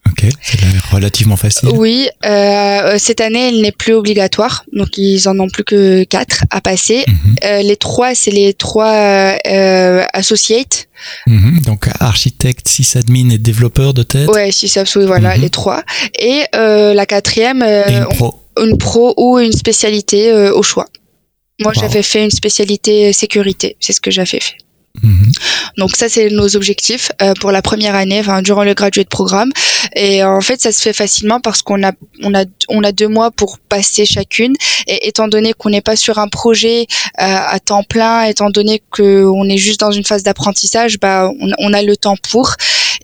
Ok, 0.10 0.26
c'est 0.42 0.60
relativement 0.92 1.36
facile. 1.36 1.70
Oui, 1.74 2.10
euh, 2.26 2.96
cette 2.98 3.22
année, 3.22 3.50
elle 3.50 3.62
n'est 3.62 3.72
plus 3.72 3.94
obligatoire, 3.94 4.66
donc 4.74 4.98
ils 4.98 5.30
en 5.30 5.40
ont 5.40 5.48
plus 5.48 5.64
que 5.64 6.04
quatre 6.06 6.44
à 6.50 6.60
passer. 6.60 7.06
Mhm. 7.08 7.36
euh, 7.44 7.62
les 7.62 7.76
trois, 7.76 8.16
c'est 8.16 8.32
les 8.32 8.54
trois 8.54 9.38
euh, 9.48 10.04
associates. 10.14 10.88
Mhm. 11.28 11.62
donc 11.66 11.90
architecte, 12.00 12.68
sysadmin 12.68 13.30
et 13.30 13.38
développeur 13.38 13.94
de 13.94 14.04
tête. 14.04 14.28
Ouais, 14.30 14.52
sysadmin, 14.52 15.06
voilà, 15.06 15.36
mhm. 15.36 15.42
les 15.42 15.50
trois. 15.50 15.84
Et 16.20 16.44
euh, 16.56 16.94
la 16.94 17.06
quatrième, 17.06 17.62
euh, 17.62 17.84
une 17.88 18.06
pro. 18.06 18.40
une 18.60 18.78
pro 18.78 19.14
ou 19.18 19.40
une 19.40 19.54
spécialité 19.54 20.32
euh, 20.32 20.54
au 20.54 20.64
choix. 20.64 20.88
Moi, 21.62 21.74
j'avais 21.74 22.02
fait 22.02 22.24
une 22.24 22.32
spécialité 22.32 23.14
sécurité, 23.14 23.78
c'est 23.80 23.94
ce 23.94 24.02
que 24.02 24.10
j'avais 24.10 24.26
fait. 24.26 24.58
Mhm. 25.02 25.32
Donc 25.78 25.96
ça 25.96 26.10
c'est 26.10 26.30
nos 26.30 26.56
objectifs 26.56 27.12
euh, 27.22 27.34
pour 27.40 27.52
la 27.52 27.62
première 27.62 27.96
année, 27.96 28.20
enfin 28.20 28.42
durant 28.42 28.64
le 28.64 28.74
graduate 28.74 29.08
programme. 29.08 29.52
Et 29.96 30.24
en 30.24 30.42
fait 30.42 30.62
ça 30.62 30.72
se 30.72 30.82
fait 30.82 30.94
facilement 30.94 31.40
parce 31.40 31.62
qu'on 31.62 31.82
a 31.84 31.94
on 32.24 32.34
a 32.36 32.46
on 32.68 32.84
a 32.84 32.92
deux 32.92 33.08
mois 33.08 33.32
pour 33.32 33.58
passer 33.58 34.06
chacune. 34.06 34.54
Et 34.88 35.08
étant 35.08 35.28
donné 35.28 35.54
qu'on 35.54 35.70
n'est 35.70 35.82
pas 35.82 35.96
sur 35.96 36.20
un 36.20 36.28
projet 36.28 36.82
euh, 36.82 36.86
à 37.18 37.60
temps 37.60 37.84
plein, 37.84 38.24
étant 38.24 38.50
donné 38.50 38.82
qu'on 38.92 39.48
est 39.48 39.58
juste 39.58 39.80
dans 39.80 39.92
une 39.92 40.06
phase 40.06 40.24
d'apprentissage, 40.24 41.00
bah 41.00 41.30
on, 41.40 41.52
on, 41.58 41.74
a 41.74 41.82
le 41.82 41.96
temps 41.96 42.18
pour. 42.30 42.56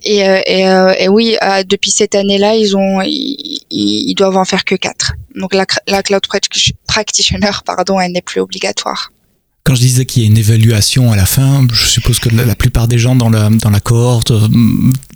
Et, 0.02 0.28
euh, 0.28 0.40
et, 0.46 1.04
et 1.04 1.08
oui, 1.08 1.36
depuis 1.66 1.90
cette 1.90 2.14
année-là, 2.14 2.54
ils 2.54 2.76
ont 2.76 3.00
ils, 3.02 3.60
ils, 3.70 4.14
doivent 4.14 4.36
en 4.36 4.44
faire 4.44 4.64
que 4.64 4.74
quatre. 4.74 5.14
Donc 5.34 5.54
la, 5.54 5.66
la 5.86 6.02
cloud 6.02 6.22
practitioner, 6.86 7.50
pardon, 7.64 7.98
elle 8.00 8.12
n'est 8.12 8.22
plus 8.22 8.40
obligatoire. 8.40 9.10
Quand 9.68 9.74
je 9.74 9.80
disais 9.80 10.06
qu'il 10.06 10.22
y 10.22 10.24
a 10.24 10.28
une 10.30 10.38
évaluation 10.38 11.12
à 11.12 11.16
la 11.16 11.26
fin, 11.26 11.66
je 11.70 11.84
suppose 11.84 12.18
que 12.20 12.30
la, 12.30 12.54
plupart 12.54 12.88
des 12.88 12.96
gens 12.98 13.14
dans 13.14 13.28
la, 13.28 13.50
dans 13.50 13.68
la 13.68 13.80
cohorte 13.80 14.30
euh, 14.30 14.48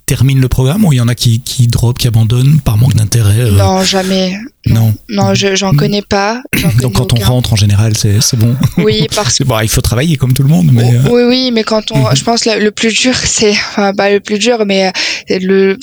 terminent 0.04 0.42
le 0.42 0.48
programme 0.48 0.84
ou 0.84 0.92
il 0.92 0.96
y 0.96 1.00
en 1.00 1.08
a 1.08 1.14
qui, 1.14 1.40
qui 1.40 1.68
drop, 1.68 1.96
qui 1.96 2.06
abandonnent 2.06 2.60
par 2.60 2.76
manque 2.76 2.94
d'intérêt 2.94 3.40
euh 3.40 3.52
Non, 3.52 3.82
jamais. 3.82 4.36
Non, 4.66 4.94
non, 5.08 5.34
j'en 5.34 5.74
connais 5.74 6.02
pas. 6.02 6.40
Donc 6.80 6.92
quand 6.92 7.12
on 7.12 7.20
rentre 7.20 7.52
en 7.52 7.56
général, 7.56 7.96
c'est 7.96 8.36
bon. 8.36 8.54
Oui, 8.78 9.08
parce 9.14 9.38
que 9.38 9.44
bon, 9.44 9.58
il 9.58 9.68
faut 9.68 9.80
travailler 9.80 10.16
comme 10.16 10.32
tout 10.34 10.44
le 10.44 10.48
monde. 10.48 10.70
Mais... 10.72 10.84
Euh, 10.84 11.08
oui, 11.10 11.22
oui, 11.24 11.50
mais 11.52 11.64
quand 11.64 11.90
on, 11.90 12.14
je 12.14 12.22
pense 12.22 12.44
le 12.44 12.70
plus 12.70 12.92
dur, 12.94 13.14
c'est 13.24 13.50
enfin, 13.50 13.92
pas 13.92 14.10
le 14.10 14.20
plus 14.20 14.38
dur, 14.38 14.64
mais 14.64 14.92
le 15.28 15.76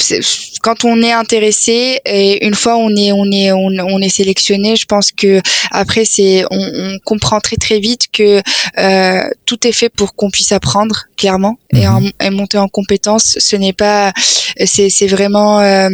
quand 0.61 0.85
on 0.85 1.01
est 1.01 1.11
intéressé 1.11 1.99
et 2.05 2.45
une 2.45 2.55
fois 2.55 2.77
on 2.77 2.89
est 2.95 3.11
on 3.11 3.25
est 3.31 3.51
on, 3.51 3.99
est 3.99 4.09
sélectionné, 4.09 4.77
je 4.77 4.85
pense 4.85 5.11
que 5.11 5.41
après 5.71 6.05
c'est 6.05 6.45
on, 6.49 6.57
on, 6.57 6.97
comprend 7.03 7.39
très 7.41 7.57
très 7.57 7.79
vite 7.79 8.07
que 8.13 8.41
euh, 8.77 9.29
tout 9.45 9.67
est 9.67 9.71
fait 9.71 9.89
pour 9.89 10.15
qu'on 10.15 10.29
puisse 10.29 10.51
apprendre 10.51 11.05
clairement 11.17 11.57
et, 11.73 11.85
mhm. 11.85 12.11
et 12.21 12.29
monter 12.29 12.57
en 12.57 12.67
compétence. 12.67 13.35
Ce 13.39 13.55
n'est 13.55 13.73
pas 13.73 14.13
c'est 14.65 14.89
c'est 14.89 15.07
vraiment 15.07 15.59
euh, 15.59 15.89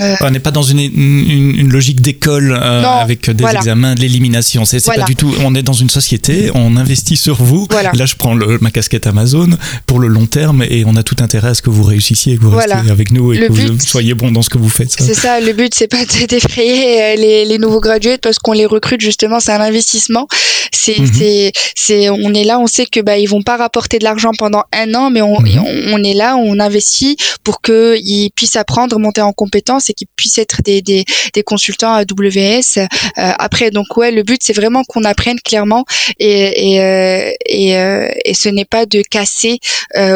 euh, 0.00 0.14
on 0.20 0.30
n'est 0.30 0.40
pas 0.40 0.50
dans 0.50 0.62
une, 0.62 0.78
une, 0.78 1.54
une 1.58 1.72
logique 1.72 2.00
d'école 2.00 2.52
euh, 2.52 2.82
avec 2.82 3.28
des 3.30 3.44
examens, 3.44 3.94
de 3.94 4.00
l'élimination. 4.00 4.64
C'est 4.64 4.84
pas 4.84 5.02
du 5.02 5.16
tout. 5.16 5.34
On 5.44 5.54
est 5.54 5.62
dans 5.62 5.72
une 5.72 5.90
société, 5.90 6.50
on 6.54 6.76
investit 6.76 7.16
sur 7.16 7.42
vous. 7.42 7.68
Là, 7.70 8.06
je 8.06 8.14
prends 8.14 8.34
le, 8.34 8.58
ma 8.60 8.70
casquette 8.70 9.06
Amazon 9.06 9.50
pour 9.86 9.98
le 9.98 10.08
long 10.08 10.26
terme 10.26 10.62
et 10.68 10.84
on 10.86 10.96
a 10.96 11.02
tout 11.02 11.16
intérêt 11.20 11.48
à 11.48 11.54
ce 11.54 11.62
que 11.62 11.70
vous 11.70 11.82
réussissiez, 11.82 12.36
que 12.36 12.42
vous 12.42 12.50
restiez 12.50 12.90
avec 12.90 13.12
nous 13.12 13.32
et 13.32 13.38
que 13.40 13.52
vous 13.52 13.78
soyez 13.80 14.14
bon 14.14 14.30
dans 14.30 14.42
ce 14.42 14.50
que 14.50 14.58
vous 14.58 14.68
faites. 14.68 14.92
C'est 14.92 15.14
ça. 15.14 15.40
Le 15.40 15.52
but, 15.52 15.74
c'est 15.74 15.88
pas 15.88 16.04
d'effrayer 16.04 17.02
euh, 17.02 17.16
les, 17.16 17.44
les 17.44 17.58
nouveaux 17.58 17.80
graduates 17.80 18.20
parce 18.20 18.38
qu'on 18.38 18.52
les 18.52 18.66
recrute 18.66 19.00
justement. 19.00 19.40
C'est 19.40 19.52
un 19.52 19.60
investissement. 19.60 20.26
C'est, 20.72 20.98
mhm. 20.98 21.10
c'est, 21.12 21.52
c'est, 21.76 22.10
on 22.10 22.32
est 22.34 22.44
là, 22.44 22.58
on 22.58 22.66
sait 22.66 22.86
que 22.86 23.00
bah 23.00 23.18
ils 23.18 23.28
vont 23.28 23.42
pas 23.42 23.56
rapporter 23.56 23.98
de 23.98 24.04
l'argent 24.04 24.32
pendant 24.36 24.64
un 24.72 24.94
an, 24.94 25.10
mais 25.10 25.22
on, 25.22 25.40
mhm. 25.40 25.62
on, 25.92 26.02
est 26.02 26.14
là, 26.14 26.36
on 26.36 26.58
investit 26.58 27.16
pour 27.44 27.60
que 27.60 27.96
ils 27.98 28.30
puissent 28.34 28.56
apprendre, 28.56 28.98
monter 28.98 29.20
en 29.20 29.32
compétences 29.32 29.90
qu'ils 29.92 30.08
puissent 30.16 30.38
être 30.38 30.62
des, 30.62 30.82
des, 30.82 31.04
des 31.32 31.42
consultants 31.42 31.92
AWS. 31.92 32.78
Euh, 32.78 32.86
après, 33.16 33.70
donc 33.70 33.96
ouais, 33.96 34.10
le 34.10 34.22
but 34.22 34.40
c'est 34.42 34.52
vraiment 34.52 34.84
qu'on 34.84 35.04
apprenne 35.04 35.40
clairement 35.40 35.84
et 36.18 36.72
et, 36.72 36.80
euh, 36.80 37.30
et, 37.46 37.76
euh, 37.76 38.08
et, 38.24 38.34
ce 38.34 38.48
n'est 38.48 38.64
pas 38.64 38.86
de 38.86 39.02
casser 39.02 39.58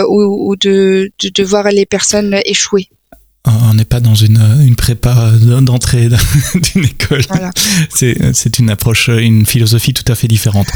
ou, 0.09 0.57
de, 0.57 1.11
de 1.23 1.43
voir 1.45 1.71
les 1.71 1.87
personnes 1.87 2.41
échouer 2.45 2.89
on 3.47 3.75
n'est 3.75 3.85
pas 3.85 4.01
dans 4.01 4.15
une, 4.15 4.41
une 4.65 4.77
prépa 4.77 5.33
d'entrée 5.63 6.09
d'une 6.55 6.85
école. 6.85 7.23
Voilà. 7.29 7.51
C'est 7.91 8.59
une 8.59 8.71
approche, 8.71 9.09
une 9.09 9.47
philosophie 9.47 9.95
tout 9.95 10.11
à 10.11 10.15
fait 10.15 10.29
différente. 10.29 10.67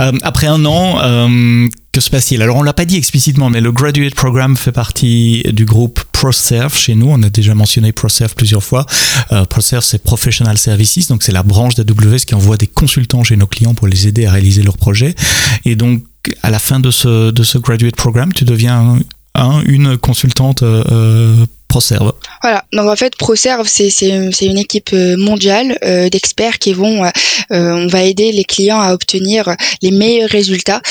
Euh, 0.00 0.12
après 0.22 0.46
un 0.46 0.64
an, 0.64 0.98
euh, 1.02 1.66
que 1.92 2.00
se 2.00 2.10
passe-t-il? 2.10 2.40
Alors 2.42 2.56
on 2.56 2.62
l'a 2.62 2.72
pas 2.72 2.84
dit 2.84 2.96
explicitement, 2.96 3.50
mais 3.50 3.60
le 3.60 3.72
graduate 3.72 4.14
program 4.14 4.56
fait 4.56 4.72
partie 4.72 5.42
du 5.52 5.64
groupe 5.64 6.00
ProServe 6.12 6.76
chez 6.76 6.94
nous. 6.94 7.08
On 7.10 7.22
a 7.22 7.30
déjà 7.30 7.54
mentionné 7.54 7.92
ProServe 7.92 8.34
plusieurs 8.34 8.62
fois. 8.62 8.86
Euh, 9.32 9.44
ProServe 9.44 9.84
c'est 9.84 10.02
Professional 10.02 10.56
Services, 10.56 11.08
donc 11.08 11.22
c'est 11.22 11.32
la 11.32 11.42
branche 11.42 11.74
d'AWS 11.74 12.20
qui 12.26 12.34
envoie 12.34 12.56
des 12.56 12.68
consultants 12.68 13.24
chez 13.24 13.36
nos 13.36 13.46
clients 13.46 13.74
pour 13.74 13.88
les 13.88 14.06
aider 14.06 14.26
à 14.26 14.32
réaliser 14.32 14.62
leurs 14.62 14.78
projets. 14.78 15.14
Et 15.64 15.74
donc 15.74 16.04
à 16.42 16.50
la 16.50 16.58
fin 16.58 16.80
de 16.80 16.90
ce 16.90 17.30
de 17.30 17.42
ce 17.42 17.58
graduate 17.58 17.96
program, 17.96 18.32
tu 18.32 18.44
deviens 18.44 18.98
un, 19.34 19.62
une 19.62 19.96
consultante 19.96 20.62
euh, 20.62 21.46
ProServe. 21.70 22.12
Voilà, 22.42 22.64
donc 22.72 22.88
en 22.88 22.96
fait 22.96 23.14
ProServe 23.16 23.66
c'est 23.68 23.90
une 24.42 24.58
équipe 24.58 24.90
euh, 24.92 25.16
mondiale 25.16 25.78
euh, 25.84 26.08
d'experts 26.08 26.58
qui 26.58 26.72
vont 26.72 27.04
euh, 27.04 27.10
on 27.50 27.86
va 27.86 28.02
aider 28.02 28.32
les 28.32 28.44
clients 28.44 28.80
à 28.80 28.92
obtenir 28.92 29.54
les 29.80 29.92
meilleurs 29.92 30.28
résultats 30.28 30.82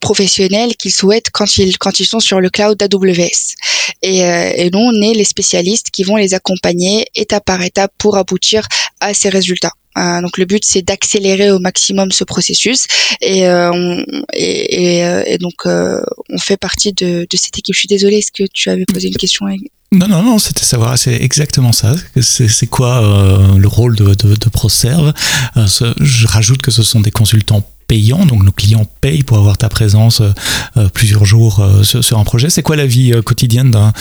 professionnels 0.00 0.76
qu'ils 0.76 0.92
souhaitent 0.92 1.30
quand 1.30 1.58
ils 1.58 1.78
quand 1.78 2.00
ils 2.00 2.06
sont 2.06 2.20
sur 2.20 2.40
le 2.40 2.50
cloud 2.50 2.82
AWS. 2.82 3.54
Et, 4.02 4.18
et 4.20 4.70
nous 4.72 4.78
on 4.78 5.02
est 5.02 5.14
les 5.14 5.24
spécialistes 5.24 5.90
qui 5.90 6.02
vont 6.04 6.16
les 6.16 6.34
accompagner 6.34 7.06
étape 7.14 7.44
par 7.44 7.62
étape 7.62 7.92
pour 7.98 8.16
aboutir 8.16 8.66
à 9.00 9.14
ces 9.14 9.28
résultats. 9.28 9.72
Euh, 9.98 10.20
donc 10.20 10.38
le 10.38 10.44
but 10.44 10.64
c'est 10.64 10.82
d'accélérer 10.82 11.50
au 11.50 11.58
maximum 11.58 12.10
ce 12.10 12.24
processus 12.24 12.86
et, 13.20 13.46
euh, 13.46 14.02
et 14.34 15.38
donc 15.38 15.66
on 15.66 16.38
fait 16.38 16.56
partie 16.56 16.92
de, 16.92 17.26
cette 17.34 17.58
équipe. 17.58 17.74
Je 17.74 17.78
suis 17.78 17.88
désolée, 17.88 18.18
est-ce 18.18 18.32
que 18.32 18.44
tu 18.52 18.70
avais 18.70 18.84
posé 18.84 19.08
une 19.08 19.16
question 19.16 19.46
non, 19.94 20.08
non, 20.08 20.24
non, 20.24 20.38
c'était 20.40 20.64
savoir, 20.64 20.98
c'est 20.98 21.22
exactement 21.22 21.70
ça. 21.70 21.94
C'est 22.20 22.66
quoi 22.66 23.00
euh, 23.02 23.56
le 23.56 23.68
rôle 23.68 23.94
de, 23.94 24.48
ProServe? 24.48 25.12
Euh, 25.56 25.66
Je 26.00 26.26
rajoute 26.26 26.62
que 26.62 26.72
ce 26.72 26.82
sont 26.82 27.00
des 27.00 27.12
consultants 27.12 27.64
payant, 27.86 28.26
donc 28.26 28.42
nos 28.42 28.52
clients 28.52 28.86
payent 29.00 29.22
pour 29.22 29.38
avoir 29.38 29.58
ta 29.58 29.68
présence 29.68 30.22
plusieurs 30.92 31.24
jours 31.24 31.64
sur, 31.82 32.18
un 32.18 32.24
projet. 32.24 32.50
C'est 32.50 32.62
quoi 32.62 32.76
la 32.76 32.86
vie 32.86 33.12
quotidienne 33.24 33.70
d'un, 33.70 33.92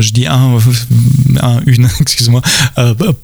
je 0.00 0.12
dis 0.12 0.26
un, 0.26 0.58
un 1.42 1.60
une, 1.66 1.88
excuse-moi, 2.00 2.42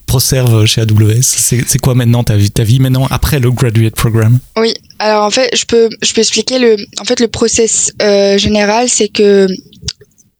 ProServe 0.07 0.67
chez 0.67 0.83
AWS 0.83 1.23
c'est, 1.23 1.79
quoi 1.79 1.95
maintenant 1.95 2.25
ta 2.25 2.37
vie, 2.37 2.51
ta 2.51 2.65
vie 2.65 2.81
maintenant 2.81 3.07
après 3.11 3.39
le 3.39 3.51
graduate 3.51 3.95
program 3.95 4.39
Oui, 4.59 4.75
alors 4.99 5.25
en 5.25 5.31
fait, 5.31 5.51
je 5.57 5.65
peux, 5.65 5.89
je 6.03 6.13
peux 6.13 6.21
expliquer 6.21 6.59
le, 6.59 6.77
en 7.01 7.05
fait, 7.05 7.21
le 7.21 7.29
process 7.29 7.93
général, 8.37 8.89
c'est 8.89 9.09
que 9.09 9.49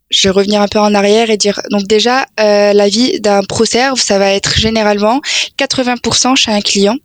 je 0.09 0.27
vais 0.27 0.31
revenir 0.31 0.61
un 0.61 0.67
peu 0.67 0.79
en 0.79 0.93
arrière 0.93 1.29
et 1.29 1.37
dire 1.37 1.61
donc 1.69 1.83
déjà 1.87 2.25
euh, 2.39 2.73
la 2.73 2.87
vie 2.87 3.19
d'un 3.19 3.43
pro-serve 3.43 3.99
ça 3.99 4.17
va 4.17 4.31
être 4.31 4.57
généralement 4.57 5.21
80% 5.59 6.35
chez 6.35 6.51
un 6.51 6.61
client 6.61 6.95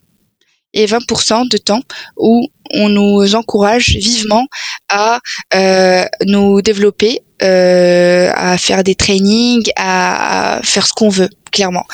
et 0.74 0.86
20% 0.86 1.48
de 1.48 1.56
temps 1.58 1.82
où 2.16 2.48
on 2.70 2.88
nous 2.88 3.34
encourage 3.34 3.90
vivement 3.90 4.46
à 4.88 5.20
euh, 5.54 6.04
nous 6.26 6.62
développer, 6.62 7.20
euh, 7.42 8.30
à 8.34 8.56
faire 8.56 8.82
des 8.82 8.94
trainings, 8.94 9.70
à, 9.76 10.60
faire 10.62 10.86
ce 10.86 10.92
qu'on 10.92 11.08
veut, 11.08 11.28
clairement. 11.50 11.84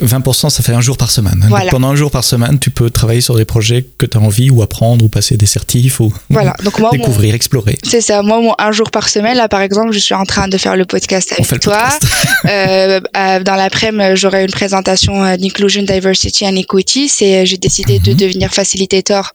20%, 0.00 0.50
ça 0.50 0.62
fait 0.62 0.72
un 0.72 0.80
jour 0.80 0.96
par 0.96 1.10
semaine. 1.10 1.44
Hein. 1.50 1.66
pendant 1.70 1.88
un 1.88 1.96
jour 1.96 2.10
par 2.10 2.24
semaine, 2.24 2.58
tu 2.58 2.70
peux 2.70 2.90
travailler 2.90 3.20
sur 3.20 3.36
des 3.36 3.44
projets 3.44 3.84
que 3.98 4.06
tu 4.06 4.16
as 4.16 4.20
envie 4.20 4.50
ou 4.50 4.62
apprendre 4.62 5.04
ou 5.04 5.08
passer 5.08 5.36
des 5.36 5.46
certifs 5.46 6.00
ou 6.00 6.12
voilà. 6.30 6.54
Donc 6.64 6.78
moi, 6.78 6.90
découvrir, 6.90 7.34
explorer. 7.34 7.78
C'est 7.82 8.00
ça. 8.00 8.22
Moi, 8.22 8.54
un 8.58 8.72
jour 8.72 8.90
par 8.90 9.08
semaine, 9.08 9.36
là, 9.36 9.48
par 9.48 9.60
exemple, 9.60 9.92
je 9.92 9.98
suis 9.98 10.14
en 10.14 10.24
train 10.24 10.48
de 10.48 10.56
faire 10.58 10.76
le 10.76 10.84
podcast 10.84 11.32
avec 11.38 11.60
toi. 11.60 11.88
euh, 12.48 13.00
dans 13.40 13.54
l'après-midi, 13.54 14.16
j'aurai 14.16 14.44
une 14.44 14.50
présentation 14.50 15.24
euh, 15.24 15.36
d'Inclusion, 15.36 15.82
Diversity 15.82 16.46
and 16.46 16.56
Equity. 16.56 17.08
C'est, 17.08 17.46
j'ai 17.46 17.56
décidé 17.56 17.98
de 17.98 18.12
mhm. 18.12 18.16
devenir 18.16 18.52
facilitator 18.52 19.32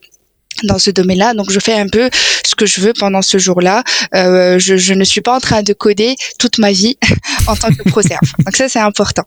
dans 0.63 0.79
ce 0.79 0.91
domaine-là. 0.91 1.33
Donc, 1.33 1.51
je 1.51 1.59
fais 1.59 1.73
un 1.73 1.87
peu 1.87 2.09
ce 2.45 2.55
que 2.55 2.65
je 2.65 2.81
veux 2.81 2.93
pendant 2.97 3.21
ce 3.21 3.37
jour-là. 3.37 3.83
Euh, 4.15 4.59
je, 4.59 4.77
je, 4.77 4.93
ne 4.93 5.03
suis 5.03 5.21
pas 5.21 5.35
en 5.35 5.39
train 5.39 5.63
de 5.63 5.73
coder 5.73 6.15
toute 6.39 6.57
ma 6.57 6.71
vie 6.71 6.97
en 7.47 7.55
tant 7.55 7.69
que 7.69 7.87
pro-serve. 7.89 8.19
Donc, 8.45 8.55
ça, 8.55 8.69
c'est 8.69 8.79
important. 8.79 9.23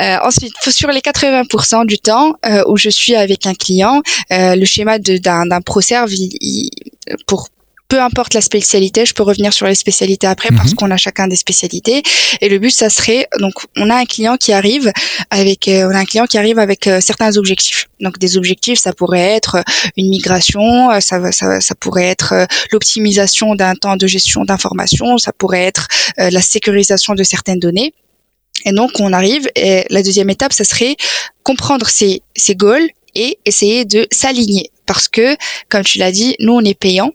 Euh, 0.00 0.16
ensuite, 0.22 0.54
sur 0.68 0.88
les 0.88 1.00
80% 1.00 1.86
du 1.86 1.98
temps 1.98 2.34
euh, 2.46 2.62
où 2.66 2.76
je 2.76 2.88
suis 2.88 3.14
avec 3.14 3.46
un 3.46 3.54
client, 3.54 4.00
euh, 4.32 4.56
le 4.56 4.64
schéma 4.64 4.98
d'un 4.98 5.60
pro-serve, 5.60 6.10
pour 7.26 7.48
peu 7.90 8.00
importe 8.00 8.34
la 8.34 8.40
spécialité, 8.40 9.04
je 9.04 9.12
peux 9.12 9.24
revenir 9.24 9.52
sur 9.52 9.66
les 9.66 9.74
spécialités 9.74 10.28
après 10.28 10.50
parce 10.56 10.70
mhm. 10.70 10.76
qu'on 10.76 10.90
a 10.92 10.96
chacun 10.96 11.26
des 11.26 11.36
spécialités. 11.36 12.02
Et 12.40 12.48
le 12.48 12.58
but, 12.58 12.70
ça 12.70 12.88
serait 12.88 13.26
donc 13.40 13.52
on 13.76 13.90
a 13.90 13.96
un 13.96 14.06
client 14.06 14.36
qui 14.36 14.52
arrive 14.52 14.92
avec 15.30 15.66
euh, 15.66 15.88
on 15.90 15.94
a 15.94 15.98
un 15.98 16.04
client 16.04 16.26
qui 16.26 16.38
arrive 16.38 16.60
avec 16.60 16.86
euh, 16.86 17.00
certains 17.00 17.36
objectifs. 17.36 17.88
Donc 18.00 18.18
des 18.18 18.38
objectifs, 18.38 18.78
ça 18.78 18.92
pourrait 18.92 19.28
être 19.38 19.62
une 19.96 20.08
migration, 20.08 20.90
euh, 20.92 21.00
ça 21.00 21.32
ça, 21.32 21.60
ça 21.60 21.74
pourrait 21.74 22.06
être 22.06 22.46
l'optimisation 22.70 23.56
d'un 23.56 23.74
temps 23.74 23.96
de 23.96 24.06
gestion 24.06 24.44
d'information, 24.44 25.18
ça 25.18 25.32
pourrait 25.32 25.64
être 25.64 25.88
la 26.16 26.40
sécurisation 26.40 27.14
de 27.14 27.24
certaines 27.24 27.58
données. 27.58 27.92
Et 28.64 28.72
donc 28.72 28.92
on 29.00 29.12
arrive 29.12 29.48
et 29.56 29.84
la 29.90 30.02
deuxième 30.04 30.30
étape, 30.30 30.52
ça 30.52 30.64
serait 30.64 30.94
comprendre 31.42 31.88
ces 31.88 32.22
ces 32.36 32.54
goals 32.54 32.88
et 33.16 33.38
essayer 33.44 33.84
de 33.84 34.06
s'aligner 34.12 34.70
parce 34.86 35.08
que 35.08 35.36
comme 35.68 35.82
tu 35.82 35.98
l'as 35.98 36.12
dit, 36.12 36.36
nous 36.38 36.52
on 36.52 36.64
est 36.64 36.78
payant 36.78 37.10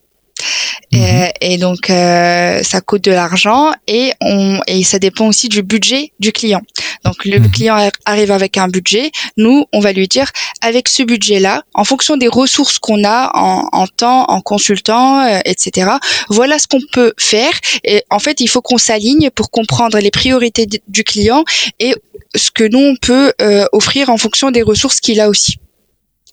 Mhm. 0.92 1.02
Euh, 1.02 1.28
et, 1.42 1.58
donc 1.58 1.90
euh, 1.90 2.62
ça 2.64 2.82
coûte 2.82 3.04
de 3.04 3.12
l'argent 3.12 3.72
et 3.88 4.14
on 4.22 4.60
et 4.68 4.84
ça 4.84 5.00
dépend 5.00 5.28
aussi 5.28 5.50
du 5.50 5.64
budget 5.64 6.12
du 6.20 6.32
client. 6.32 6.62
Donc 7.04 7.26
le 7.26 7.40
mhm. 7.40 7.52
client 7.52 7.90
arrive 8.06 8.32
avec 8.32 8.58
un 8.58 8.68
budget, 8.68 9.12
nous 9.38 9.66
on 9.74 9.80
va 9.80 9.92
lui 9.92 10.08
dire 10.08 10.32
avec 10.62 10.88
ce 10.88 11.04
budget-là, 11.04 11.64
en 11.74 11.84
fonction 11.84 12.18
des 12.18 12.28
ressources 12.28 12.80
qu'on 12.80 13.04
a 13.04 13.32
en, 13.34 13.68
en, 13.72 13.88
temps, 13.88 14.26
en 14.26 14.42
consultant, 14.42 15.22
euh, 15.22 15.40
etc. 15.46 15.92
Voilà 16.30 16.60
ce 16.60 16.68
qu'on 16.68 16.82
peut 16.92 17.14
faire. 17.18 17.52
Et 17.84 18.04
en 18.10 18.20
fait, 18.20 18.40
il 18.40 18.48
faut 18.48 18.62
qu'on 18.62 18.78
s'aligne 18.78 19.30
pour 19.30 19.52
comprendre 19.52 20.00
les 20.00 20.12
priorités 20.12 20.68
du 20.88 21.04
client 21.04 21.44
et 21.80 21.94
ce 22.36 22.52
que 22.52 22.64
nous 22.64 22.80
on 22.80 22.96
peut 22.96 23.34
offrir 23.72 24.10
en 24.10 24.18
fonction 24.18 24.52
des 24.52 24.62
ressources 24.62 25.00
qu'il 25.00 25.20
a 25.20 25.30
aussi 25.30 25.58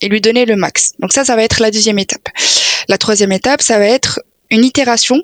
et 0.02 0.08
lui 0.08 0.20
donner 0.20 0.44
le 0.44 0.56
max. 0.56 0.92
Donc 0.98 1.12
ça, 1.12 1.24
ça 1.24 1.36
va 1.36 1.42
être 1.42 1.60
la 1.60 1.70
deuxième 1.70 1.98
étape. 1.98 2.28
La 2.88 2.98
troisième 2.98 3.32
étape, 3.32 3.62
ça 3.62 3.78
va 3.78 3.86
être 3.86 4.20
une 4.50 4.64
itération 4.64 5.22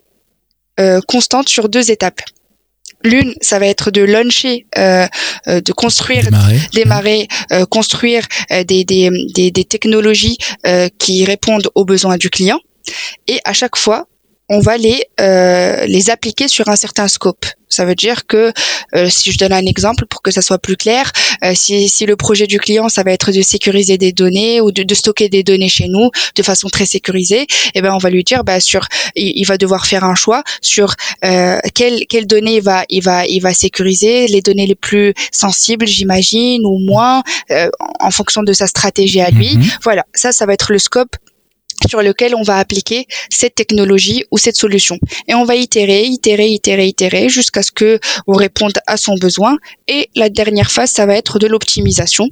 euh, 0.80 1.00
constante 1.06 1.48
sur 1.48 1.68
deux 1.68 1.90
étapes. 1.90 2.20
L'une, 3.04 3.34
ça 3.40 3.58
va 3.58 3.66
être 3.66 3.90
de 3.90 4.02
launcher, 4.02 4.66
euh, 4.76 5.06
euh 5.46 5.60
de 5.60 5.72
construire, 5.72 6.28
démarrer, 6.72 7.28
euh, 7.52 7.64
construire 7.66 8.26
euh, 8.50 8.64
des, 8.64 8.84
des, 8.84 9.10
des, 9.34 9.50
des, 9.50 9.64
technologies 9.64 10.38
qui 10.98 11.24
répondent 11.24 11.70
aux 11.74 11.84
besoins 11.84 12.16
du 12.16 12.30
client. 12.30 12.58
Et 13.26 13.40
à 13.44 13.52
chaque 13.52 13.76
fois, 13.76 14.08
on 14.48 14.60
va 14.60 14.76
les 14.76 15.04
euh, 15.20 15.84
les 15.86 16.10
appliquer 16.10 16.48
sur 16.48 16.68
un 16.68 16.76
certain 16.76 17.08
scope. 17.08 17.46
Ça 17.68 17.84
veut 17.84 17.94
dire 17.94 18.26
que 18.26 18.52
euh, 18.94 19.08
si 19.10 19.30
je 19.30 19.38
donne 19.38 19.52
un 19.52 19.66
exemple 19.66 20.06
pour 20.06 20.22
que 20.22 20.30
ça 20.30 20.40
soit 20.40 20.58
plus 20.58 20.76
clair, 20.76 21.12
euh, 21.44 21.52
si, 21.54 21.88
si 21.88 22.06
le 22.06 22.16
projet 22.16 22.46
du 22.46 22.58
client 22.58 22.88
ça 22.88 23.02
va 23.02 23.12
être 23.12 23.30
de 23.30 23.42
sécuriser 23.42 23.98
des 23.98 24.12
données 24.12 24.60
ou 24.60 24.72
de, 24.72 24.82
de 24.82 24.94
stocker 24.94 25.28
des 25.28 25.42
données 25.42 25.68
chez 25.68 25.86
nous 25.88 26.10
de 26.34 26.42
façon 26.42 26.68
très 26.68 26.86
sécurisée, 26.86 27.46
eh 27.74 27.82
ben 27.82 27.92
on 27.92 27.98
va 27.98 28.10
lui 28.10 28.24
dire 28.24 28.42
bah 28.42 28.60
sur 28.60 28.86
il, 29.14 29.44
va 29.44 29.58
devoir 29.58 29.86
faire 29.86 30.04
un 30.04 30.14
choix 30.14 30.42
sur 30.62 30.94
euh, 31.24 31.58
quelles 31.74 32.06
quelles 32.08 32.26
données 32.26 32.56
il 32.56 32.62
va 32.62 32.84
il 32.88 33.02
va 33.02 33.26
il 33.26 33.40
va 33.40 33.52
sécuriser 33.52 34.28
les 34.28 34.40
données 34.40 34.66
les 34.66 34.74
plus 34.74 35.12
sensibles 35.30 35.86
j'imagine 35.86 36.62
ou 36.64 36.78
moins 36.78 37.22
euh, 37.50 37.68
en 38.00 38.10
fonction 38.10 38.42
de 38.42 38.52
sa 38.52 38.66
stratégie 38.66 39.20
à 39.20 39.30
lui. 39.30 39.56
Mm-hmm. 39.56 39.78
Voilà, 39.82 40.04
ça 40.14 40.32
ça 40.32 40.46
va 40.46 40.54
être 40.54 40.72
le 40.72 40.78
scope 40.78 41.16
sur 41.88 42.02
lequel 42.02 42.34
on 42.34 42.42
va 42.42 42.56
appliquer 42.58 43.06
cette 43.30 43.54
technologie 43.54 44.24
ou 44.30 44.38
cette 44.38 44.56
solution. 44.56 44.98
Et 45.26 45.34
on 45.34 45.44
va 45.44 45.56
itérer, 45.56 46.04
itérer, 46.04 46.48
itérer, 46.48 46.86
itérer 46.86 47.28
jusqu'à 47.28 47.62
ce 47.62 47.70
que 47.70 48.00
on 48.26 48.32
réponde 48.32 48.78
à 48.86 48.96
son 48.96 49.14
besoin. 49.14 49.56
Et 49.86 50.08
la 50.14 50.28
dernière 50.28 50.70
phase, 50.70 50.90
ça 50.90 51.06
va 51.06 51.14
être 51.14 51.38
de 51.38 51.46
l'optimisation. 51.46 52.28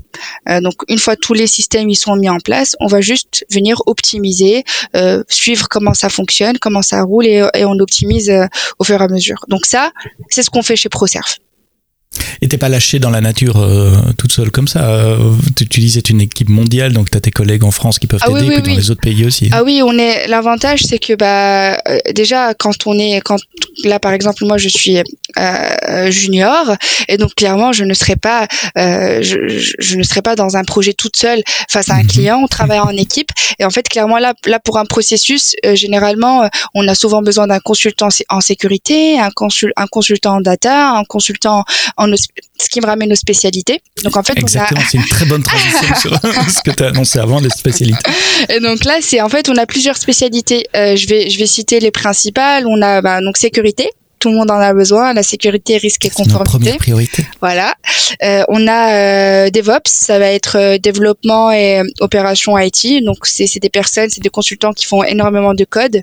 Euh, 0.48 0.60
donc 0.60 0.74
une 0.88 0.98
fois 0.98 1.16
tous 1.16 1.34
les 1.34 1.46
systèmes 1.46 1.88
ils 1.88 1.96
sont 1.96 2.16
mis 2.16 2.28
en 2.28 2.38
place, 2.38 2.76
on 2.80 2.86
va 2.86 3.00
juste 3.00 3.44
venir 3.50 3.80
optimiser, 3.86 4.64
euh, 4.94 5.22
suivre 5.28 5.68
comment 5.68 5.94
ça 5.94 6.08
fonctionne, 6.08 6.58
comment 6.58 6.82
ça 6.82 7.02
roule 7.02 7.26
et, 7.26 7.46
on 7.64 7.78
optimise 7.78 8.30
euh, 8.30 8.46
au 8.78 8.84
fur 8.84 9.00
et 9.00 9.04
à 9.04 9.08
mesure. 9.08 9.44
Donc 9.48 9.66
ça, 9.66 9.92
c'est 10.30 10.42
ce 10.42 10.50
qu'on 10.50 10.62
fait 10.62 10.76
chez 10.76 10.88
ProServe. 10.88 11.36
Et 12.40 12.48
t'es 12.48 12.58
pas 12.58 12.68
lâché 12.68 12.98
dans 12.98 13.10
la 13.10 13.20
nature 13.20 13.56
euh, 13.56 13.92
toute 14.16 14.32
seule 14.32 14.50
comme 14.50 14.68
ça. 14.68 14.88
Euh, 14.90 15.32
tu, 15.56 15.66
tu 15.66 15.80
dis 15.80 15.90
c'est 15.90 16.10
une 16.10 16.20
équipe 16.20 16.48
mondiale, 16.48 16.92
donc 16.92 17.10
tu 17.10 17.16
as 17.16 17.20
tes 17.20 17.30
collègues 17.30 17.64
en 17.64 17.70
France 17.70 17.98
qui 17.98 18.06
peuvent 18.06 18.20
ah 18.22 18.28
t'aider, 18.28 18.54
et 18.54 18.60
puis 18.60 18.72
dans 18.72 18.78
les 18.78 18.90
autres 18.90 19.00
pays 19.00 19.24
aussi. 19.24 19.48
Ah 19.52 19.62
oui, 19.64 19.82
on 19.84 19.96
est. 19.98 20.26
L'avantage, 20.28 20.82
c'est 20.84 20.98
que 20.98 21.14
bah 21.14 21.74
euh, 21.74 21.98
déjà 22.14 22.54
quand 22.54 22.86
on 22.86 22.98
est, 22.98 23.20
quand 23.24 23.38
là 23.84 23.98
par 23.98 24.12
exemple 24.12 24.44
moi 24.46 24.58
je 24.58 24.68
suis 24.68 24.98
junior 26.08 26.76
et 27.08 27.18
donc 27.18 27.34
clairement 27.34 27.70
je 27.70 27.84
ne 27.84 27.92
serai 27.92 28.16
pas, 28.16 28.48
je, 28.74 29.64
je, 29.78 29.96
ne 29.96 30.02
serai 30.02 30.22
pas 30.22 30.34
dans 30.34 30.56
un 30.56 30.64
projet 30.64 30.94
toute 30.94 31.16
seule 31.16 31.42
face 31.68 31.90
à 31.90 31.94
un 31.94 32.02
mhm. 32.02 32.06
client. 32.06 32.40
On 32.42 32.46
travaille 32.46 32.78
en 32.78 32.96
équipe 32.96 33.30
et 33.58 33.64
en 33.64 33.70
fait 33.70 33.86
clairement 33.88 34.18
là, 34.18 34.32
là 34.46 34.58
pour 34.58 34.78
un 34.78 34.86
processus, 34.86 35.54
généralement 35.74 36.48
on 36.74 36.88
a 36.88 36.94
souvent 36.94 37.22
besoin 37.22 37.46
d'un 37.46 37.60
consultant 37.60 38.08
en 38.28 38.40
sécurité, 38.40 39.18
un, 39.18 39.30
consul, 39.30 39.72
un 39.76 39.86
consultant 39.86 40.36
en 40.36 40.40
data, 40.40 40.90
un 40.90 41.04
consultant 41.04 41.64
en 41.96 42.05
ce 42.14 42.68
qui 42.68 42.80
me 42.80 42.86
ramène 42.86 43.12
aux 43.12 43.16
spécialités. 43.16 43.80
Donc 44.04 44.16
en 44.16 44.22
fait, 44.22 44.38
exactement, 44.38 44.80
c'est 44.88 44.98
une 44.98 45.08
très 45.08 45.26
bonne 45.26 45.42
transition 45.50 45.94
sur 45.96 46.12
ce 46.50 46.62
que 46.62 46.70
tu 46.70 46.82
as 46.82 46.88
annoncé 46.88 47.18
avant 47.18 47.40
les 47.40 47.50
spécialités. 47.50 48.10
Et 48.48 48.60
donc 48.60 48.84
là, 48.84 48.98
c'est 49.00 49.20
en 49.20 49.28
fait, 49.28 49.48
on 49.48 49.56
a 49.56 49.66
plusieurs 49.66 49.96
spécialités. 49.96 50.66
Euh, 50.76 50.96
je 50.96 51.06
vais 51.06 51.30
je 51.30 51.38
vais 51.38 51.46
citer 51.46 51.80
les 51.80 51.90
principales. 51.90 52.66
On 52.66 52.80
a 52.82 53.00
bah, 53.00 53.20
donc 53.20 53.36
sécurité. 53.36 53.90
Tout 54.18 54.30
le 54.30 54.36
monde 54.36 54.50
en 54.50 54.58
a 54.58 54.72
besoin. 54.72 55.12
La 55.12 55.22
sécurité, 55.22 55.76
risque 55.76 56.06
et 56.06 56.10
conformité. 56.10 56.44
Première 56.44 56.76
priorité. 56.78 57.26
Voilà. 57.40 57.74
Euh, 58.22 58.42
on 58.48 58.66
a 58.66 58.92
euh, 58.92 59.50
DevOps, 59.50 59.90
ça 59.90 60.18
va 60.18 60.30
être 60.32 60.56
euh, 60.56 60.78
développement 60.78 61.52
et 61.52 61.82
opération 62.00 62.56
IT. 62.58 63.04
Donc 63.04 63.26
c'est 63.26 63.58
des 63.58 63.68
personnes, 63.68 64.08
c'est 64.08 64.22
des 64.22 64.30
consultants 64.30 64.72
qui 64.72 64.86
font 64.86 65.02
énormément 65.04 65.54
de 65.54 65.64
code 65.64 66.02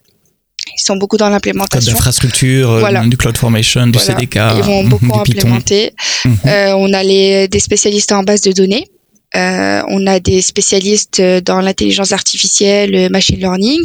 ils 0.67 0.81
sont 0.81 0.95
beaucoup 0.95 1.17
dans 1.17 1.29
l'implémentation. 1.29 1.93
D'infrastructure, 1.93 2.69
euh, 2.71 3.05
du 3.05 3.17
CloudFormation, 3.17 3.87
du 3.87 3.99
CDK. 3.99 4.39
Ils 4.57 4.63
vont 4.63 4.83
beaucoup 4.85 5.19
implémenter. 5.19 5.91
Mhm. 6.25 6.37
Euh, 6.45 6.73
on 6.75 6.93
a 6.93 7.03
les, 7.03 7.47
des 7.47 7.59
spécialistes 7.59 8.11
en 8.11 8.23
base 8.23 8.41
de 8.41 8.51
données. 8.51 8.87
Euh, 9.35 9.81
on 9.87 10.05
a 10.05 10.19
des 10.19 10.41
spécialistes 10.41 11.21
dans 11.21 11.59
l'intelligence 11.59 12.11
artificielle, 12.11 12.91
le 12.91 13.09
machine 13.09 13.39
learning, 13.39 13.81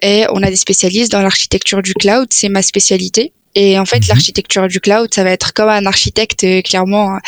et 0.00 0.24
on 0.30 0.42
a 0.42 0.48
des 0.48 0.56
spécialistes 0.56 1.12
dans 1.12 1.20
l'architecture 1.20 1.82
du 1.82 1.92
cloud. 1.92 2.28
C'est 2.30 2.48
ma 2.48 2.62
spécialité. 2.62 3.32
Et 3.56 3.78
en 3.78 3.84
fait, 3.84 3.98
mhm. 3.98 4.08
l'architecture 4.10 4.68
du 4.68 4.78
cloud, 4.78 5.12
ça 5.12 5.24
va 5.24 5.30
être 5.30 5.52
comme 5.52 5.68
un 5.68 5.86
architecte 5.86 6.46
clairement 6.62 7.18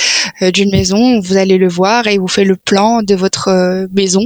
d'une 0.41 0.71
maison. 0.71 1.21
Vous 1.21 1.37
allez 1.37 1.59
le 1.59 1.69
voir 1.69 2.07
et 2.07 2.19
vous 2.19 2.29
fait 2.29 2.45
le 2.45 2.55
plan 2.55 3.03
de 3.03 3.15
votre 3.17 3.89
maison. 3.93 4.25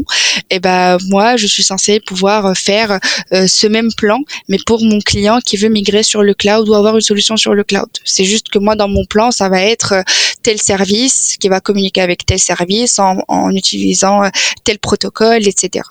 Et 0.51 0.59
ben 0.59 0.99
moi, 1.09 1.37
je 1.37 1.47
suis 1.47 1.63
censée 1.63 2.01
pouvoir 2.01 2.55
faire 2.57 2.99
ce 3.31 3.67
même 3.67 3.89
plan, 3.97 4.19
mais 4.49 4.59
pour 4.67 4.83
mon 4.85 4.99
client 5.01 5.39
qui 5.45 5.57
veut 5.57 5.69
migrer 5.69 6.03
sur 6.03 6.23
le 6.23 6.35
cloud 6.35 6.69
ou 6.69 6.75
avoir 6.75 6.97
une 6.97 7.01
solution 7.01 7.37
sur 7.37 7.55
le 7.55 7.65
cloud. 7.65 7.89
C'est 8.05 8.25
juste 8.25 8.49
que 8.49 8.59
moi, 8.59 8.75
dans 8.75 8.89
mon 8.89 9.05
plan, 9.05 9.31
ça 9.31 9.49
va 9.49 9.63
être 9.63 9.95
tel 10.43 10.61
service 10.61 11.37
qui 11.39 11.49
va 11.49 11.61
communiquer 11.61 12.01
avec 12.01 12.27
tel 12.27 12.39
service 12.39 12.99
en, 12.99 13.19
en 13.29 13.51
utilisant 13.51 14.23
tel 14.65 14.79
protocole, 14.79 15.47
etc. 15.47 15.85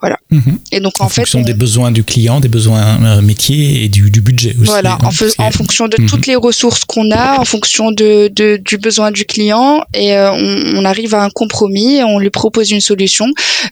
Voilà. 0.00 0.18
Mhm. 0.30 0.58
Et 0.72 0.80
donc 0.80 0.94
en, 1.00 1.04
en 1.04 1.08
fait, 1.08 1.22
fonction 1.22 1.42
des 1.42 1.54
besoins 1.54 1.90
du 1.90 2.04
client, 2.04 2.40
des 2.40 2.48
besoins 2.48 3.02
euh, 3.02 3.22
métiers 3.22 3.84
et 3.84 3.88
du, 3.88 4.10
du, 4.10 4.20
budget 4.20 4.54
aussi. 4.60 4.70
Voilà, 4.70 4.98
en, 5.02 5.08
en, 5.08 5.50
fonction 5.58 5.88
de 5.88 6.00
mhm. 6.00 6.08
toutes 6.08 6.26
les 6.26 6.36
ressources 6.36 6.84
qu'on 6.84 7.10
a, 7.10 7.38
en 7.38 7.44
fonction 7.44 7.90
de, 7.90 8.28
de, 8.28 8.58
du 8.70 8.78
besoin 8.78 9.10
du 9.10 9.24
client, 9.24 9.82
et 9.92 10.16
euh, 10.16 10.30
on, 10.32 10.78
on, 10.78 10.84
arrive 10.84 11.14
à 11.14 11.22
un 11.22 11.30
compromis, 11.30 12.00
on 12.02 12.18
lui 12.18 12.30
propose 12.30 12.70
une 12.70 12.80
solution 12.80 13.26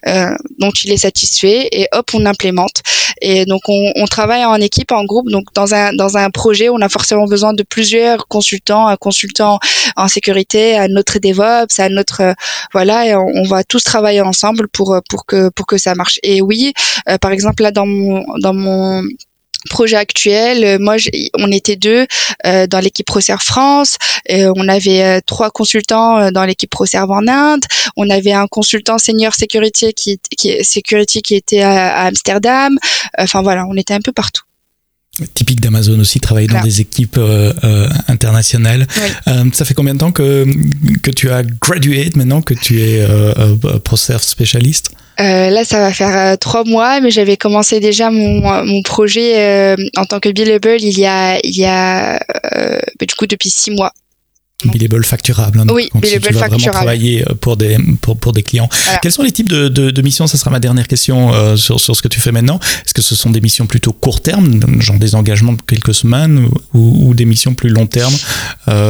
euh, 0.05 0.35
dont 0.59 0.71
il 0.83 0.91
est 0.91 0.97
satisfait, 0.97 1.69
et 1.71 1.87
hop, 1.93 2.07
on 2.13 2.25
implémente. 2.25 2.77
Et 3.21 3.45
donc 3.45 3.61
on, 3.67 3.91
on, 3.95 4.05
travaille 4.05 4.45
en 4.45 4.61
équipe, 4.69 4.91
en 4.91 5.05
groupe. 5.05 5.29
Donc 5.29 5.45
dans 5.55 5.73
un 5.73 5.93
dans 5.93 6.17
un 6.17 6.29
projet, 6.29 6.69
on 6.69 6.81
a 6.81 6.89
forcément 6.89 7.25
besoin 7.25 7.53
de 7.53 7.63
plusieurs 7.63 8.27
consultants, 8.27 8.85
un 8.87 8.97
consultant 8.97 9.59
en 9.95 10.07
sécurité, 10.07 10.77
un 10.77 10.93
autre 10.97 11.17
DevOps, 11.19 11.79
un 11.79 11.97
autre 11.97 12.21
euh, 12.21 12.33
voilà, 12.73 13.07
et 13.07 13.15
on, 13.15 13.25
on 13.41 13.47
va 13.53 13.63
tous 13.63 13.83
travailler 13.83 14.21
ensemble 14.21 14.67
pour 14.67 14.89
pour 15.09 15.25
que 15.25 15.49
pour 15.55 15.65
que 15.65 15.77
ça 15.77 15.95
marche. 15.95 16.19
Et 16.21 16.41
oui, 16.41 16.73
euh, 17.09 17.17
par 17.17 17.31
exemple 17.31 17.63
là 17.63 17.71
dans 17.71 17.87
mon 17.87 18.23
dans 18.45 18.53
mon 18.53 19.03
projet 19.67 19.95
actuel, 19.95 20.63
euh, 20.63 20.77
moi 20.79 20.95
on 21.35 21.51
était 21.51 21.75
deux 21.75 22.05
euh, 22.45 22.67
dans 22.67 22.79
l'équipe 22.79 23.05
ProServe 23.05 23.41
France, 23.41 23.97
on 24.29 24.67
avait 24.67 25.21
trois 25.21 25.51
consultants 25.51 26.31
dans 26.31 26.43
l'équipe 26.43 26.69
ProServe 26.69 27.09
en 27.11 27.27
Inde, 27.27 27.63
on 27.95 28.09
avait 28.09 28.33
un 28.33 28.47
consultant 28.47 28.97
senior 28.97 29.33
security 29.33 29.93
qui, 29.93 30.19
qui 30.37 30.63
security 30.63 31.21
qui 31.21 31.35
était 31.35 31.61
à, 31.61 32.05
Amsterdam. 32.05 32.77
Enfin 33.17 33.41
voilà, 33.41 33.65
on 33.69 33.75
était 33.75 33.93
un 33.93 34.01
peu 34.01 34.11
partout 34.11 34.43
typique 35.33 35.61
d'Amazon 35.61 35.99
aussi, 35.99 36.19
travailler 36.19 36.47
dans 36.47 36.61
des 36.61 36.81
équipes 36.81 37.19
internationales. 38.07 38.87
ça 39.53 39.65
fait 39.65 39.73
combien 39.73 39.93
de 39.93 39.99
temps 39.99 40.11
que, 40.11 40.45
que 41.01 41.11
tu 41.11 41.29
as 41.29 41.43
gradué 41.43 42.09
maintenant, 42.15 42.41
que 42.41 42.53
tu 42.53 42.81
es 42.81 43.01
euh, 43.01 43.55
ProServe 43.83 44.23
spécialiste? 44.23 44.91
Euh, 45.19 45.49
là, 45.49 45.65
ça 45.65 45.79
va 45.79 45.91
faire 45.91 46.15
euh, 46.15 46.35
trois 46.35 46.63
mois, 46.63 47.01
mais 47.01 47.09
j'avais 47.09 47.37
commencé 47.37 47.79
déjà 47.79 48.11
mon, 48.11 48.63
mon 48.65 48.81
projet 48.83 49.39
euh, 49.39 49.75
en 49.95 50.05
tant 50.05 50.19
que 50.19 50.29
billable 50.29 50.77
il 50.79 50.99
y 50.99 51.07
a, 51.07 51.39
il 51.43 51.57
y 51.57 51.65
a 51.65 52.19
bah, 52.99 53.05
du 53.07 53.15
coup 53.15 53.25
depuis 53.25 53.49
six 53.49 53.71
mois. 53.71 53.93
Billable 54.65 55.05
facturable. 55.05 55.59
Hein, 55.59 55.67
oui, 55.71 55.89
billable 55.93 56.25
facturable. 56.25 56.55
vraiment 56.55 56.71
travailler 56.71 57.23
pour 57.41 57.57
des, 57.57 57.77
pour, 58.01 58.17
pour 58.17 58.33
des 58.33 58.41
clients. 58.41 58.67
Quels 59.03 59.11
sont 59.11 59.21
les 59.21 59.31
types 59.31 59.49
de, 59.49 59.67
de, 59.67 59.91
de, 59.91 60.01
missions? 60.01 60.25
Ça 60.25 60.35
sera 60.37 60.49
ma 60.49 60.59
dernière 60.59 60.87
question 60.87 61.55
sur, 61.55 61.79
sur 61.79 61.95
ce 61.95 62.01
que 62.01 62.07
tu 62.07 62.19
fais 62.19 62.31
maintenant. 62.31 62.59
Est-ce 62.83 62.95
que 62.95 63.03
ce 63.03 63.13
sont 63.13 63.29
des 63.29 63.39
missions 63.39 63.67
plutôt 63.67 63.93
court 63.93 64.19
terme, 64.19 64.59
genre 64.81 64.97
des 64.97 65.13
engagements 65.13 65.53
de 65.53 65.61
quelques 65.61 65.93
semaines, 65.93 66.49
ou, 66.73 67.07
ou 67.07 67.13
des 67.13 67.25
missions 67.25 67.53
plus 67.53 67.69
long 67.69 67.85
terme? 67.85 68.15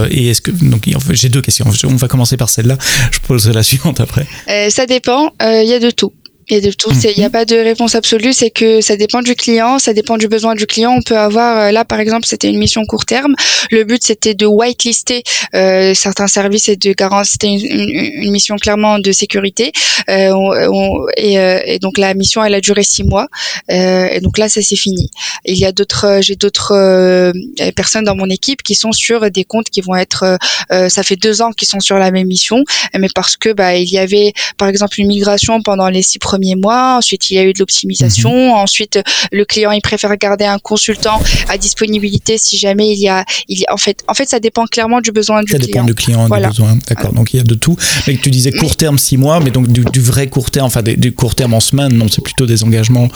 Et 0.09 0.30
est-ce 0.30 0.41
que 0.41 0.51
donc 0.51 0.88
j'ai 1.11 1.28
deux 1.28 1.41
questions. 1.41 1.65
On 1.84 1.95
va 1.97 2.07
commencer 2.07 2.38
par 2.38 2.49
celle-là. 2.49 2.78
Je 3.11 3.20
pose 3.20 3.49
la 3.49 3.63
suivante 3.68 3.99
après. 3.99 4.26
ça 4.70 4.86
dépend. 4.86 5.34
Il 5.41 5.68
y 5.68 5.74
a 5.74 5.80
de 5.80 5.91
tout. 5.91 6.13
Il 6.50 6.56
y 6.56 6.58
a 6.58 6.62
de 6.62 6.72
tout. 6.72 6.91
Il 7.04 7.18
n'y 7.18 7.24
a 7.24 7.28
mhm. 7.28 7.32
pas 7.32 7.45
de 7.45 7.58
réponse 7.58 7.95
absolue. 7.95 8.32
C'est 8.32 8.52
que 8.52 8.80
ça 8.80 8.95
dépend 8.95 9.22
du 9.22 9.36
client, 9.36 9.80
ça 9.80 9.93
dépend 9.93 10.18
du 10.18 10.30
besoin 10.30 10.56
du 10.56 10.66
client. 10.66 10.93
On 10.98 11.02
peut 11.02 11.18
avoir 11.18 11.58
euh, 11.58 11.72
là, 11.72 11.84
par 11.84 12.00
exemple, 12.00 12.26
c'était 12.26 12.50
une 12.50 12.58
mission 12.58 12.86
court 12.86 13.06
terme. 13.06 13.36
Le 13.70 13.84
but 13.84 14.02
c'était 14.02 14.34
de 14.34 14.45
whitelister 14.45 15.24
euh, 15.56 15.93
certains 15.93 16.28
services 16.28 16.70
et 16.70 16.78
de 16.78 16.93
garantir. 16.93 17.32
C'était 17.34 17.48
une, 17.48 17.89
une, 18.24 18.32
mission 18.32 18.56
clairement 18.56 19.00
de 19.00 19.12
sécurité. 19.12 19.74
Euh, 20.10 20.32
on, 20.34 21.06
et, 21.18 21.38
euh, 21.38 21.60
et, 21.66 21.80
donc 21.80 21.98
la 21.98 22.14
mission, 22.14 22.43
elle 22.43 22.54
a 22.54 22.62
duré 22.62 22.84
six 22.84 23.04
mois. 23.04 23.28
Euh, 23.70 24.08
et 24.08 24.22
donc 24.22 24.38
là, 24.38 24.48
ça 24.48 24.62
c'est 24.62 24.76
fini. 24.78 25.10
Il 25.43 25.58
y 25.58 25.66
a 25.66 25.74
d'autres, 25.74 26.20
j'ai 26.22 26.36
d'autres 26.36 27.34
personnes 27.76 28.06
dans 28.06 28.16
mon 28.16 28.30
équipe 28.30 28.64
qui 28.64 28.76
sont 28.76 28.93
sur 28.93 29.30
des 29.32 29.43
comptes 29.43 29.70
qui 29.70 29.82
vont 29.82 29.95
être. 29.95 30.38
ça 30.70 31.04
fait 31.04 31.16
deux 31.18 31.41
ans 31.41 31.52
qu'ils 31.52 31.68
sont 31.68 31.80
sur 31.80 31.98
la 31.98 32.12
même 32.12 32.28
mission, 32.28 32.64
mais 32.98 33.08
parce 33.14 33.36
que 33.36 33.52
bah 33.52 33.76
il 33.76 33.91
y 33.91 33.98
avait, 33.98 34.34
par 34.58 34.68
exemple, 34.68 35.00
une 35.00 35.08
migration 35.08 35.62
pendant 35.62 35.89
les 35.89 36.02
six 36.02 36.20
premiers 36.20 36.37
mois. 36.56 36.98
Ensuite, 36.98 37.30
il 37.30 37.36
y 37.36 37.40
a 37.40 37.44
eu 37.44 37.54
de 37.54 37.60
l'optimisation. 37.60 38.32
Mhm. 38.32 38.54
Ensuite, 38.54 39.00
le 39.32 39.46
client, 39.46 39.72
il 39.72 39.82
préfère 39.82 40.16
garder 40.18 40.46
un 40.46 40.60
consultant 40.60 41.20
à 41.50 41.58
disponibilité 41.58 42.38
si 42.38 42.58
jamais 42.58 42.90
il 42.90 43.00
y 43.00 43.10
a, 43.10 43.26
il 43.48 43.60
y 43.60 43.66
a, 43.66 43.74
en 43.74 43.78
fait, 43.78 44.04
en 44.08 44.14
fait, 44.14 44.30
ça 44.30 44.40
dépend 44.40 44.66
clairement 44.66 45.02
du 45.02 45.12
besoin 45.12 45.42
du 45.42 45.48
client. 45.48 45.62
Ça 45.62 45.68
dépend 45.68 45.84
du 45.84 45.96
client, 45.96 46.28
voilà. 46.28 46.50
du 46.50 46.52
besoin. 46.52 46.78
D'accord. 46.88 47.14
Donc, 47.14 47.34
il 47.34 47.38
y 47.38 47.40
a 47.40 47.44
de 47.44 47.56
tout. 47.56 47.76
Mais 48.08 48.18
tu 48.18 48.30
disais 48.30 48.52
court 48.52 48.76
terme, 48.76 48.98
six 48.98 49.18
mois, 49.18 49.40
mais 49.40 49.52
donc 49.52 49.68
du, 49.68 50.02
vrai 50.02 50.28
court 50.28 50.52
terme, 50.52 50.68
enfin, 50.68 50.82
du 50.82 51.14
court 51.14 51.36
terme 51.36 51.54
en 51.54 51.60
semaine, 51.60 51.94
non, 51.94 52.08
c'est 52.08 52.24
plutôt 52.24 52.46
des 52.46 52.64
engagements 52.64 53.10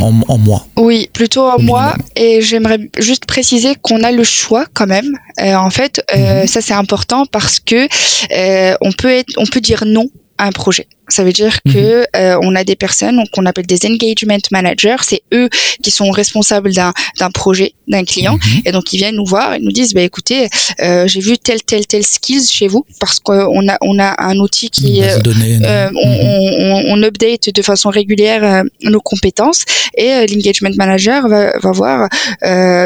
en, 0.00 0.20
en 0.28 0.38
mois. 0.38 0.66
Oui, 0.76 1.08
plutôt 1.12 1.48
en 1.48 1.60
mois. 1.60 1.94
Et 2.16 2.40
j'aimerais 2.40 2.78
juste 2.98 3.26
préciser 3.26 3.74
qu'on 3.80 4.02
a 4.02 4.12
le 4.12 4.24
choix 4.24 4.66
quand 4.72 4.86
même. 4.86 5.08
Euh, 5.40 5.54
en 5.54 5.70
fait, 5.70 6.02
euh, 6.14 6.42
mhm. 6.42 6.46
ça 6.46 6.60
c'est 6.60 6.74
important 6.74 7.26
parce 7.26 7.60
que 7.60 7.88
euh, 8.32 8.76
on 8.80 8.92
peut 8.92 9.12
être, 9.12 9.32
on 9.36 9.46
peut 9.46 9.60
dire 9.60 9.84
non 9.86 10.06
à 10.38 10.46
un 10.46 10.52
projet. 10.52 10.86
Ça 11.08 11.24
veut 11.24 11.32
dire 11.32 11.58
mhm. 11.64 11.72
que 11.72 12.06
euh, 12.16 12.38
on 12.42 12.54
a 12.54 12.64
des 12.64 12.76
personnes 12.76 13.22
qu'on 13.32 13.46
appelle 13.46 13.66
des 13.66 13.86
engagement 13.86 14.38
managers. 14.50 14.96
C'est 15.02 15.22
eux 15.32 15.48
qui 15.82 15.90
sont 15.90 16.10
responsables 16.10 16.72
d'un 16.72 16.92
projet, 17.32 17.72
d'un 17.86 18.04
client, 18.04 18.34
mhm. 18.34 18.62
et 18.66 18.72
donc 18.72 18.92
ils 18.92 18.98
viennent 18.98 19.16
nous 19.16 19.24
voir 19.24 19.54
et 19.54 19.58
nous 19.60 19.72
disent 19.72 19.94
bah 19.94 20.02
écoutez, 20.02 20.48
euh, 20.80 21.06
j'ai 21.06 21.20
vu 21.20 21.38
tel 21.38 21.62
tel 21.62 21.86
tel 21.86 22.04
skills 22.04 22.46
chez 22.50 22.68
vous 22.68 22.84
parce 23.00 23.18
qu'on 23.18 23.68
a 23.68 23.78
on 23.80 23.98
a 23.98 24.22
un 24.22 24.36
outil 24.38 24.70
qui 24.70 25.02
euh, 25.02 25.18
euh, 25.26 25.90
on, 25.94 26.08
mhm. 26.08 26.92
on, 26.92 26.98
on, 26.98 27.02
update 27.02 27.54
de 27.54 27.62
façon 27.62 27.90
régulière 27.90 28.44
euh, 28.44 28.62
nos 28.82 29.00
compétences 29.00 29.64
et 29.96 30.10
euh, 30.10 30.26
l'engagement 30.26 30.70
manager 30.76 31.28
va, 31.28 31.58
va 31.58 31.72
voir 31.72 32.08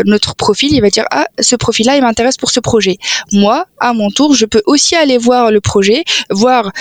notre 0.04 0.34
profil, 0.34 0.72
il 0.72 0.80
va 0.80 0.90
dire 0.90 1.04
ah 1.10 1.26
ce 1.40 1.56
profil 1.56 1.86
là 1.86 1.96
il 1.96 2.02
m'intéresse 2.02 2.36
pour 2.36 2.50
ce 2.50 2.60
projet. 2.60 2.96
Moi 3.32 3.66
à 3.80 3.92
mon 3.92 4.10
tour 4.10 4.34
je 4.34 4.46
peux 4.46 4.62
aussi 4.66 4.94
aller 4.94 5.18
voir 5.18 5.50
le 5.50 5.60
projet, 5.60 6.04
voir 6.30 6.72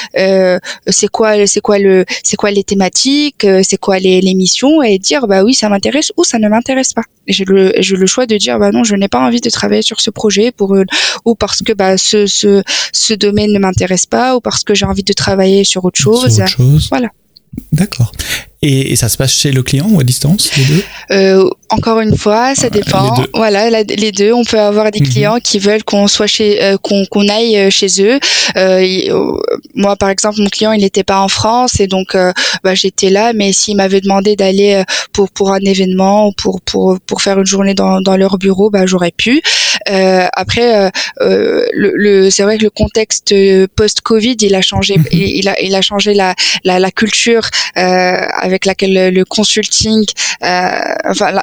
c'est 0.87 1.07
quoi 1.07 1.30
c'est 1.45 1.61
quoi 1.61 1.79
le, 1.79 2.05
c'est 2.23 2.35
quoi 2.35 2.51
les 2.51 2.63
thématiques, 2.63 3.43
euh, 3.45 3.61
c'est 3.63 3.77
quoi 3.77 3.99
les, 3.99 4.21
les 4.21 4.33
missions 4.33 4.81
et 4.81 4.97
dire 4.97 5.27
bah 5.27 5.43
oui 5.43 5.53
ça 5.53 5.69
m'intéresse 5.69 6.11
ou 6.17 6.23
ça 6.23 6.39
ne 6.39 6.47
m'intéresse 6.47 6.93
pas. 6.93 7.03
J'ai 7.27 7.45
le, 7.45 7.73
j'ai 7.77 7.95
le 7.95 8.05
choix 8.05 8.25
de 8.25 8.37
dire 8.37 8.59
bah 8.59 8.71
non 8.71 8.83
je 8.83 8.95
n'ai 8.95 9.07
pas 9.07 9.19
envie 9.19 9.41
de 9.41 9.49
travailler 9.49 9.81
sur 9.81 10.01
ce 10.01 10.09
projet 10.09 10.51
pour 10.51 10.75
ou 11.25 11.35
parce 11.35 11.61
que 11.61 11.73
bah 11.73 11.97
ce, 11.97 12.25
ce, 12.25 12.63
ce 12.91 13.13
domaine 13.13 13.51
ne 13.53 13.59
m'intéresse 13.59 14.05
pas 14.05 14.35
ou 14.35 14.41
parce 14.41 14.63
que 14.63 14.73
j'ai 14.73 14.85
envie 14.85 15.03
de 15.03 15.13
travailler 15.13 15.63
sur 15.63 15.85
autre 15.85 15.99
chose. 15.99 16.33
Sur 16.33 16.43
autre 16.43 16.51
chose. 16.51 16.87
Voilà. 16.89 17.09
D'accord. 17.71 18.11
Et, 18.63 18.91
et, 18.91 18.95
ça 18.95 19.09
se 19.09 19.17
passe 19.17 19.33
chez 19.33 19.51
le 19.51 19.63
client 19.63 19.87
ou 19.89 19.99
à 19.99 20.03
distance, 20.03 20.51
les 20.55 20.65
deux? 20.65 20.83
Euh, 21.09 21.49
Encore 21.71 22.01
une 22.01 22.17
fois, 22.17 22.53
ça 22.53 22.69
dépend. 22.69 23.15
Les 23.17 23.27
voilà, 23.33 23.69
les 23.69 24.11
deux. 24.11 24.33
On 24.33 24.43
peut 24.43 24.59
avoir 24.59 24.91
des 24.91 24.99
mhm. 24.99 25.07
clients 25.07 25.37
qui 25.41 25.57
veulent 25.57 25.83
qu'on 25.85 26.07
soit 26.07 26.27
chez, 26.27 26.61
euh, 26.61 26.77
qu'on 26.77 27.05
qu'on 27.09 27.29
aille 27.29 27.57
euh, 27.57 27.69
chez 27.69 27.87
eux. 28.03 28.19
Euh, 28.57 29.31
moi, 29.73 29.95
par 29.95 30.09
exemple, 30.09 30.41
mon 30.41 30.49
client, 30.49 30.73
il 30.73 30.81
n'était 30.81 31.05
pas 31.05 31.21
en 31.21 31.29
France 31.29 31.79
et 31.79 31.87
donc 31.87 32.13
euh, 32.13 32.33
bah, 32.63 32.75
j'étais 32.75 33.09
là. 33.09 33.31
Mais 33.33 33.53
s'il 33.53 33.77
m'avait 33.77 34.01
demandé 34.01 34.35
d'aller 34.35 34.83
pour 35.13 35.31
pour 35.31 35.53
un 35.53 35.61
événement 35.61 36.27
ou 36.27 36.33
pour 36.33 36.59
pour 36.61 36.99
pour 37.07 37.21
faire 37.21 37.39
une 37.39 37.45
journée 37.45 37.73
dans, 37.73 38.01
dans 38.01 38.17
leur 38.17 38.37
bureau, 38.37 38.69
bah 38.69 38.85
j'aurais 38.85 39.13
pu. 39.15 39.41
après, 39.87 40.91
le, 41.21 41.91
le 41.95 42.29
c'est 42.29 42.43
vrai 42.43 42.57
que 42.57 42.63
le 42.63 42.69
contexte 42.69 43.33
post-Covid, 43.77 44.35
il 44.41 44.55
a 44.55 44.61
changé. 44.61 44.97
Mhm. 44.97 45.05
il, 45.13 45.21
il, 45.37 45.47
a 45.47 45.61
il 45.61 45.73
a 45.73 45.81
changé 45.81 46.13
la 46.13 46.35
la, 46.65 46.79
la 46.79 46.91
culture 46.91 47.49
avec 47.75 48.50
laquelle 48.65 49.13
le 49.13 49.25
consulting, 49.25 50.05
euh, 50.43 50.69
enfin 51.05 51.33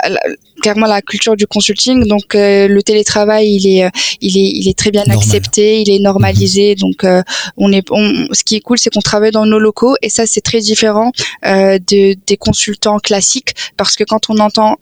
clairement 0.61 0.87
la 0.87 1.03
culture 1.03 1.37
du 1.37 1.47
consulting. 1.47 2.07
Donc 2.07 2.35
euh, 2.35 2.69
le 2.69 2.83
télétravail, 2.83 3.49
il 3.49 3.67
est, 3.67 3.91
il 4.21 4.37
est, 4.37 4.51
il 4.55 4.69
est 4.69 4.79
très 4.79 4.91
bien 4.91 5.05
accepté, 5.09 5.81
il 5.81 5.91
est 5.91 5.99
normalisé. 5.99 6.71
Mhm. 6.71 6.77
Donc 6.77 7.05
euh, 7.05 7.23
on 7.57 7.73
est, 7.73 7.87
on, 7.91 8.29
ce 8.33 8.45
qui 8.45 8.57
est 8.57 8.61
cool, 8.61 8.79
c'est 8.79 8.91
qu'on 8.91 9.01
travaille 9.01 9.31
dans 9.31 9.47
nos 9.47 9.59
locaux 9.59 9.97
et 10.03 10.09
ça 10.09 10.27
c'est 10.27 10.41
très 10.41 10.61
différent 10.61 11.13
de, 11.45 12.17
des 12.27 12.37
consultants 12.37 12.99
classiques 12.99 13.55
parce 13.77 13.97
que 13.97 14.05
quand 14.05 14.31
on 14.31 14.39
entend 14.39 14.77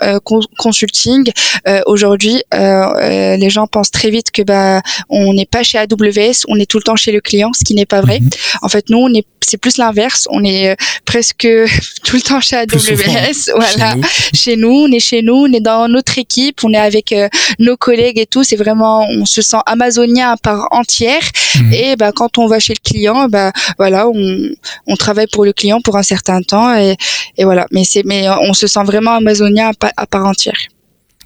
consulting 0.57 1.31
aujourd'hui, 1.87 2.43
les 2.53 3.51
gens 3.51 3.67
pensent 3.67 3.91
très 3.91 4.11
vite 4.11 4.31
que 4.31 4.43
bah 4.43 4.83
on 5.09 5.33
n'est 5.35 5.47
pas 5.47 5.63
chez 5.63 5.79
AWS, 5.79 6.45
on 6.49 6.59
est 6.59 6.69
tout 6.69 6.79
le 6.79 6.83
temps 6.83 6.97
chez 6.97 7.13
le 7.13 7.21
client, 7.21 7.53
ce 7.53 7.65
qui 7.65 7.75
n'est 7.75 7.87
pas 7.87 8.01
vrai. 8.01 8.21
Mhm. 8.21 8.31
En 8.63 8.69
fait, 8.69 8.89
nous, 8.91 8.99
on 8.99 9.13
est, 9.13 9.27
c'est 9.41 9.57
plus 9.57 9.77
l'inverse. 9.77 10.27
On 10.31 10.45
est 10.45 10.77
presque 11.05 11.47
tout 12.05 12.17
le 12.17 12.23
temps 12.23 12.41
chez 12.41 12.57
AWS. 12.57 13.53
voilà. 13.55 13.97
Chez 14.35 14.57
nous. 14.57 14.87
on 14.87 14.93
est 14.93 15.01
chez 15.01 15.23
nous, 15.23 15.35
on 15.35 15.53
est 15.53 15.61
dans 15.67 15.89
notre 15.89 16.17
équipe, 16.17 16.63
on 16.63 16.73
est 16.73 16.79
avec 16.79 17.11
euh, 17.11 17.29
nos 17.59 17.77
collègues 17.77 18.19
et 18.19 18.27
tout. 18.27 18.45
C'est 18.45 18.57
vraiment, 18.57 19.05
on 19.11 19.25
se 19.27 19.43
sent 19.43 19.57
amazonien 19.67 20.31
à 20.31 20.37
part 20.37 20.69
entière. 20.71 21.23
Mhm. 21.57 21.73
Et 21.73 21.97
bah, 21.97 22.13
quand 22.15 22.39
on 22.39 22.47
va 22.47 22.61
chez 22.61 22.75
le 22.75 22.89
client, 22.89 23.27
bah, 23.29 23.51
voilà, 23.77 24.09
on, 24.09 24.49
on 24.87 24.97
travaille 24.97 25.27
pour 25.33 25.45
le 25.45 25.53
client 25.53 25.81
pour 25.81 25.97
un 25.97 26.05
certain 26.05 26.41
temps 26.41 26.75
et, 26.77 26.97
et 27.37 27.45
voilà. 27.45 27.67
Mais 27.73 27.83
c'est, 27.85 28.05
mais 28.05 28.29
on 28.49 28.55
se 28.55 28.69
sent 28.69 28.85
vraiment 28.85 29.15
amazonien 29.17 29.73
à, 29.97 30.07
part 30.07 30.27
entière. 30.27 30.59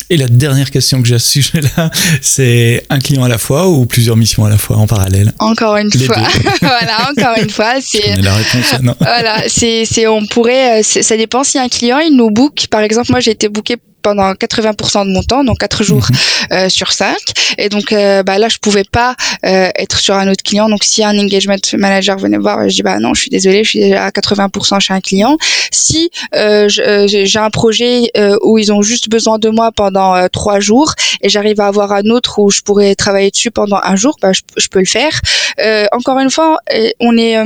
Et 0.08 0.16
la 0.16 0.26
dernière 0.26 0.70
question 0.70 1.02
que 1.02 1.06
j'ai 1.06 1.16
à 1.16 1.18
ce 1.20 1.30
sujet-là, 1.32 1.90
c'est 2.22 2.82
un 2.88 2.98
client 2.98 3.22
à 3.22 3.28
la 3.28 3.38
fois 3.38 3.68
ou 3.68 3.84
plusieurs 3.84 4.16
missions 4.16 4.44
à 4.44 4.50
la 4.50 4.58
fois 4.58 4.76
en 4.78 4.86
parallèle? 4.86 5.32
Encore 5.38 5.76
une 5.76 5.92
fois. 5.92 6.16
voilà, 6.62 7.10
encore 7.10 7.36
une 7.40 7.50
fois. 7.50 7.74
C'est 7.80 8.16
la 8.16 8.34
réponse. 8.34 8.80
Non. 8.82 8.94
Voilà, 8.98 9.42
c'est, 9.46 9.84
c'est, 9.84 10.06
on 10.08 10.26
pourrait, 10.26 10.82
ça 10.82 11.16
dépend 11.16 11.44
si 11.44 11.58
un 11.58 11.68
client 11.68 11.98
il 11.98 12.16
nous 12.16 12.30
book. 12.30 12.66
Par 12.70 12.80
exemple, 12.80 13.10
moi 13.10 13.20
j'ai 13.20 13.32
été 13.32 13.48
booké 13.48 13.76
pendant 14.02 14.32
80% 14.32 15.06
de 15.06 15.12
mon 15.12 15.22
temps, 15.22 15.44
donc 15.44 15.58
4 15.58 15.82
jours 15.82 16.06
mhm. 16.10 16.16
euh, 16.52 16.68
sur 16.68 16.92
5. 16.92 17.16
Et 17.58 17.68
donc 17.68 17.92
euh, 17.92 18.22
bah, 18.22 18.38
là, 18.38 18.48
je 18.48 18.58
pouvais 18.58 18.84
pas 18.84 19.14
euh, 19.44 19.70
être 19.76 19.98
sur 19.98 20.14
un 20.14 20.28
autre 20.30 20.42
client. 20.42 20.68
Donc 20.68 20.84
si 20.84 21.04
un 21.04 21.18
engagement 21.18 21.56
manager 21.74 22.18
venait 22.18 22.38
voir, 22.38 22.68
je 22.68 22.74
dis 22.74 22.82
bah 22.82 22.98
non, 22.98 23.14
je 23.14 23.22
suis 23.22 23.30
désolée, 23.30 23.64
je 23.64 23.70
suis 23.70 23.80
déjà 23.80 24.04
à 24.04 24.10
80% 24.10 24.80
chez 24.80 24.94
un 24.94 25.00
client. 25.00 25.36
Si 25.70 26.10
j'ai 26.32 27.38
un 27.38 27.50
projet 27.50 28.10
où 28.42 28.58
ils 28.58 28.72
ont 28.72 28.82
juste 28.82 29.08
besoin 29.08 29.38
de 29.38 29.48
moi 29.48 29.72
pendant 29.72 30.28
3 30.28 30.60
jours 30.60 30.94
et 31.22 31.28
j'arrive 31.28 31.60
à 31.60 31.66
avoir 31.66 31.92
un 31.92 32.04
autre 32.10 32.38
où 32.38 32.50
je 32.50 32.60
pourrais 32.60 32.94
travailler 32.94 33.30
dessus 33.30 33.50
pendant 33.50 33.80
un 33.82 33.96
jour, 33.96 34.16
bah, 34.20 34.32
je, 34.32 34.40
je 34.56 34.68
peux 34.68 34.80
le 34.80 34.86
faire. 34.86 35.20
encore 35.92 36.18
une 36.18 36.30
fois, 36.30 36.58
on 37.00 37.16
est 37.16 37.36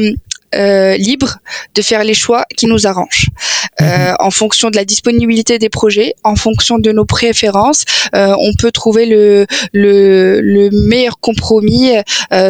euh, 0.55 0.97
libre 0.97 1.39
de 1.75 1.83
faire 1.83 2.05
les 2.05 2.15
choix 2.15 2.45
qui 2.57 2.67
nous 2.67 2.87
arrangent 2.87 3.29
euh, 3.81 3.85
mhm. 3.85 4.17
en 4.21 4.31
fonction 4.31 4.71
de 4.71 4.77
la 4.77 4.85
disponibilité 4.85 5.59
des 5.59 5.69
projets, 5.69 6.15
en 6.25 6.37
fonction 6.37 6.79
de 6.79 6.93
nos 6.93 7.05
préférences. 7.05 7.85
Euh, 8.15 8.35
on 8.39 8.53
peut 8.55 8.71
trouver 8.71 9.07
le, 9.07 9.47
le, 9.73 10.41
le 10.41 10.71
meilleur 10.71 11.19
compromis 11.19 11.91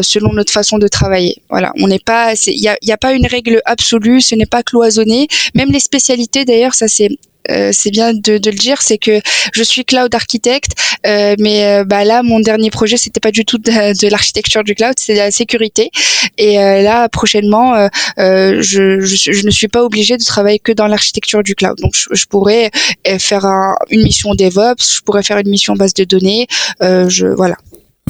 selon 0.02 0.32
notre 0.32 0.52
façon 0.52 0.78
de 0.78 0.88
travailler. 0.88 1.42
Voilà, 1.50 1.72
on 1.80 1.88
n'est 1.88 1.98
pas, 1.98 2.34
il 2.46 2.60
n'y 2.60 2.68
a, 2.68 2.76
y 2.82 2.92
a 2.92 2.96
pas 2.96 3.12
une 3.12 3.26
règle 3.26 3.60
absolue, 3.64 4.20
ce 4.20 4.34
n'est 4.34 4.46
pas 4.46 4.62
cloisonné. 4.62 5.28
Même 5.54 5.70
les 5.70 5.80
spécialités, 5.80 6.44
d'ailleurs, 6.44 6.74
ça 6.74 6.88
c'est 6.88 7.10
euh, 7.50 7.70
c'est 7.72 7.90
bien 7.90 8.12
de, 8.14 8.38
de, 8.38 8.50
le 8.50 8.56
dire, 8.56 8.82
c'est 8.82 8.98
que 8.98 9.20
je 9.52 9.62
suis 9.62 9.84
cloud 9.84 10.14
architecte, 10.14 10.72
euh, 11.06 11.34
mais 11.38 11.64
euh, 11.64 11.84
bah 11.84 12.04
là 12.04 12.22
mon 12.22 12.40
dernier 12.40 12.70
projet 12.70 12.96
c'était 12.96 13.20
pas 13.20 13.30
du 13.30 13.44
tout 13.44 13.58
de, 13.58 14.08
l'architecture 14.08 14.64
du 14.64 14.74
cloud, 14.74 14.94
c'est 14.98 15.14
de 15.14 15.18
la 15.18 15.30
sécurité. 15.30 15.90
Et 16.38 16.56
là 16.56 17.08
prochainement, 17.08 17.88
je, 18.16 18.60
je, 19.00 19.32
je, 19.32 19.46
ne 19.46 19.50
suis 19.50 19.68
pas 19.68 19.84
obligée 19.84 20.16
de 20.16 20.24
travailler 20.24 20.58
que 20.58 20.72
dans 20.72 20.86
l'architecture 20.86 21.42
du 21.42 21.54
cloud. 21.54 21.78
Donc 21.80 21.92
je, 21.94 22.06
je 22.12 22.26
pourrais 22.26 22.70
faire 23.18 23.44
un, 23.44 23.74
une 23.90 24.02
mission 24.02 24.34
DevOps, 24.34 24.96
je 24.96 25.00
pourrais 25.02 25.22
faire 25.22 25.38
une 25.38 25.50
mission 25.50 25.74
base 25.74 25.94
de 25.94 26.04
données. 26.04 26.46
je 26.80 27.26
voilà 27.26 27.56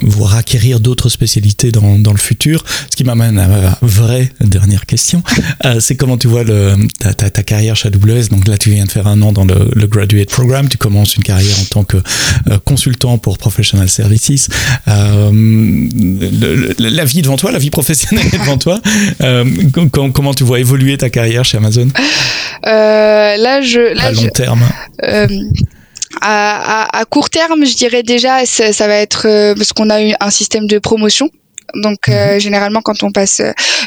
voire 0.01 0.35
acquérir 0.35 0.81
d'autres 0.81 1.07
spécialités 1.07 1.71
dans, 1.71 1.97
dans, 1.97 2.11
le 2.11 2.17
futur. 2.17 2.63
Ce 2.89 2.95
qui 2.95 3.05
m'amène 3.05 3.39
à 3.39 3.47
ma 3.47 3.77
vraie 3.81 4.29
dernière 4.41 4.85
question, 4.85 5.23
euh, 5.63 5.79
c'est 5.79 5.95
comment 5.95 6.17
tu 6.17 6.27
vois 6.27 6.43
le, 6.43 6.75
ta, 6.99 7.13
ta, 7.13 7.29
ta, 7.29 7.43
carrière 7.43 7.75
chez 7.77 7.87
AWS. 7.87 8.27
Donc 8.29 8.47
là, 8.47 8.57
tu 8.57 8.71
viens 8.71 8.85
de 8.85 8.91
faire 8.91 9.07
un 9.07 9.21
an 9.21 9.31
dans 9.31 9.45
le, 9.45 9.71
le 9.73 9.87
Graduate 9.87 10.29
Program, 10.29 10.67
tu 10.67 10.77
commences 10.77 11.15
une 11.15 11.23
carrière 11.23 11.57
en 11.59 11.65
tant 11.65 11.83
que 11.85 11.97
euh, 11.97 12.59
consultant 12.65 13.17
pour 13.17 13.37
Professional 13.37 13.87
Services. 13.87 14.49
Euh, 14.89 15.31
la 16.77 17.05
vie 17.05 17.21
devant 17.21 17.37
toi, 17.37 17.51
la 17.51 17.59
vie 17.59 17.69
professionnelle 17.69 18.29
devant 18.33 18.57
toi, 18.57 18.81
euh, 19.21 19.45
comment 19.91 20.33
tu 20.33 20.43
vois 20.43 20.59
évoluer 20.59 20.97
ta 20.97 21.09
carrière 21.09 21.45
chez 21.45 21.57
Amazon? 21.57 21.87
Là, 22.63 23.61
je... 23.61 23.95
Là, 23.95 24.05
à 24.05 24.11
long 24.11 24.21
je, 24.21 24.29
terme 24.29 24.63
à, 26.21 26.99
à, 26.99 27.05
court 27.05 27.29
terme, 27.29 27.65
je 27.65 27.75
dirais 27.75 28.03
déjà, 28.03 28.45
ça, 28.45 28.73
ça 28.73 28.87
va 28.87 28.95
être 28.95 29.27
euh, 29.27 29.55
parce 29.55 29.73
qu'on 29.73 29.89
a 29.89 30.01
eu 30.01 30.13
un 30.19 30.29
système 30.29 30.67
de 30.67 30.79
promotion. 30.79 31.29
Donc 31.73 32.09
euh, 32.09 32.35
mhm. 32.35 32.39
généralement 32.39 32.81
quand 32.81 33.01
on 33.03 33.11
passe 33.11 33.41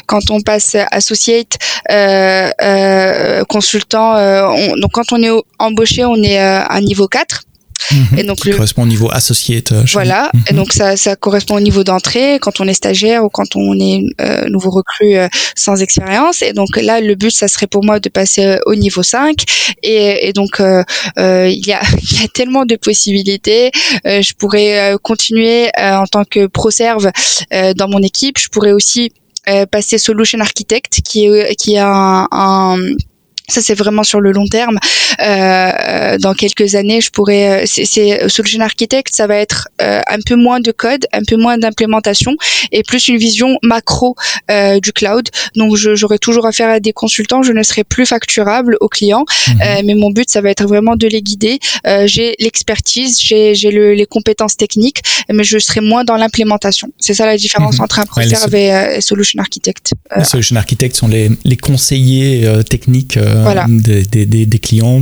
quand 0.05 0.29
on 0.31 0.41
passe 0.41 0.75
associate 0.91 1.57
euh, 1.89 2.49
euh 2.61 3.43
consultant 3.45 4.15
on, 4.17 4.75
donc 4.75 4.91
quand 4.91 5.11
on 5.13 5.23
est 5.23 5.31
embauché 5.59 6.03
on 6.03 6.21
est 6.21 6.37
à 6.37 6.81
niveau 6.81 7.07
4 7.07 7.45
Mhm. 7.91 8.19
Et 8.19 8.23
donc 8.23 8.37
qui 8.37 8.49
le... 8.49 8.55
correspond 8.55 8.83
au 8.83 8.87
niveau 8.87 9.09
associé. 9.11 9.63
Euh, 9.71 9.83
voilà. 9.93 10.31
Et 10.47 10.53
mhm. 10.53 10.59
donc 10.59 10.73
ça, 10.73 10.97
ça 10.97 11.15
correspond 11.15 11.55
au 11.55 11.59
niveau 11.59 11.83
d'entrée 11.83 12.39
quand 12.39 12.59
on 12.59 12.67
est 12.67 12.73
stagiaire 12.73 13.23
ou 13.23 13.29
quand 13.29 13.55
on 13.55 13.79
est 13.79 14.03
euh, 14.21 14.47
nouveau 14.49 14.69
recrue 14.69 15.15
euh, 15.15 15.27
sans 15.55 15.81
expérience. 15.81 16.41
Et 16.41 16.53
donc 16.53 16.69
là, 16.75 17.01
le 17.01 17.15
but, 17.15 17.31
ça 17.31 17.47
serait 17.47 17.67
pour 17.67 17.83
moi 17.83 17.99
de 17.99 18.09
passer 18.09 18.45
euh, 18.45 18.59
au 18.65 18.75
niveau 18.75 19.03
5. 19.03 19.43
Et, 19.83 20.27
et 20.27 20.33
donc 20.33 20.59
euh, 20.59 20.83
il, 21.17 21.65
y 21.65 21.73
a, 21.73 21.81
il 22.01 22.21
y 22.21 22.23
a 22.23 22.27
tellement 22.27 22.65
de 22.65 22.75
possibilités. 22.75 23.71
je 24.05 24.33
pourrais 24.33 24.95
continuer 25.01 25.69
en 25.77 26.05
tant 26.05 26.25
que 26.25 26.47
pro-serve 26.47 27.11
dans 27.51 27.87
mon 27.87 28.01
équipe. 28.01 28.37
Je 28.37 28.49
pourrais 28.49 28.71
aussi 28.71 29.11
passer 29.71 29.97
solution 29.97 30.39
architect 30.39 31.01
qui 31.01 31.25
est 31.25 31.55
qui 31.55 31.75
est 31.75 31.79
un, 31.79 32.27
un 32.31 32.77
ça, 33.49 33.61
c'est 33.61 33.73
vraiment 33.73 34.03
sur 34.03 34.21
le 34.21 34.31
long 34.31 34.47
terme. 34.47 34.77
Euh, 35.21 36.17
dans 36.17 36.33
quelques 36.33 36.75
années, 36.75 37.01
je 37.01 37.09
pourrais. 37.09 37.63
Euh, 37.63 37.65
c'est 37.65 38.29
solution 38.29 38.61
architect, 38.61 39.15
ça 39.15 39.27
va 39.27 39.35
être 39.35 39.69
euh, 39.81 40.01
un 40.07 40.19
peu 40.25 40.35
moins 40.35 40.59
de 40.59 40.71
code, 40.71 41.05
un 41.13 41.23
peu 41.23 41.35
moins 41.35 41.57
d'implémentation 41.57 42.35
et 42.71 42.83
plus 42.83 43.07
une 43.07 43.17
vision 43.17 43.57
macro 43.63 44.15
euh, 44.51 44.79
du 44.79 44.91
cloud. 44.91 45.29
Donc, 45.55 45.75
j'aurai 45.75 46.19
toujours 46.19 46.45
affaire 46.45 46.69
à 46.69 46.79
des 46.79 46.93
consultants. 46.93 47.43
Je 47.43 47.51
ne 47.51 47.63
serai 47.63 47.83
plus 47.83 48.05
facturable 48.05 48.77
aux 48.81 48.87
clients, 48.87 49.25
euh, 49.49 49.81
mais 49.85 49.95
mon 49.95 50.11
but, 50.11 50.29
ça 50.29 50.41
va 50.41 50.49
être 50.49 50.65
vraiment 50.65 50.95
de 50.95 51.07
les 51.07 51.21
guider. 51.21 51.59
Euh, 51.87 52.07
j'ai 52.07 52.35
l'expertise, 52.39 53.19
j'ai 53.19 53.53
les 53.53 54.05
compétences 54.05 54.57
techniques, 54.57 55.01
mais 55.31 55.43
je 55.43 55.59
serai 55.59 55.81
moins 55.81 56.03
dans 56.03 56.15
l'implémentation. 56.15 56.89
C'est 56.99 57.13
ça 57.13 57.25
la 57.25 57.37
différence 57.37 57.77
mhm. 57.77 57.83
entre 57.83 57.99
un 57.99 58.05
ProServe 58.05 58.51
ouais, 58.51 58.97
et, 58.97 59.01
solution 59.01 59.39
architect. 59.39 59.93
Les 60.15 60.23
solution 60.23 60.55
architect 60.55 60.95
sont 60.95 61.07
les, 61.07 61.29
les 61.43 61.57
conseillers 61.57 62.47
techniques 62.69 63.17
voilà. 63.17 63.65
des, 63.67 64.05
des, 64.05 64.45
des, 64.45 64.59
clients, 64.59 65.01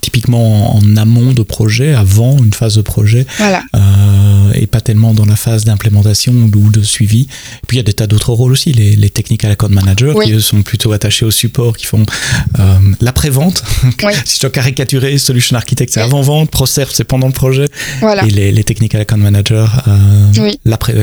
typiquement 0.00 0.76
en 0.76 0.96
amont 0.96 1.32
de 1.32 1.42
projet, 1.42 1.94
avant 1.94 2.36
une 2.38 2.52
phase 2.52 2.76
de 2.76 2.82
projet, 2.82 3.26
voilà. 3.38 3.62
Euh, 4.48 4.60
et 4.60 4.66
pas 4.66 4.80
tellement 4.80 5.14
dans 5.14 5.24
la 5.26 5.36
phase 5.36 5.64
d'implémentation 5.64 6.32
ou 6.32 6.70
de 6.70 6.82
suivi. 6.82 7.22
Et 7.22 7.66
puis 7.66 7.76
il 7.76 7.80
y 7.80 7.80
a 7.80 7.84
des 7.84 7.92
tas 7.92 8.06
d'autres 8.06 8.32
rôles 8.32 8.52
aussi, 8.52 8.72
les, 8.72 8.96
les 8.96 9.10
technical 9.10 9.50
account 9.50 9.68
managers 9.68 10.12
oui. 10.14 10.26
qui 10.26 10.32
eux 10.32 10.40
sont 10.40 10.62
plutôt 10.62 10.92
attachés 10.92 11.24
au 11.24 11.30
support, 11.30 11.76
qui 11.76 11.86
font 11.86 12.04
euh, 12.58 12.78
l'après-vente. 13.00 13.62
Oui. 14.04 14.12
si 14.24 14.36
je 14.36 14.40
dois 14.42 14.50
caricaturer, 14.50 15.18
solution 15.18 15.56
architect 15.56 15.92
c'est 15.92 16.00
avant-vente, 16.00 16.50
ProServe 16.50 16.90
c'est 16.92 17.04
pendant 17.04 17.26
le 17.26 17.32
projet, 17.32 17.66
voilà. 18.00 18.24
et 18.24 18.30
les, 18.30 18.52
les 18.52 18.64
technical 18.64 19.00
account 19.00 19.16
managers 19.16 19.66
euh, 19.88 19.96
oui. 20.38 20.60
l'après. 20.64 20.94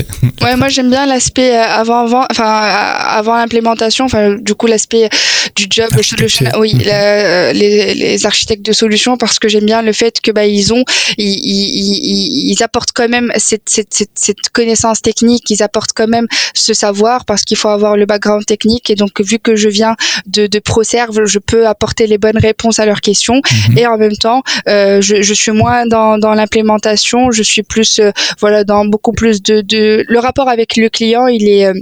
ouais, 0.42 0.56
moi 0.56 0.68
j'aime 0.68 0.88
bien 0.88 1.04
l'aspect 1.06 1.54
euh, 1.54 1.62
avant-avant, 1.62 2.26
enfin 2.30 2.44
avant 2.44 3.36
l'implémentation, 3.36 4.06
enfin 4.06 4.36
du 4.40 4.54
coup 4.54 4.66
l'aspect 4.66 5.08
du 5.56 5.66
job 5.68 5.90
solution 6.02 6.50
oui, 6.58 6.74
mhm. 6.74 6.82
la, 6.86 7.52
les, 7.52 7.94
les, 7.94 8.26
architectes 8.26 8.64
de 8.64 8.72
solutions 8.72 9.16
parce 9.16 9.38
que 9.38 9.48
j'aime 9.48 9.66
bien 9.66 9.82
le 9.82 9.92
fait 9.92 10.20
que 10.20 10.30
bah 10.30 10.46
ils 10.46 10.72
ont, 10.72 10.84
ils, 11.18 11.26
ils, 11.26 12.50
ils 12.52 12.62
apportent 12.62 12.92
quand 12.94 13.08
même 13.08 13.30
cette, 13.38 13.68
cette, 13.68 13.92
cette, 13.94 14.10
cette, 14.14 14.48
connaissance 14.50 15.02
technique, 15.02 15.50
ils 15.50 15.62
apportent 15.62 15.92
quand 15.94 16.06
même 16.06 16.26
ce 16.54 16.74
savoir 16.74 17.24
parce 17.24 17.44
qu'il 17.44 17.56
faut 17.56 17.68
avoir 17.68 17.96
le 17.96 18.06
background 18.06 18.44
technique 18.46 18.90
et 18.90 18.94
donc 18.94 19.20
vu 19.20 19.38
que 19.38 19.56
je 19.56 19.68
viens 19.68 19.96
de, 20.26 20.46
de 20.46 20.58
ProServe, 20.58 21.24
je 21.24 21.38
peux 21.38 21.66
apporter 21.66 22.06
les 22.06 22.18
bonnes 22.18 22.38
réponses 22.38 22.78
à 22.78 22.86
leurs 22.86 23.00
questions 23.00 23.40
mmh. 23.40 23.78
et 23.78 23.86
en 23.86 23.98
même 23.98 24.16
temps, 24.16 24.42
euh, 24.68 25.00
je, 25.00 25.22
je, 25.22 25.34
suis 25.34 25.52
moins 25.52 25.86
dans, 25.86 26.18
dans 26.18 26.34
l'implémentation, 26.34 27.30
je 27.30 27.42
suis 27.42 27.62
plus, 27.62 27.98
euh, 27.98 28.10
voilà, 28.40 28.64
dans 28.64 28.84
beaucoup 28.84 29.12
plus 29.12 29.42
de, 29.42 29.60
de, 29.60 30.04
le 30.08 30.18
rapport 30.18 30.48
avec 30.48 30.76
le 30.76 30.88
client, 30.88 31.26
il 31.26 31.48
est, 31.48 31.66
euh, 31.66 31.74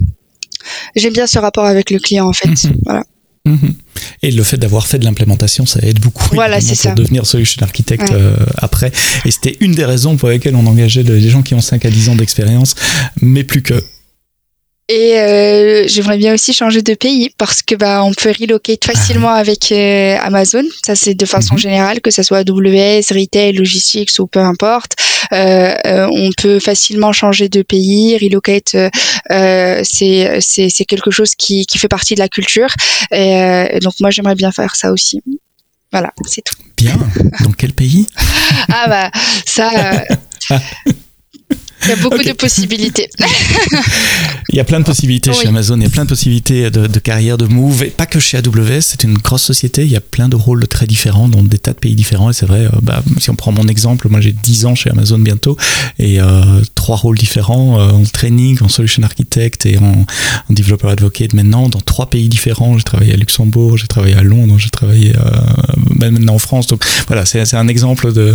j'aime 0.97 1.13
bien 1.13 1.27
ce 1.27 1.39
rapport 1.39 1.67
avec 1.67 1.91
le 1.91 1.99
client 1.99 2.29
en 2.29 2.33
fait, 2.33 2.49
mmh. 2.49 2.73
voilà. 2.85 3.05
Mmh. 3.47 3.57
Et 4.23 4.31
le 4.31 4.43
fait 4.43 4.57
d'avoir 4.57 4.87
fait 4.87 4.99
de 4.99 5.05
l'implémentation, 5.05 5.67
ça 5.67 5.81
aide 5.83 6.01
beaucoup 6.01 6.35
voilà, 6.35 6.59
pour 6.59 6.77
ça. 6.77 6.95
devenir 6.95 7.27
solution 7.27 7.63
architecte 7.63 8.11
ouais. 8.11 8.17
euh, 8.17 8.37
après. 8.57 8.93
Et 9.25 9.31
c'était 9.31 9.57
une 9.61 9.73
des 9.73 9.85
raisons 9.85 10.17
pour 10.17 10.29
lesquelles 10.29 10.57
on 10.57 10.67
engageait 10.67 11.05
des 11.05 11.29
gens 11.29 11.43
qui 11.43 11.55
ont 11.55 11.61
5 11.61 11.85
à 11.85 11.91
10 11.91 12.09
ans 12.11 12.15
d'expérience, 12.17 12.75
mais 13.21 13.45
plus 13.45 13.63
que. 13.63 13.75
Et 14.89 15.19
euh, 15.19 15.85
j'aimerais 15.87 16.19
bien 16.19 16.35
aussi 16.35 16.53
changer 16.53 16.83
de 16.83 16.93
pays 16.93 17.31
parce 17.39 17.63
que 17.63 17.75
bah 17.75 18.05
on 18.05 18.13
peut 18.13 18.35
relocate 18.39 18.85
facilement 18.85 19.31
ah. 19.31 19.37
avec 19.37 19.73
euh, 19.73 20.17
Amazon. 20.21 20.63
Ça 20.85 20.95
c'est 20.95 21.15
de 21.15 21.25
façon 21.25 21.55
mm 21.55 21.57
-hmm. 21.57 21.61
générale, 21.61 22.01
que 22.03 22.11
ce 22.11 22.23
soit 22.23 22.39
AWS, 22.39 23.05
retail, 23.13 23.53
logistics 23.55 24.11
ou 24.19 24.27
peu 24.27 24.41
importe. 24.41 24.93
Euh, 25.33 25.75
euh, 25.87 26.07
on 26.13 26.31
peut 26.37 26.61
facilement 26.61 27.13
changer 27.13 27.49
de 27.49 27.63
pays, 27.63 28.19
relocate. 28.19 28.75
Euh, 28.75 29.81
c'est 29.83 30.41
c'est 30.41 30.69
c'est 30.69 30.85
quelque 30.85 31.11
chose 31.11 31.35
qui 31.35 31.65
qui 31.65 31.79
fait 31.79 31.89
partie 31.89 32.15
de 32.15 32.21
la 32.21 32.29
culture. 32.29 32.71
Et, 33.11 33.33
et 33.75 33.81
donc 33.81 33.95
moi 34.01 34.11
j'aimerais 34.11 34.37
bien 34.43 34.53
faire 34.53 34.77
ça 34.77 34.93
aussi. 34.93 35.19
Voilà, 35.93 36.11
c'est 36.27 36.45
tout. 36.49 36.57
Bien. 36.77 36.99
Dans 37.45 37.55
quel 37.61 37.73
pays? 37.73 38.07
Ah 38.69 38.87
bah 38.89 39.11
ça. 39.47 39.71
Il 41.85 41.91
y 41.91 41.93
a 41.93 41.97
beaucoup 41.97 42.23
de 42.23 42.33
possibilités. 42.33 43.09
il 44.55 44.59
y 44.59 44.61
a 44.61 44.65
plein 44.65 44.79
de 44.79 44.85
possibilités 44.85 45.33
chez 45.33 45.49
Amazon, 45.49 45.77
il 45.79 45.83
y 45.83 45.87
a 45.87 45.91
plein 45.91 46.05
de 46.05 46.09
possibilités 46.09 46.71
de, 46.71 46.87
de, 46.87 46.99
carrière, 47.01 47.37
de 47.37 47.47
move, 47.47 47.83
et 47.83 47.91
pas 47.91 48.07
que 48.07 48.21
chez 48.21 48.37
AWS, 48.37 48.83
c'est 48.83 49.03
une 49.03 49.19
grosse 49.19 49.43
société, 49.43 49.83
il 49.83 49.91
y 49.91 49.97
a 49.97 50.01
plein 50.01 50.29
de 50.29 50.37
rôles 50.37 50.69
très 50.69 50.87
différents 50.87 51.27
dans 51.27 51.43
des 51.43 51.59
tas 51.59 51.73
de 51.73 51.79
pays 51.79 51.97
différents, 51.97 52.31
et 52.31 52.33
c'est 52.33 52.47
vrai, 52.47 52.67
euh, 52.67 52.79
bah, 52.81 53.03
si 53.19 53.31
on 53.31 53.35
prend 53.35 53.51
mon 53.51 53.67
exemple, 53.67 54.09
moi 54.09 54.21
j'ai 54.21 54.31
10 54.31 54.67
ans 54.67 54.77
chez 54.77 54.91
Amazon 54.91 55.19
bientôt, 55.19 55.57
et 55.99 56.21
euh, 56.21 56.63
trois 56.77 56.95
rôles 56.95 57.19
différents, 57.19 57.81
euh, 57.81 57.91
en 57.91 58.05
training, 58.05 58.57
en 58.63 58.69
solution 58.69 59.03
architect 59.03 59.67
et 59.67 59.77
en, 59.79 59.83
en, 59.83 60.53
developer 60.55 60.87
advocate 60.89 61.33
maintenant, 61.33 61.69
dans 61.69 61.81
trois 61.81 62.07
pays 62.09 62.29
différents, 62.29 62.79
j'ai 62.79 62.85
travaillé 62.85 63.13
à 63.13 63.17
Luxembourg, 63.17 63.77
j'ai 63.77 63.89
travaillé 63.89 64.15
à 64.15 64.23
Londres, 64.23 64.55
j'ai 64.59 64.71
travaillé 64.71 65.15
ben, 65.97 66.13
maintenant 66.13 66.37
en 66.37 66.39
France, 66.39 66.69
donc 66.69 66.85
voilà, 67.09 67.27
c'est 67.27 67.55
un 67.55 67.67
exemple 67.67 68.13
de, 68.13 68.33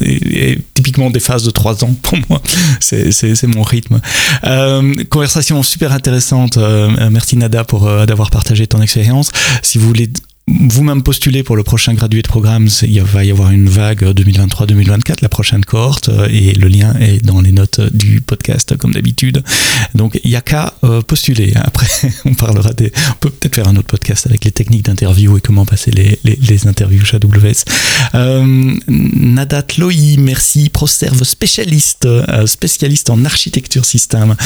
et, 0.00 0.60
typiquement 0.74 1.10
des 1.10 1.18
phases 1.18 1.42
de 1.42 1.50
3 1.50 1.82
ans 1.82 1.94
pour 2.02 2.18
moi, 2.28 2.40
c'est 2.78 3.46
mon 3.48 3.64
rythme. 3.64 4.00
conversation 5.10 5.55
super 5.62 5.92
intéressante. 5.92 6.56
Euh, 6.56 7.10
merci 7.10 7.36
Nada 7.36 7.64
pour 7.64 7.86
euh, 7.86 8.06
d'avoir 8.06 8.30
partagé 8.30 8.66
ton 8.66 8.80
expérience. 8.80 9.30
Si 9.62 9.78
vous 9.78 9.86
voulez 9.86 10.10
vous-même 10.48 11.02
postuler 11.02 11.42
pour 11.42 11.56
le 11.56 11.64
prochain 11.64 11.94
gradué 11.94 12.22
de 12.22 12.28
programme. 12.28 12.68
Il 12.82 13.02
va 13.02 13.24
y 13.24 13.32
avoir 13.32 13.50
une 13.50 13.68
vague 13.68 14.04
2023-2024, 14.04 15.16
la 15.22 15.28
prochaine 15.28 15.64
cohorte, 15.64 16.08
euh, 16.08 16.28
et 16.30 16.52
le 16.52 16.68
lien 16.68 16.94
est 17.00 17.24
dans 17.24 17.40
les 17.40 17.50
notes 17.50 17.80
du 17.92 18.20
podcast 18.20 18.76
comme 18.76 18.94
d'habitude. 18.94 19.42
Donc 19.96 20.20
il 20.22 20.30
n'y 20.30 20.36
a 20.36 20.40
qu'à 20.40 20.74
euh, 20.84 21.02
postuler. 21.02 21.52
Après, 21.56 21.88
on 22.24 22.34
parlera 22.34 22.72
des. 22.72 22.92
On 23.10 23.14
peut 23.18 23.30
peut-être 23.30 23.56
faire 23.56 23.66
un 23.66 23.74
autre 23.74 23.88
podcast 23.88 24.26
avec 24.26 24.44
les 24.44 24.52
techniques 24.52 24.84
d'interview 24.84 25.36
et 25.36 25.40
comment 25.40 25.66
passer 25.66 25.90
les, 25.90 26.18
les, 26.22 26.66
interviews 26.68 27.04
chez 27.04 27.16
AWS. 27.16 27.64
Euh, 28.14 28.74
Nadat 28.86 29.66
Loï, 29.78 30.16
merci. 30.18 30.68
ProServe 30.68 31.24
spécialiste, 31.24 32.06
euh, 32.06 32.46
spécialiste 32.46 33.10
en 33.10 33.24
architecture 33.24 33.84
système. 33.84 34.36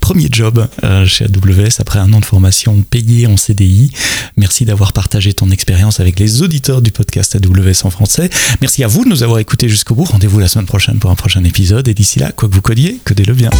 premier 0.00 0.28
job 0.30 0.68
chez 1.06 1.24
AWS 1.24 1.80
après 1.80 1.98
un 1.98 2.12
an 2.12 2.20
de 2.20 2.24
formation 2.24 2.82
payé 2.82 3.26
en 3.26 3.36
CDI. 3.36 3.90
Merci 4.36 4.64
d'avoir 4.64 4.91
Partager 4.94 5.32
ton 5.32 5.50
expérience 5.50 6.00
avec 6.00 6.18
les 6.18 6.42
auditeurs 6.42 6.82
du 6.82 6.90
podcast 6.90 7.36
AWS 7.36 7.84
en 7.84 7.90
français. 7.90 8.30
Merci 8.60 8.84
à 8.84 8.88
vous 8.88 9.04
de 9.04 9.08
nous 9.08 9.22
avoir 9.22 9.38
écoutés 9.38 9.68
jusqu'au 9.68 9.94
bout. 9.94 10.04
Rendez-vous 10.04 10.38
la 10.38 10.48
semaine 10.48 10.66
prochaine 10.66 10.98
pour 10.98 11.10
un 11.10 11.14
prochain 11.14 11.44
épisode. 11.44 11.88
Et 11.88 11.94
d'ici 11.94 12.18
là, 12.18 12.32
quoi 12.32 12.48
que 12.48 12.54
vous 12.54 12.62
codiez, 12.62 12.98
codez-le 13.04 13.34
bien. 13.34 13.50